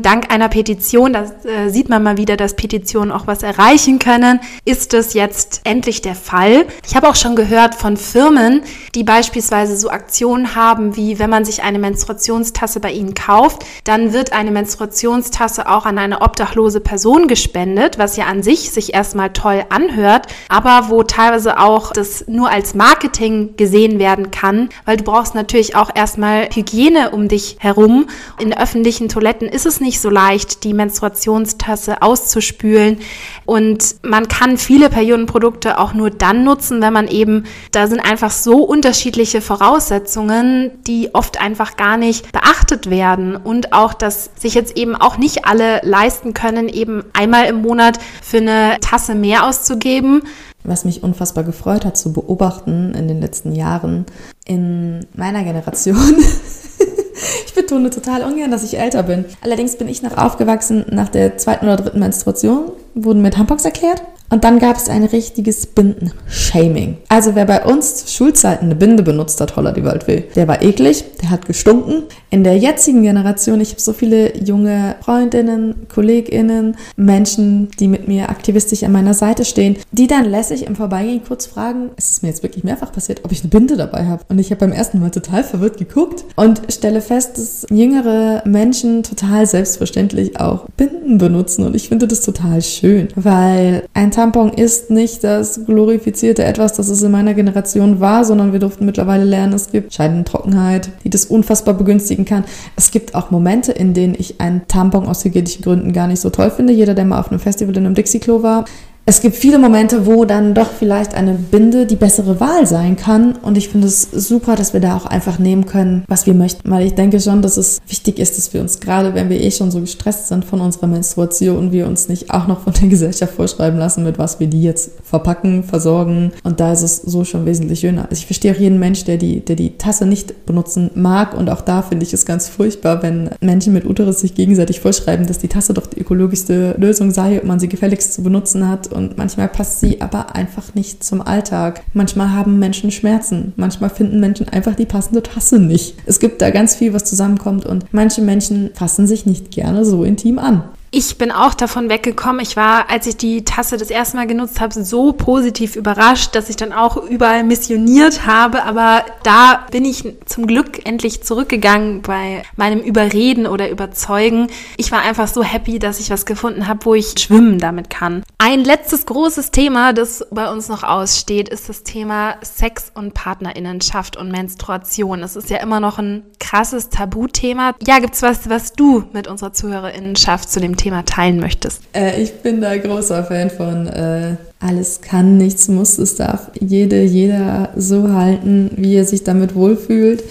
Dank 0.00 0.32
einer 0.32 0.48
Petition, 0.48 1.12
da 1.12 1.30
äh, 1.44 1.68
sieht 1.68 1.90
man 1.90 2.02
mal 2.02 2.16
wieder, 2.16 2.38
dass 2.38 2.56
Petitionen 2.56 3.12
auch 3.12 3.26
was 3.26 3.42
erreichen 3.42 3.98
können, 3.98 4.40
ist 4.64 4.94
es 4.94 5.12
jetzt 5.12 5.60
endlich 5.64 6.00
der 6.00 6.11
Fall. 6.14 6.66
Ich 6.86 6.96
habe 6.96 7.08
auch 7.08 7.16
schon 7.16 7.36
gehört 7.36 7.74
von 7.74 7.96
Firmen, 7.96 8.62
die 8.94 9.04
beispielsweise 9.04 9.76
so 9.76 9.90
Aktionen 9.90 10.54
haben, 10.54 10.96
wie 10.96 11.18
wenn 11.18 11.30
man 11.30 11.44
sich 11.44 11.62
eine 11.62 11.78
Menstruationstasse 11.78 12.80
bei 12.80 12.92
ihnen 12.92 13.14
kauft, 13.14 13.64
dann 13.84 14.12
wird 14.12 14.32
eine 14.32 14.50
Menstruationstasse 14.50 15.68
auch 15.68 15.86
an 15.86 15.98
eine 15.98 16.20
obdachlose 16.20 16.80
Person 16.80 17.28
gespendet, 17.28 17.98
was 17.98 18.16
ja 18.16 18.26
an 18.26 18.42
sich 18.42 18.70
sich 18.70 18.94
erstmal 18.94 19.32
toll 19.32 19.64
anhört, 19.68 20.26
aber 20.48 20.88
wo 20.88 21.02
teilweise 21.02 21.58
auch 21.58 21.92
das 21.92 22.26
nur 22.28 22.50
als 22.50 22.74
Marketing 22.74 23.56
gesehen 23.56 23.98
werden 23.98 24.30
kann, 24.30 24.68
weil 24.84 24.96
du 24.96 25.04
brauchst 25.04 25.34
natürlich 25.34 25.76
auch 25.76 25.90
erstmal 25.94 26.48
Hygiene 26.52 27.10
um 27.10 27.28
dich 27.28 27.56
herum. 27.58 28.06
In 28.38 28.56
öffentlichen 28.56 29.08
Toiletten 29.08 29.48
ist 29.48 29.66
es 29.66 29.80
nicht 29.80 30.00
so 30.00 30.10
leicht, 30.10 30.64
die 30.64 30.74
Menstruationstasse 30.74 32.02
auszuspülen 32.02 32.98
und 33.44 33.96
man 34.02 34.28
kann 34.28 34.58
viele 34.58 34.90
Periodenprodukte 34.90 35.78
auch 35.78 35.94
nur 35.94 36.01
dann 36.10 36.44
nutzen, 36.44 36.80
wenn 36.80 36.92
man 36.92 37.08
eben, 37.08 37.44
da 37.72 37.88
sind 37.88 38.00
einfach 38.00 38.30
so 38.30 38.62
unterschiedliche 38.62 39.40
Voraussetzungen, 39.40 40.70
die 40.86 41.14
oft 41.14 41.40
einfach 41.40 41.76
gar 41.76 41.96
nicht 41.96 42.30
beachtet 42.30 42.90
werden 42.90 43.34
und 43.36 43.72
auch, 43.72 43.92
dass 43.92 44.30
sich 44.38 44.54
jetzt 44.54 44.76
eben 44.76 44.94
auch 44.94 45.16
nicht 45.16 45.46
alle 45.46 45.80
leisten 45.82 46.32
können, 46.32 46.68
eben 46.68 47.04
einmal 47.12 47.46
im 47.46 47.62
Monat 47.62 47.98
für 48.22 48.38
eine 48.38 48.76
Tasse 48.80 49.14
mehr 49.14 49.32
mehr 49.32 49.46
auszugeben. 49.46 50.22
Was 50.62 50.84
mich 50.84 51.02
unfassbar 51.02 51.42
gefreut 51.42 51.84
hat 51.86 51.96
zu 51.96 52.12
beobachten 52.12 52.94
in 52.94 53.08
den 53.08 53.20
letzten 53.20 53.52
Jahren 53.52 54.04
in 54.44 55.06
meiner 55.14 55.42
Generation. 55.42 55.96
ich 57.46 57.54
betone 57.54 57.88
total 57.88 58.22
ungern, 58.24 58.50
dass 58.50 58.62
ich 58.62 58.78
älter 58.78 59.02
bin. 59.02 59.24
Allerdings 59.40 59.76
bin 59.76 59.88
ich 59.88 60.02
noch 60.02 60.18
aufgewachsen 60.18 60.84
nach 60.90 61.08
der 61.08 61.38
zweiten 61.38 61.64
oder 61.66 61.78
dritten 61.78 61.98
Menstruation, 61.98 62.72
wurden 62.94 63.22
mir 63.22 63.30
Tampons 63.30 63.64
erklärt 63.64 64.02
und 64.32 64.44
dann 64.44 64.58
gab 64.58 64.78
es 64.78 64.88
ein 64.88 65.04
richtiges 65.04 65.66
Binden-Shaming. 65.66 66.96
Also 67.08 67.34
wer 67.34 67.44
bei 67.44 67.64
uns 67.66 68.10
Schulzeiten 68.10 68.64
eine 68.64 68.74
Binde 68.74 69.02
benutzt 69.02 69.38
hat, 69.42 69.56
holla 69.56 69.72
die 69.72 69.84
Welt 69.84 70.08
will, 70.08 70.24
der 70.34 70.48
war 70.48 70.62
eklig, 70.62 71.04
der 71.20 71.28
hat 71.28 71.44
gestunken. 71.44 72.04
In 72.30 72.42
der 72.42 72.56
jetzigen 72.56 73.02
Generation, 73.02 73.60
ich 73.60 73.72
habe 73.72 73.82
so 73.82 73.92
viele 73.92 74.34
junge 74.38 74.96
Freundinnen, 75.02 75.86
Kolleginnen, 75.92 76.78
Menschen, 76.96 77.70
die 77.78 77.88
mit 77.88 78.08
mir 78.08 78.30
aktivistisch 78.30 78.82
an 78.84 78.92
meiner 78.92 79.12
Seite 79.12 79.44
stehen, 79.44 79.76
die 79.90 80.06
dann 80.06 80.24
lässig 80.24 80.66
im 80.66 80.76
Vorbeigehen 80.76 81.20
kurz 81.28 81.44
fragen, 81.44 81.90
es 81.98 82.12
ist 82.12 82.22
mir 82.22 82.30
jetzt 82.30 82.42
wirklich 82.42 82.64
mehrfach 82.64 82.90
passiert, 82.90 83.26
ob 83.26 83.32
ich 83.32 83.42
eine 83.42 83.50
Binde 83.50 83.76
dabei 83.76 84.06
habe. 84.06 84.24
Und 84.30 84.38
ich 84.38 84.50
habe 84.50 84.60
beim 84.60 84.72
ersten 84.72 84.98
Mal 84.98 85.10
total 85.10 85.44
verwirrt 85.44 85.76
geguckt 85.76 86.24
und 86.36 86.62
stelle 86.70 87.02
fest, 87.02 87.36
dass 87.36 87.66
jüngere 87.68 88.42
Menschen 88.46 89.02
total 89.02 89.44
selbstverständlich 89.44 90.40
auch 90.40 90.64
Binden 90.78 91.18
benutzen. 91.18 91.66
Und 91.66 91.76
ich 91.76 91.90
finde 91.90 92.08
das 92.08 92.22
total 92.22 92.62
schön, 92.62 93.08
weil 93.14 93.82
ein 93.92 94.10
Teil 94.10 94.21
Tampon 94.22 94.52
ist 94.52 94.88
nicht 94.88 95.24
das 95.24 95.66
glorifizierte 95.66 96.44
etwas, 96.44 96.74
das 96.74 96.88
es 96.88 97.02
in 97.02 97.10
meiner 97.10 97.34
Generation 97.34 97.98
war, 97.98 98.24
sondern 98.24 98.52
wir 98.52 98.60
durften 98.60 98.86
mittlerweile 98.86 99.24
lernen, 99.24 99.52
es 99.52 99.72
gibt 99.72 99.92
Scheidentrockenheit, 99.92 100.90
die 101.02 101.10
das 101.10 101.24
unfassbar 101.24 101.74
begünstigen 101.74 102.24
kann. 102.24 102.44
Es 102.76 102.92
gibt 102.92 103.16
auch 103.16 103.32
Momente, 103.32 103.72
in 103.72 103.94
denen 103.94 104.14
ich 104.16 104.40
einen 104.40 104.68
Tampon 104.68 105.08
aus 105.08 105.24
hygienischen 105.24 105.62
Gründen 105.62 105.92
gar 105.92 106.06
nicht 106.06 106.20
so 106.20 106.30
toll 106.30 106.52
finde. 106.52 106.72
Jeder, 106.72 106.94
der 106.94 107.04
mal 107.04 107.18
auf 107.18 107.32
einem 107.32 107.40
Festival 107.40 107.76
in 107.76 107.84
einem 107.84 107.96
Dixie-Klo 107.96 108.44
war, 108.44 108.64
es 109.04 109.20
gibt 109.20 109.34
viele 109.34 109.58
Momente, 109.58 110.06
wo 110.06 110.24
dann 110.24 110.54
doch 110.54 110.70
vielleicht 110.70 111.14
eine 111.14 111.34
Binde 111.34 111.86
die 111.86 111.96
bessere 111.96 112.38
Wahl 112.38 112.68
sein 112.68 112.94
kann. 112.94 113.32
Und 113.32 113.58
ich 113.58 113.68
finde 113.68 113.88
es 113.88 114.02
super, 114.02 114.54
dass 114.54 114.74
wir 114.74 114.80
da 114.80 114.96
auch 114.96 115.06
einfach 115.06 115.40
nehmen 115.40 115.66
können, 115.66 116.04
was 116.06 116.26
wir 116.26 116.34
möchten. 116.34 116.70
Weil 116.70 116.86
ich 116.86 116.94
denke 116.94 117.18
schon, 117.18 117.42
dass 117.42 117.56
es 117.56 117.80
wichtig 117.88 118.20
ist, 118.20 118.38
dass 118.38 118.54
wir 118.54 118.60
uns 118.60 118.78
gerade, 118.78 119.12
wenn 119.14 119.28
wir 119.28 119.40
eh 119.40 119.50
schon 119.50 119.72
so 119.72 119.80
gestresst 119.80 120.28
sind 120.28 120.44
von 120.44 120.60
unserer 120.60 120.86
Menstruation, 120.86 121.72
wir 121.72 121.88
uns 121.88 122.08
nicht 122.08 122.30
auch 122.30 122.46
noch 122.46 122.60
von 122.60 122.74
der 122.74 122.88
Gesellschaft 122.88 123.34
vorschreiben 123.34 123.76
lassen, 123.76 124.04
mit 124.04 124.20
was 124.20 124.38
wir 124.38 124.46
die 124.46 124.62
jetzt 124.62 124.92
verpacken, 125.02 125.64
versorgen. 125.64 126.30
Und 126.44 126.60
da 126.60 126.72
ist 126.72 126.82
es 126.82 126.98
so 126.98 127.24
schon 127.24 127.44
wesentlich 127.44 127.80
schöner. 127.80 128.02
Also 128.02 128.20
ich 128.20 128.26
verstehe 128.26 128.54
auch 128.54 128.60
jeden 128.60 128.78
Mensch, 128.78 129.02
der 129.04 129.16
die, 129.16 129.40
der 129.40 129.56
die 129.56 129.78
Tasse 129.78 130.06
nicht 130.06 130.46
benutzen 130.46 130.92
mag. 130.94 131.36
Und 131.36 131.50
auch 131.50 131.62
da 131.62 131.82
finde 131.82 132.06
ich 132.06 132.12
es 132.12 132.24
ganz 132.24 132.48
furchtbar, 132.48 133.02
wenn 133.02 133.30
Menschen 133.40 133.72
mit 133.72 133.84
Uterus 133.84 134.20
sich 134.20 134.36
gegenseitig 134.36 134.78
vorschreiben, 134.78 135.26
dass 135.26 135.38
die 135.38 135.48
Tasse 135.48 135.74
doch 135.74 135.86
die 135.86 136.00
ökologischste 136.00 136.76
Lösung 136.78 137.10
sei 137.10 137.40
und 137.40 137.48
man 137.48 137.58
sie 137.58 137.68
gefälligst 137.68 138.14
zu 138.14 138.22
benutzen 138.22 138.68
hat 138.68 138.91
und 138.92 139.18
manchmal 139.18 139.48
passt 139.48 139.80
sie 139.80 140.00
aber 140.00 140.34
einfach 140.34 140.74
nicht 140.74 141.02
zum 141.02 141.22
Alltag. 141.22 141.82
Manchmal 141.94 142.32
haben 142.32 142.58
Menschen 142.58 142.90
Schmerzen, 142.90 143.52
manchmal 143.56 143.90
finden 143.90 144.20
Menschen 144.20 144.48
einfach 144.48 144.74
die 144.74 144.86
passende 144.86 145.22
Tasse 145.22 145.58
nicht. 145.58 145.96
Es 146.06 146.20
gibt 146.20 146.42
da 146.42 146.50
ganz 146.50 146.74
viel, 146.74 146.92
was 146.92 147.04
zusammenkommt 147.04 147.66
und 147.66 147.86
manche 147.92 148.22
Menschen 148.22 148.70
fassen 148.74 149.06
sich 149.06 149.26
nicht 149.26 149.50
gerne 149.50 149.84
so 149.84 150.04
intim 150.04 150.38
an. 150.38 150.64
Ich 150.94 151.16
bin 151.16 151.32
auch 151.32 151.54
davon 151.54 151.88
weggekommen. 151.88 152.42
Ich 152.42 152.54
war, 152.54 152.90
als 152.90 153.06
ich 153.06 153.16
die 153.16 153.46
Tasse 153.46 153.78
das 153.78 153.88
erste 153.88 154.18
Mal 154.18 154.26
genutzt 154.26 154.60
habe, 154.60 154.84
so 154.84 155.14
positiv 155.14 155.74
überrascht, 155.74 156.34
dass 156.34 156.50
ich 156.50 156.56
dann 156.56 156.74
auch 156.74 156.98
überall 156.98 157.44
missioniert 157.44 158.26
habe. 158.26 158.64
Aber 158.64 159.02
da 159.22 159.64
bin 159.70 159.86
ich 159.86 160.04
zum 160.26 160.46
Glück 160.46 160.84
endlich 160.84 161.22
zurückgegangen 161.22 162.02
bei 162.02 162.42
meinem 162.56 162.80
Überreden 162.80 163.46
oder 163.46 163.70
Überzeugen. 163.70 164.48
Ich 164.76 164.92
war 164.92 165.00
einfach 165.00 165.28
so 165.28 165.42
happy, 165.42 165.78
dass 165.78 165.98
ich 165.98 166.10
was 166.10 166.26
gefunden 166.26 166.68
habe, 166.68 166.84
wo 166.84 166.94
ich 166.94 167.14
schwimmen 167.18 167.58
damit 167.58 167.88
kann. 167.88 168.22
Ein 168.36 168.62
letztes 168.62 169.06
großes 169.06 169.50
Thema, 169.50 169.94
das 169.94 170.26
bei 170.30 170.52
uns 170.52 170.68
noch 170.68 170.82
aussteht, 170.82 171.48
ist 171.48 171.70
das 171.70 171.84
Thema 171.84 172.36
Sex 172.42 172.92
und 172.94 173.14
Partnerinnenschaft 173.14 174.18
und 174.18 174.30
Menstruation. 174.30 175.22
Das 175.22 175.36
ist 175.36 175.48
ja 175.48 175.56
immer 175.56 175.80
noch 175.80 175.98
ein 175.98 176.24
krasses 176.38 176.90
Tabuthema. 176.90 177.72
Ja, 177.86 177.98
gibt's 177.98 178.20
was, 178.20 178.50
was 178.50 178.74
du 178.74 179.04
mit 179.14 179.26
unserer 179.26 179.54
Zuhörerinnenschaft 179.54 180.50
zu 180.50 180.60
dem 180.60 180.76
Thema 180.76 180.81
Thema 180.82 181.04
teilen 181.04 181.38
möchtest. 181.38 181.82
Äh, 181.94 182.20
ich 182.20 182.32
bin 182.42 182.60
da 182.60 182.76
großer 182.76 183.24
Fan 183.24 183.50
von 183.50 183.86
äh, 183.86 184.36
alles 184.60 185.00
kann, 185.00 185.36
nichts 185.36 185.68
muss. 185.68 185.98
Es 185.98 186.16
darf 186.16 186.50
jede, 186.60 187.02
jeder 187.02 187.70
so 187.76 188.12
halten, 188.12 188.70
wie 188.76 188.96
er 188.96 189.04
sich 189.04 189.24
damit 189.24 189.54
wohlfühlt. 189.54 190.24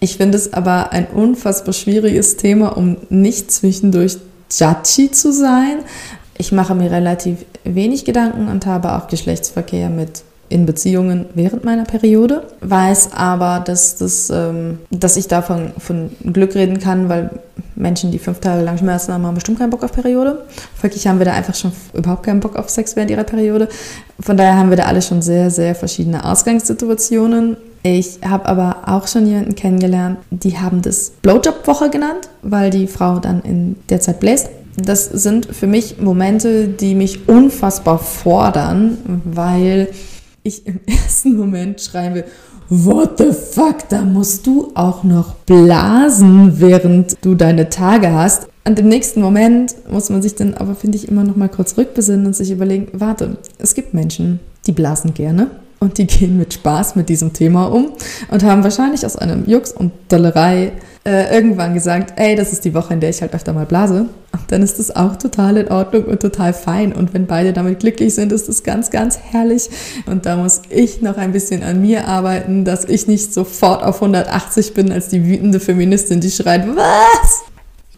Ich 0.00 0.16
finde 0.16 0.38
es 0.38 0.52
aber 0.52 0.92
ein 0.92 1.06
unfassbar 1.08 1.74
schwieriges 1.74 2.36
Thema, 2.36 2.76
um 2.76 2.96
nicht 3.08 3.50
zwischendurch 3.50 4.18
judgy 4.50 5.10
zu 5.10 5.32
sein. 5.32 5.78
Ich 6.38 6.52
mache 6.52 6.74
mir 6.74 6.90
relativ 6.90 7.44
wenig 7.64 8.04
Gedanken 8.04 8.48
und 8.48 8.66
habe 8.66 8.92
auch 8.92 9.08
Geschlechtsverkehr 9.08 9.90
mit 9.90 10.22
in 10.48 10.66
Beziehungen 10.66 11.26
während 11.34 11.64
meiner 11.64 11.84
Periode, 11.84 12.46
weiß 12.60 13.10
aber, 13.12 13.60
dass, 13.64 13.96
das, 13.96 14.30
ähm, 14.30 14.78
dass 14.90 15.16
ich 15.16 15.28
davon 15.28 15.72
von 15.78 16.10
Glück 16.32 16.54
reden 16.54 16.78
kann, 16.78 17.08
weil 17.08 17.30
Menschen, 17.74 18.10
die 18.10 18.18
fünf 18.18 18.40
Tage 18.40 18.62
lang 18.62 18.78
Schmerzen 18.78 19.12
haben, 19.12 19.26
haben 19.26 19.34
bestimmt 19.34 19.58
keinen 19.58 19.70
Bock 19.70 19.84
auf 19.84 19.92
Periode. 19.92 20.44
Folglich 20.74 21.06
haben 21.06 21.18
wir 21.18 21.26
da 21.26 21.32
einfach 21.32 21.54
schon 21.54 21.72
überhaupt 21.94 22.24
keinen 22.24 22.40
Bock 22.40 22.56
auf 22.56 22.68
Sex 22.70 22.96
während 22.96 23.10
ihrer 23.10 23.24
Periode. 23.24 23.68
Von 24.20 24.36
daher 24.36 24.56
haben 24.56 24.70
wir 24.70 24.76
da 24.76 24.84
alle 24.84 25.02
schon 25.02 25.22
sehr, 25.22 25.50
sehr 25.50 25.74
verschiedene 25.74 26.24
Ausgangssituationen. 26.24 27.56
Ich 27.82 28.18
habe 28.28 28.46
aber 28.46 28.82
auch 28.86 29.06
schon 29.06 29.26
jemanden 29.26 29.54
kennengelernt, 29.54 30.18
die 30.30 30.58
haben 30.58 30.82
das 30.82 31.10
Blowjob-Woche 31.22 31.90
genannt, 31.90 32.28
weil 32.42 32.70
die 32.70 32.88
Frau 32.88 33.18
dann 33.18 33.42
in 33.42 33.76
der 33.88 34.00
Zeit 34.00 34.20
bläst. 34.20 34.48
Das 34.76 35.06
sind 35.06 35.46
für 35.46 35.66
mich 35.66 35.98
Momente, 35.98 36.68
die 36.68 36.94
mich 36.94 37.28
unfassbar 37.28 37.98
fordern, 37.98 38.98
weil 39.24 39.88
ich 40.48 40.66
im 40.66 40.80
ersten 40.86 41.36
Moment 41.36 41.80
schreien 41.80 42.14
will, 42.14 42.24
what 42.68 43.18
the 43.18 43.32
fuck, 43.32 43.88
da 43.88 44.02
musst 44.02 44.46
du 44.46 44.72
auch 44.74 45.04
noch 45.04 45.34
blasen, 45.34 46.60
während 46.60 47.16
du 47.24 47.34
deine 47.34 47.68
Tage 47.68 48.12
hast. 48.12 48.48
Und 48.64 48.78
im 48.78 48.88
nächsten 48.88 49.22
Moment 49.22 49.74
muss 49.90 50.10
man 50.10 50.20
sich 50.20 50.34
dann 50.34 50.54
aber, 50.54 50.74
finde 50.74 50.98
ich, 50.98 51.08
immer 51.08 51.24
noch 51.24 51.36
mal 51.36 51.48
kurz 51.48 51.78
rückbesinnen 51.78 52.26
und 52.26 52.36
sich 52.36 52.50
überlegen, 52.50 52.88
warte, 52.92 53.38
es 53.58 53.74
gibt 53.74 53.94
Menschen, 53.94 54.40
die 54.66 54.72
blasen 54.72 55.14
gerne 55.14 55.50
und 55.80 55.98
die 55.98 56.06
gehen 56.06 56.36
mit 56.36 56.54
Spaß 56.54 56.96
mit 56.96 57.08
diesem 57.08 57.32
Thema 57.32 57.66
um 57.66 57.92
und 58.30 58.42
haben 58.42 58.62
wahrscheinlich 58.64 59.04
aus 59.06 59.16
einem 59.16 59.48
Jux 59.48 59.72
und 59.72 59.92
Dollerei 60.08 60.72
äh, 61.04 61.34
irgendwann 61.34 61.74
gesagt, 61.74 62.14
ey, 62.16 62.36
das 62.36 62.52
ist 62.52 62.64
die 62.64 62.74
Woche, 62.74 62.94
in 62.94 63.00
der 63.00 63.10
ich 63.10 63.22
halt 63.22 63.32
öfter 63.32 63.52
mal 63.52 63.64
blase. 63.64 64.08
Und 64.32 64.42
dann 64.48 64.62
ist 64.62 64.78
das 64.78 64.94
auch 64.94 65.16
total 65.16 65.56
in 65.56 65.68
Ordnung 65.68 66.04
und 66.04 66.20
total 66.20 66.52
fein. 66.52 66.92
Und 66.92 67.14
wenn 67.14 67.26
beide 67.26 67.52
damit 67.52 67.80
glücklich 67.80 68.14
sind, 68.14 68.30
ist 68.30 68.48
das 68.48 68.62
ganz, 68.62 68.90
ganz 68.90 69.18
herrlich. 69.18 69.70
Und 70.06 70.26
da 70.26 70.36
muss 70.36 70.62
ich 70.68 71.00
noch 71.00 71.16
ein 71.16 71.32
bisschen 71.32 71.62
an 71.62 71.80
mir 71.80 72.06
arbeiten, 72.06 72.64
dass 72.64 72.84
ich 72.84 73.06
nicht 73.06 73.32
sofort 73.32 73.82
auf 73.82 73.96
180 73.96 74.74
bin 74.74 74.92
als 74.92 75.08
die 75.08 75.24
wütende 75.24 75.60
Feministin, 75.60 76.20
die 76.20 76.30
schreit, 76.30 76.66
was? 76.76 77.42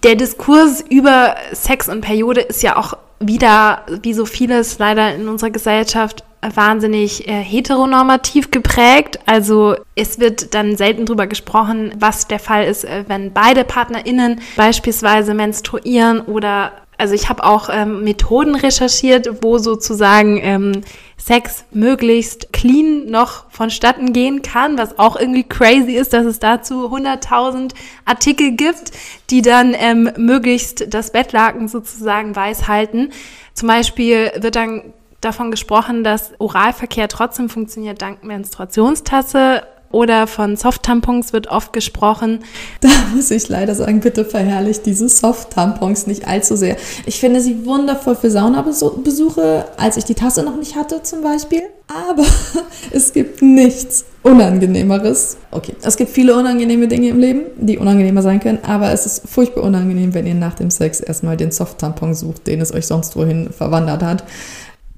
Der 0.05 0.15
Diskurs 0.15 0.85
über 0.89 1.35
Sex 1.53 1.89
und 1.89 2.03
Periode 2.03 2.41
ist 2.43 2.63
ja 2.63 2.77
auch 2.77 2.97
wieder, 3.19 3.83
wie 4.03 4.15
so 4.15 4.25
vieles 4.25 4.79
leider 4.79 5.15
in 5.15 5.29
unserer 5.29 5.51
Gesellschaft, 5.51 6.25
wahnsinnig 6.43 7.29
äh, 7.29 7.33
heteronormativ 7.33 8.51
geprägt. 8.51 9.19
Also 9.27 9.77
es 9.95 10.19
wird 10.19 10.55
dann 10.55 10.77
selten 10.77 11.07
drüber 11.07 11.27
gesprochen, 11.27 11.93
was 11.99 12.29
der 12.29 12.39
Fall 12.39 12.65
ist, 12.65 12.85
äh, 12.85 13.05
wenn 13.09 13.33
beide 13.33 13.65
PartnerInnen 13.65 14.41
beispielsweise 14.57 15.35
menstruieren 15.35 16.21
oder 16.21 16.73
also 17.01 17.15
ich 17.15 17.31
habe 17.31 17.45
auch 17.45 17.71
ähm, 17.73 18.05
Methoden 18.05 18.55
recherchiert, 18.55 19.43
wo 19.43 19.57
sozusagen 19.57 20.39
ähm, 20.43 20.83
Sex 21.17 21.65
möglichst 21.71 22.53
clean 22.53 23.07
noch 23.07 23.51
vonstatten 23.51 24.13
gehen 24.13 24.43
kann, 24.43 24.77
was 24.77 24.99
auch 24.99 25.17
irgendwie 25.17 25.45
crazy 25.45 25.93
ist, 25.93 26.13
dass 26.13 26.27
es 26.27 26.41
dazu 26.41 26.89
100.000 26.95 27.73
Artikel 28.05 28.53
gibt, 28.53 28.93
die 29.31 29.41
dann 29.41 29.75
ähm, 29.79 30.11
möglichst 30.19 30.93
das 30.93 31.11
Bettlaken 31.11 31.69
sozusagen 31.69 32.37
weiß 32.37 32.69
halten. 32.69 33.13
Zum 33.55 33.69
Beispiel 33.69 34.31
wird 34.37 34.57
dann 34.57 34.93
davon 35.21 35.51
gesprochen, 35.51 36.05
dass 36.05 36.33
Oralverkehr 36.39 37.09
trotzdem 37.09 37.49
funktioniert 37.49 38.01
dank 38.01 38.25
Menstruationstasse 38.25 39.63
oder 39.93 40.29
von 40.29 40.57
Soft-Tampons 40.57 41.33
wird 41.33 41.49
oft 41.49 41.73
gesprochen. 41.73 42.41
Da 42.81 42.89
muss 43.15 43.31
ich 43.31 43.49
leider 43.49 43.75
sagen, 43.75 44.01
bitte 44.01 44.25
verherrlicht 44.25 44.87
diese 44.87 45.09
Soft-Tampons 45.09 46.07
nicht 46.07 46.27
allzu 46.27 46.57
sehr. 46.57 46.77
Ich 47.07 47.19
finde 47.21 47.41
sie 47.41 47.67
wundervoll 47.67 48.15
für 48.17 48.31
Saunabesuche, 48.31 49.67
als 49.77 49.97
ich 49.97 50.05
die 50.05 50.15
Tasse 50.15 50.43
noch 50.43 50.57
nicht 50.57 50.77
hatte 50.77 51.03
zum 51.03 51.23
Beispiel. 51.23 51.63
Aber 51.89 52.25
es 52.93 53.13
gibt 53.13 53.43
nichts 53.43 54.05
Unangenehmeres. 54.23 55.39
Okay, 55.51 55.75
es 55.83 55.97
gibt 55.97 56.11
viele 56.11 56.37
unangenehme 56.37 56.87
Dinge 56.89 57.09
im 57.09 57.19
Leben, 57.19 57.43
die 57.57 57.79
unangenehmer 57.79 58.23
sein 58.23 58.39
können, 58.39 58.61
aber 58.63 58.93
es 58.93 59.07
ist 59.07 59.29
furchtbar 59.29 59.65
unangenehm, 59.65 60.15
wenn 60.15 60.27
ihr 60.27 60.35
nach 60.35 60.55
dem 60.55 60.71
Sex 60.71 61.01
erstmal 61.01 61.37
den 61.37 61.51
Soft-Tampon 61.51 62.15
sucht, 62.15 62.47
den 62.47 62.61
es 62.61 62.73
euch 62.73 62.87
sonst 62.87 63.17
wohin 63.17 63.51
verwandert 63.51 64.03
hat. 64.03 64.25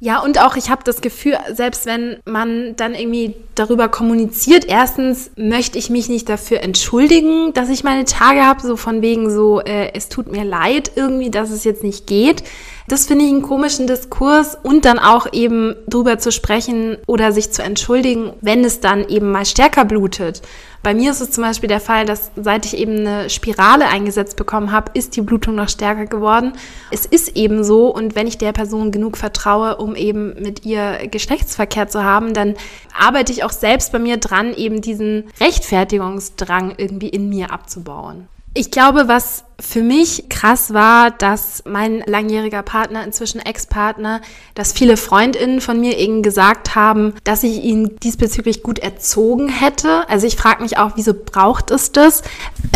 Ja, 0.05 0.19
und 0.19 0.41
auch 0.41 0.57
ich 0.57 0.69
habe 0.69 0.83
das 0.83 1.01
Gefühl, 1.01 1.39
selbst 1.53 1.87
wenn 1.87 2.17
man 2.25 2.75
dann 2.75 2.97
irgendwie 2.97 3.37
darüber 3.55 3.89
kommuniziert, 3.89 4.65
erstens 4.67 5.31
möchte 5.37 5.79
ich 5.79 5.91
mich 5.91 6.09
nicht 6.09 6.29
dafür 6.29 6.61
entschuldigen, 6.61 7.53
dass 7.53 7.69
ich 7.69 7.85
meine 7.85 8.05
Tage 8.05 8.45
habe, 8.45 8.61
so 8.63 8.77
von 8.77 9.01
wegen 9.01 9.31
so, 9.31 9.61
äh, 9.61 9.93
es 9.95 10.09
tut 10.09 10.27
mir 10.27 10.43
leid 10.43 10.91
irgendwie, 10.97 11.31
dass 11.31 11.51
es 11.51 11.63
jetzt 11.63 11.85
nicht 11.85 12.09
geht. 12.09 12.43
Das 12.89 13.07
finde 13.07 13.25
ich 13.25 13.31
einen 13.31 13.43
komischen 13.43 13.87
Diskurs 13.87 14.59
und 14.63 14.85
dann 14.85 14.99
auch 14.99 15.33
eben 15.33 15.77
drüber 15.89 16.19
zu 16.19 16.33
sprechen 16.33 16.99
oder 17.07 17.33
sich 17.33 17.53
zu 17.53 17.63
entschuldigen, 17.63 18.33
wenn 18.41 18.65
es 18.65 18.81
dann 18.81 19.09
eben 19.09 19.31
mal 19.31 19.47
stärker 19.47 19.85
blutet. 19.85 20.43
Bei 20.83 20.95
mir 20.95 21.13
ist 21.13 21.21
es 21.21 21.31
zum 21.31 21.45
Beispiel 21.45 21.69
der 21.69 21.81
Fall, 21.81 22.07
dass 22.07 22.33
seit 22.35 22.67
ich 22.67 22.77
eben 22.77 23.07
eine 23.07 23.31
Spirale 23.31 23.87
eingesetzt 23.87 24.37
bekommen 24.37 24.73
habe, 24.73 24.91
ist 24.95 25.15
die 25.15 25.21
Blutung 25.21 25.55
noch 25.55 25.69
stärker 25.69 26.07
geworden. 26.07 26.55
Es 26.91 27.07
ist 27.07 27.37
eben 27.37 27.63
so 27.63 27.87
und 27.95 28.17
wenn 28.17 28.27
ich 28.27 28.37
der 28.37 28.53
Person 28.53 28.91
genug 28.91 29.17
vertraue, 29.17 29.77
um 29.77 29.95
eben 29.95 30.35
mit 30.43 30.67
ihr 30.67 31.07
Geschlechtsverkehr 31.09 31.87
zu 31.87 32.03
haben, 32.03 32.35
dann 32.35 32.57
arbeite 32.99 33.31
ich 33.31 33.45
auch 33.45 33.53
selbst 33.53 33.93
bei 33.93 34.01
mir 34.01 34.17
dran, 34.17 34.55
eben 34.55 34.81
diesen 34.81 35.25
Rechtfertigungsdrang 35.41 36.75
irgendwie 36.79 37.09
in 37.09 37.29
mir 37.29 37.53
abzubauen. 37.53 38.27
Ich 38.55 38.71
glaube, 38.71 39.09
was 39.09 39.45
für 39.59 39.83
mich 39.83 40.29
krass 40.29 40.75
war, 40.75 41.11
dass 41.11 41.63
mein 41.65 42.03
langjähriger 42.05 42.63
Partner, 42.63 43.03
inzwischen 43.03 43.41
Ex-Partner, 43.41 44.21
dass 44.55 44.75
viele 44.75 44.99
Freundinnen 44.99 45.63
von 45.63 45.81
mir 45.81 45.97
eben 45.97 46.23
gesagt 46.23 46.75
haben, 46.75 47.15
dass 47.25 47.45
ich 47.45 47.63
ihn 47.63 47.97
diesbezüglich 48.03 48.63
gut 48.63 48.79
erzogen 48.79 49.49
hätte. 49.49 50.07
Also 50.09 50.27
ich 50.27 50.37
frage 50.37 50.63
mich 50.63 50.77
auch, 50.77 50.93
wieso 50.97 51.15
braucht 51.15 51.71
es 51.71 51.93
das? 51.93 52.23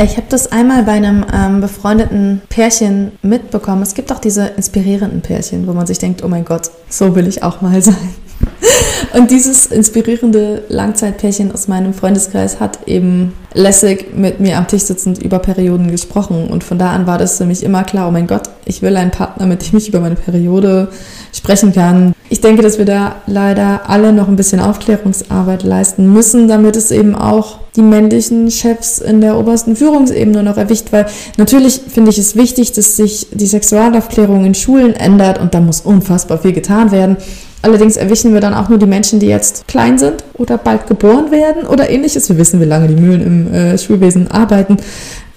Ich 0.02 0.16
habe 0.16 0.28
das 0.30 0.50
einmal 0.50 0.84
bei 0.84 0.92
einem 0.92 1.26
ähm, 1.30 1.60
befreundeten 1.60 2.40
Pärchen 2.48 3.12
mitbekommen. 3.20 3.82
Es 3.82 3.94
gibt 3.94 4.12
auch 4.12 4.20
diese 4.20 4.46
inspirierenden 4.46 5.20
Pärchen, 5.20 5.66
wo 5.66 5.72
man 5.72 5.86
sich 5.86 5.98
denkt, 5.98 6.22
oh 6.22 6.28
mein 6.28 6.46
Gott, 6.46 6.70
so 6.88 7.14
will 7.16 7.26
ich 7.26 7.42
auch 7.42 7.60
mal 7.60 7.82
sein. 7.82 8.14
Und 9.12 9.30
dieses 9.30 9.66
inspirierende 9.66 10.64
Langzeitpärchen 10.68 11.53
aus 11.53 11.68
meinem 11.68 11.94
Freundeskreis 11.94 12.61
hat 12.61 12.86
eben 12.86 13.32
lässig 13.55 14.14
mit 14.14 14.40
mir 14.40 14.59
am 14.59 14.66
Tisch 14.66 14.82
sitzend 14.82 15.22
über 15.22 15.38
Perioden 15.38 15.90
gesprochen. 15.90 16.49
Und 16.49 16.64
von 16.64 16.78
da 16.78 16.92
an 16.92 17.07
war 17.07 17.18
das 17.18 17.38
für 17.38 17.44
mich 17.44 17.62
immer 17.62 17.84
klar, 17.84 18.09
oh 18.09 18.11
mein 18.11 18.26
Gott, 18.26 18.51
ich 18.64 18.82
will 18.82 18.97
einen 18.97 19.11
Partner, 19.11 19.47
mit 19.47 19.70
dem 19.70 19.78
ich 19.78 19.88
über 19.88 20.01
meine 20.01 20.16
Periode 20.16 20.88
sprechen 21.32 21.72
kann. 21.72 22.12
Ich 22.28 22.40
denke, 22.40 22.62
dass 22.62 22.78
wir 22.78 22.84
da 22.84 23.16
leider 23.26 23.88
alle 23.88 24.12
noch 24.12 24.28
ein 24.28 24.36
bisschen 24.36 24.61
Aufklärungsarbeit 24.61 25.62
leisten 25.62 26.12
müssen, 26.12 26.49
damit 26.49 26.76
es 26.76 26.90
eben 26.90 27.14
auch 27.14 27.59
die 27.76 27.82
männlichen 27.82 28.51
Chefs 28.51 28.99
in 28.99 29.20
der 29.20 29.38
obersten 29.38 29.76
Führungsebene 29.76 30.42
noch 30.42 30.57
erwischt, 30.57 30.92
weil 30.92 31.07
natürlich 31.36 31.80
finde 31.88 32.11
ich 32.11 32.18
es 32.18 32.34
wichtig, 32.34 32.72
dass 32.72 32.97
sich 32.97 33.28
die 33.32 33.47
Sexualaufklärung 33.47 34.44
in 34.44 34.55
Schulen 34.55 34.94
ändert 34.94 35.38
und 35.38 35.55
da 35.55 35.61
muss 35.61 35.82
unfassbar 35.82 36.38
viel 36.38 36.53
getan 36.53 36.90
werden. 36.90 37.16
Allerdings 37.62 37.96
erwischen 37.96 38.32
wir 38.32 38.40
dann 38.40 38.54
auch 38.54 38.68
nur 38.68 38.78
die 38.78 38.86
Menschen, 38.86 39.18
die 39.18 39.26
jetzt 39.26 39.66
klein 39.66 39.98
sind 39.98 40.24
oder 40.34 40.59
bald 40.59 40.86
geboren 40.86 41.30
werden 41.30 41.66
oder 41.66 41.90
ähnliches. 41.90 42.28
Wir 42.28 42.38
wissen, 42.38 42.61
wie 42.61 42.64
lange 42.64 42.88
die 42.88 43.00
Mühlen 43.00 43.22
im 43.22 43.52
äh, 43.52 43.78
Schulwesen 43.78 44.30
arbeiten. 44.30 44.76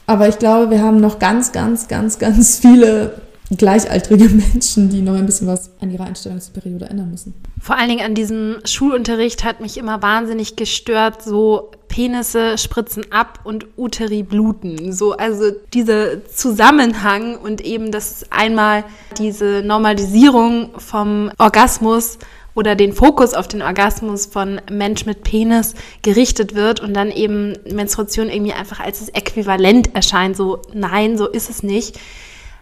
Aber 0.06 0.28
ich 0.28 0.40
glaube, 0.40 0.72
wir 0.72 0.82
haben 0.82 1.00
noch 1.00 1.20
ganz, 1.20 1.52
ganz, 1.52 1.88
ganz, 1.88 2.20
ganz 2.20 2.60
viele 2.60 3.14
gleichaltrige 3.58 4.30
Menschen, 4.54 4.90
die 4.90 5.02
noch 5.02 5.16
ein 5.16 5.26
bisschen 5.26 5.48
was 5.48 5.72
an 5.82 5.92
ihrer 5.92 6.06
Einstellungsperiode 6.06 6.86
ändern 6.86 7.12
müssen. 7.12 7.34
Vor 7.62 7.78
allen 7.78 7.90
Dingen 7.90 8.06
an 8.06 8.16
diesem 8.16 8.58
Schulunterricht 8.66 9.44
hat 9.44 9.60
mich 9.60 9.78
immer 9.78 10.02
wahnsinnig 10.02 10.56
gestört, 10.56 11.24
so 11.24 11.72
Penisse 11.88 12.58
spritzen 12.58 13.12
ab 13.12 13.40
und 13.44 13.66
Uteri 13.78 14.24
bluten. 14.24 14.94
So, 14.94 15.14
also 15.14 15.52
dieser 15.74 16.26
Zusammenhang 16.26 17.36
und 17.36 17.62
eben, 17.62 17.92
dass 17.92 18.26
einmal 18.32 18.84
diese 19.18 19.64
Normalisierung 19.66 20.70
vom 20.78 21.32
Orgasmus 21.38 22.20
oder 22.56 22.76
den 22.76 22.94
Fokus 22.94 23.34
auf 23.34 23.48
den 23.48 23.62
Orgasmus 23.62 24.26
von 24.26 24.62
Mensch 24.72 25.06
mit 25.06 25.24
Penis 25.24 25.76
gerichtet 26.02 26.56
wird 26.56 26.80
und 26.80 26.94
dann 26.94 27.12
eben 27.12 27.58
Menstruation 27.72 28.30
irgendwie 28.30 28.54
einfach 28.54 28.80
als 28.80 29.00
das 29.00 29.10
Äquivalent 29.10 29.96
erscheint. 29.96 30.36
So, 30.36 30.62
nein, 30.74 31.18
so 31.18 31.28
ist 31.28 31.50
es 31.50 31.64
nicht. 31.64 32.00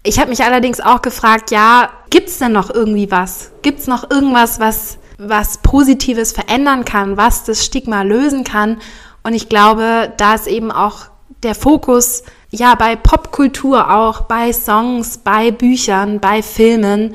Ich 0.08 0.20
habe 0.20 0.30
mich 0.30 0.42
allerdings 0.42 0.80
auch 0.80 1.02
gefragt, 1.02 1.52
ja, 1.52 1.90
gibt 2.10 2.30
es 2.30 2.38
denn 2.38 2.54
noch 2.54 2.74
irgendwie 2.74 3.12
was? 3.12 3.52
Gibt 3.62 3.80
es 3.80 3.88
noch 3.88 4.10
irgendwas, 4.10 4.58
was, 4.58 5.00
was 5.18 5.58
Positives 5.58 6.32
verändern 6.32 6.86
kann, 6.86 7.18
was 7.18 7.44
das 7.44 7.66
Stigma 7.66 8.04
lösen 8.04 8.46
kann? 8.46 8.78
Und 9.24 9.34
ich 9.34 9.50
glaube, 9.50 10.14
da 10.16 10.36
ist 10.36 10.48
eben 10.48 10.72
auch 10.72 11.08
der 11.44 11.56
Fokus, 11.56 12.24
ja, 12.52 12.76
bei 12.76 12.96
Popkultur 12.96 13.94
auch, 13.94 14.22
bei 14.22 14.54
Songs, 14.54 15.18
bei 15.18 15.52
Büchern, 15.52 16.22
bei 16.22 16.42
Filmen. 16.42 17.14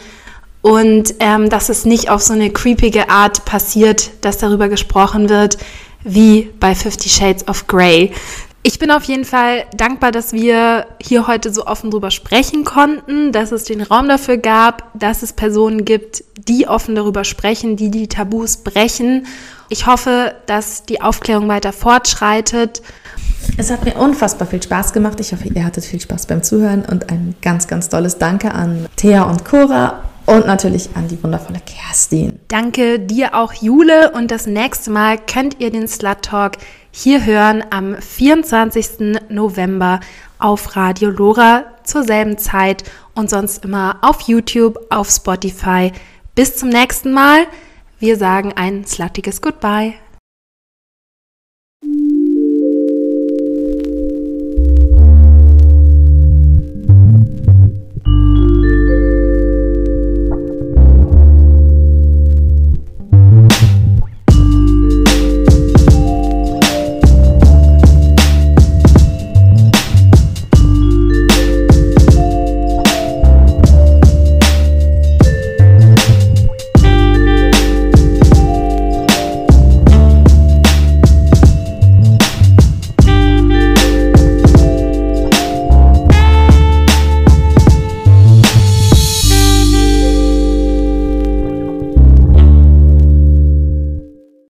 Und 0.61 1.15
ähm, 1.19 1.49
dass 1.49 1.71
es 1.71 1.87
nicht 1.87 2.11
auf 2.11 2.21
so 2.21 2.35
eine 2.35 2.51
creepige 2.51 3.09
Art 3.09 3.47
passiert, 3.47 4.11
dass 4.21 4.37
darüber 4.37 4.69
gesprochen 4.69 5.31
wird, 5.31 5.57
wie 6.05 6.51
bei 6.61 6.75
Fifty 6.75 7.09
Shades 7.09 7.49
of 7.49 7.67
Grey. 7.67 8.13
Ich 8.65 8.79
bin 8.79 8.93
auf 8.93 9.03
jeden 9.05 9.25
Fall 9.25 9.65
dankbar, 9.77 10.13
dass 10.13 10.33
wir 10.33 10.87
hier 11.01 11.27
heute 11.27 11.53
so 11.53 11.67
offen 11.67 11.91
drüber 11.91 12.13
sprechen 12.13 12.65
konnten, 12.65 13.33
dass 13.33 13.51
es 13.51 13.65
den 13.65 13.83
Raum 13.83 14.09
dafür 14.09 14.37
gab, 14.37 14.89
dass 14.95 15.23
es 15.23 15.33
Personen 15.33 15.85
gibt, 15.85 16.23
die 16.47 16.69
offen 16.69 16.95
darüber 16.95 17.25
sprechen, 17.25 17.77
die 17.77 17.91
die 17.91 18.07
Tabus 18.07 18.59
brechen. 18.59 19.27
Ich 19.69 19.89
hoffe, 19.89 20.35
dass 20.47 20.85
die 20.85 21.01
Aufklärung 21.01 21.49
weiter 21.49 21.73
fortschreitet. 21.73 22.83
Es 23.57 23.73
hat 23.73 23.85
mir 23.85 23.97
unfassbar 23.97 24.47
viel 24.47 24.63
Spaß 24.63 24.93
gemacht. 24.93 25.19
Ich 25.19 25.33
hoffe, 25.33 25.49
ihr 25.49 25.65
hattet 25.65 25.85
viel 25.85 26.01
Spaß 26.01 26.27
beim 26.27 26.45
Zuhören 26.45 26.85
und 26.85 27.11
ein 27.11 27.35
ganz, 27.43 27.67
ganz 27.67 27.89
tolles 27.89 28.19
Danke 28.19 28.55
an 28.55 28.87
Thea 28.95 29.25
und 29.25 29.45
Cora 29.45 30.05
und 30.27 30.47
natürlich 30.47 30.91
an 30.95 31.09
die 31.09 31.21
wundervolle 31.23 31.61
Kerstin. 31.67 32.39
Danke 32.47 33.01
dir 33.01 33.35
auch, 33.35 33.53
Jule. 33.55 34.13
Und 34.13 34.31
das 34.31 34.47
nächste 34.47 34.91
Mal 34.91 35.19
könnt 35.19 35.61
ihr 35.61 35.71
den 35.71 35.89
Slut 35.89 36.23
Talk 36.23 36.53
hier 36.95 37.25
hören 37.25 37.65
am 37.71 37.97
24. 37.97 39.17
November 39.31 40.01
auf 40.39 40.77
Radio 40.77 41.09
Lora 41.09 41.65
zur 41.85 42.03
selben 42.03 42.37
Zeit 42.37 42.85
und 43.15 43.31
sonst 43.31 43.65
immer 43.65 43.97
auf 44.03 44.21
YouTube, 44.23 44.79
auf 44.91 45.09
Spotify. 45.09 45.91
Bis 46.35 46.57
zum 46.57 46.69
nächsten 46.69 47.13
Mal. 47.13 47.47
Wir 47.99 48.19
sagen 48.19 48.53
ein 48.57 48.85
sluttiges 48.85 49.41
Goodbye. 49.41 49.95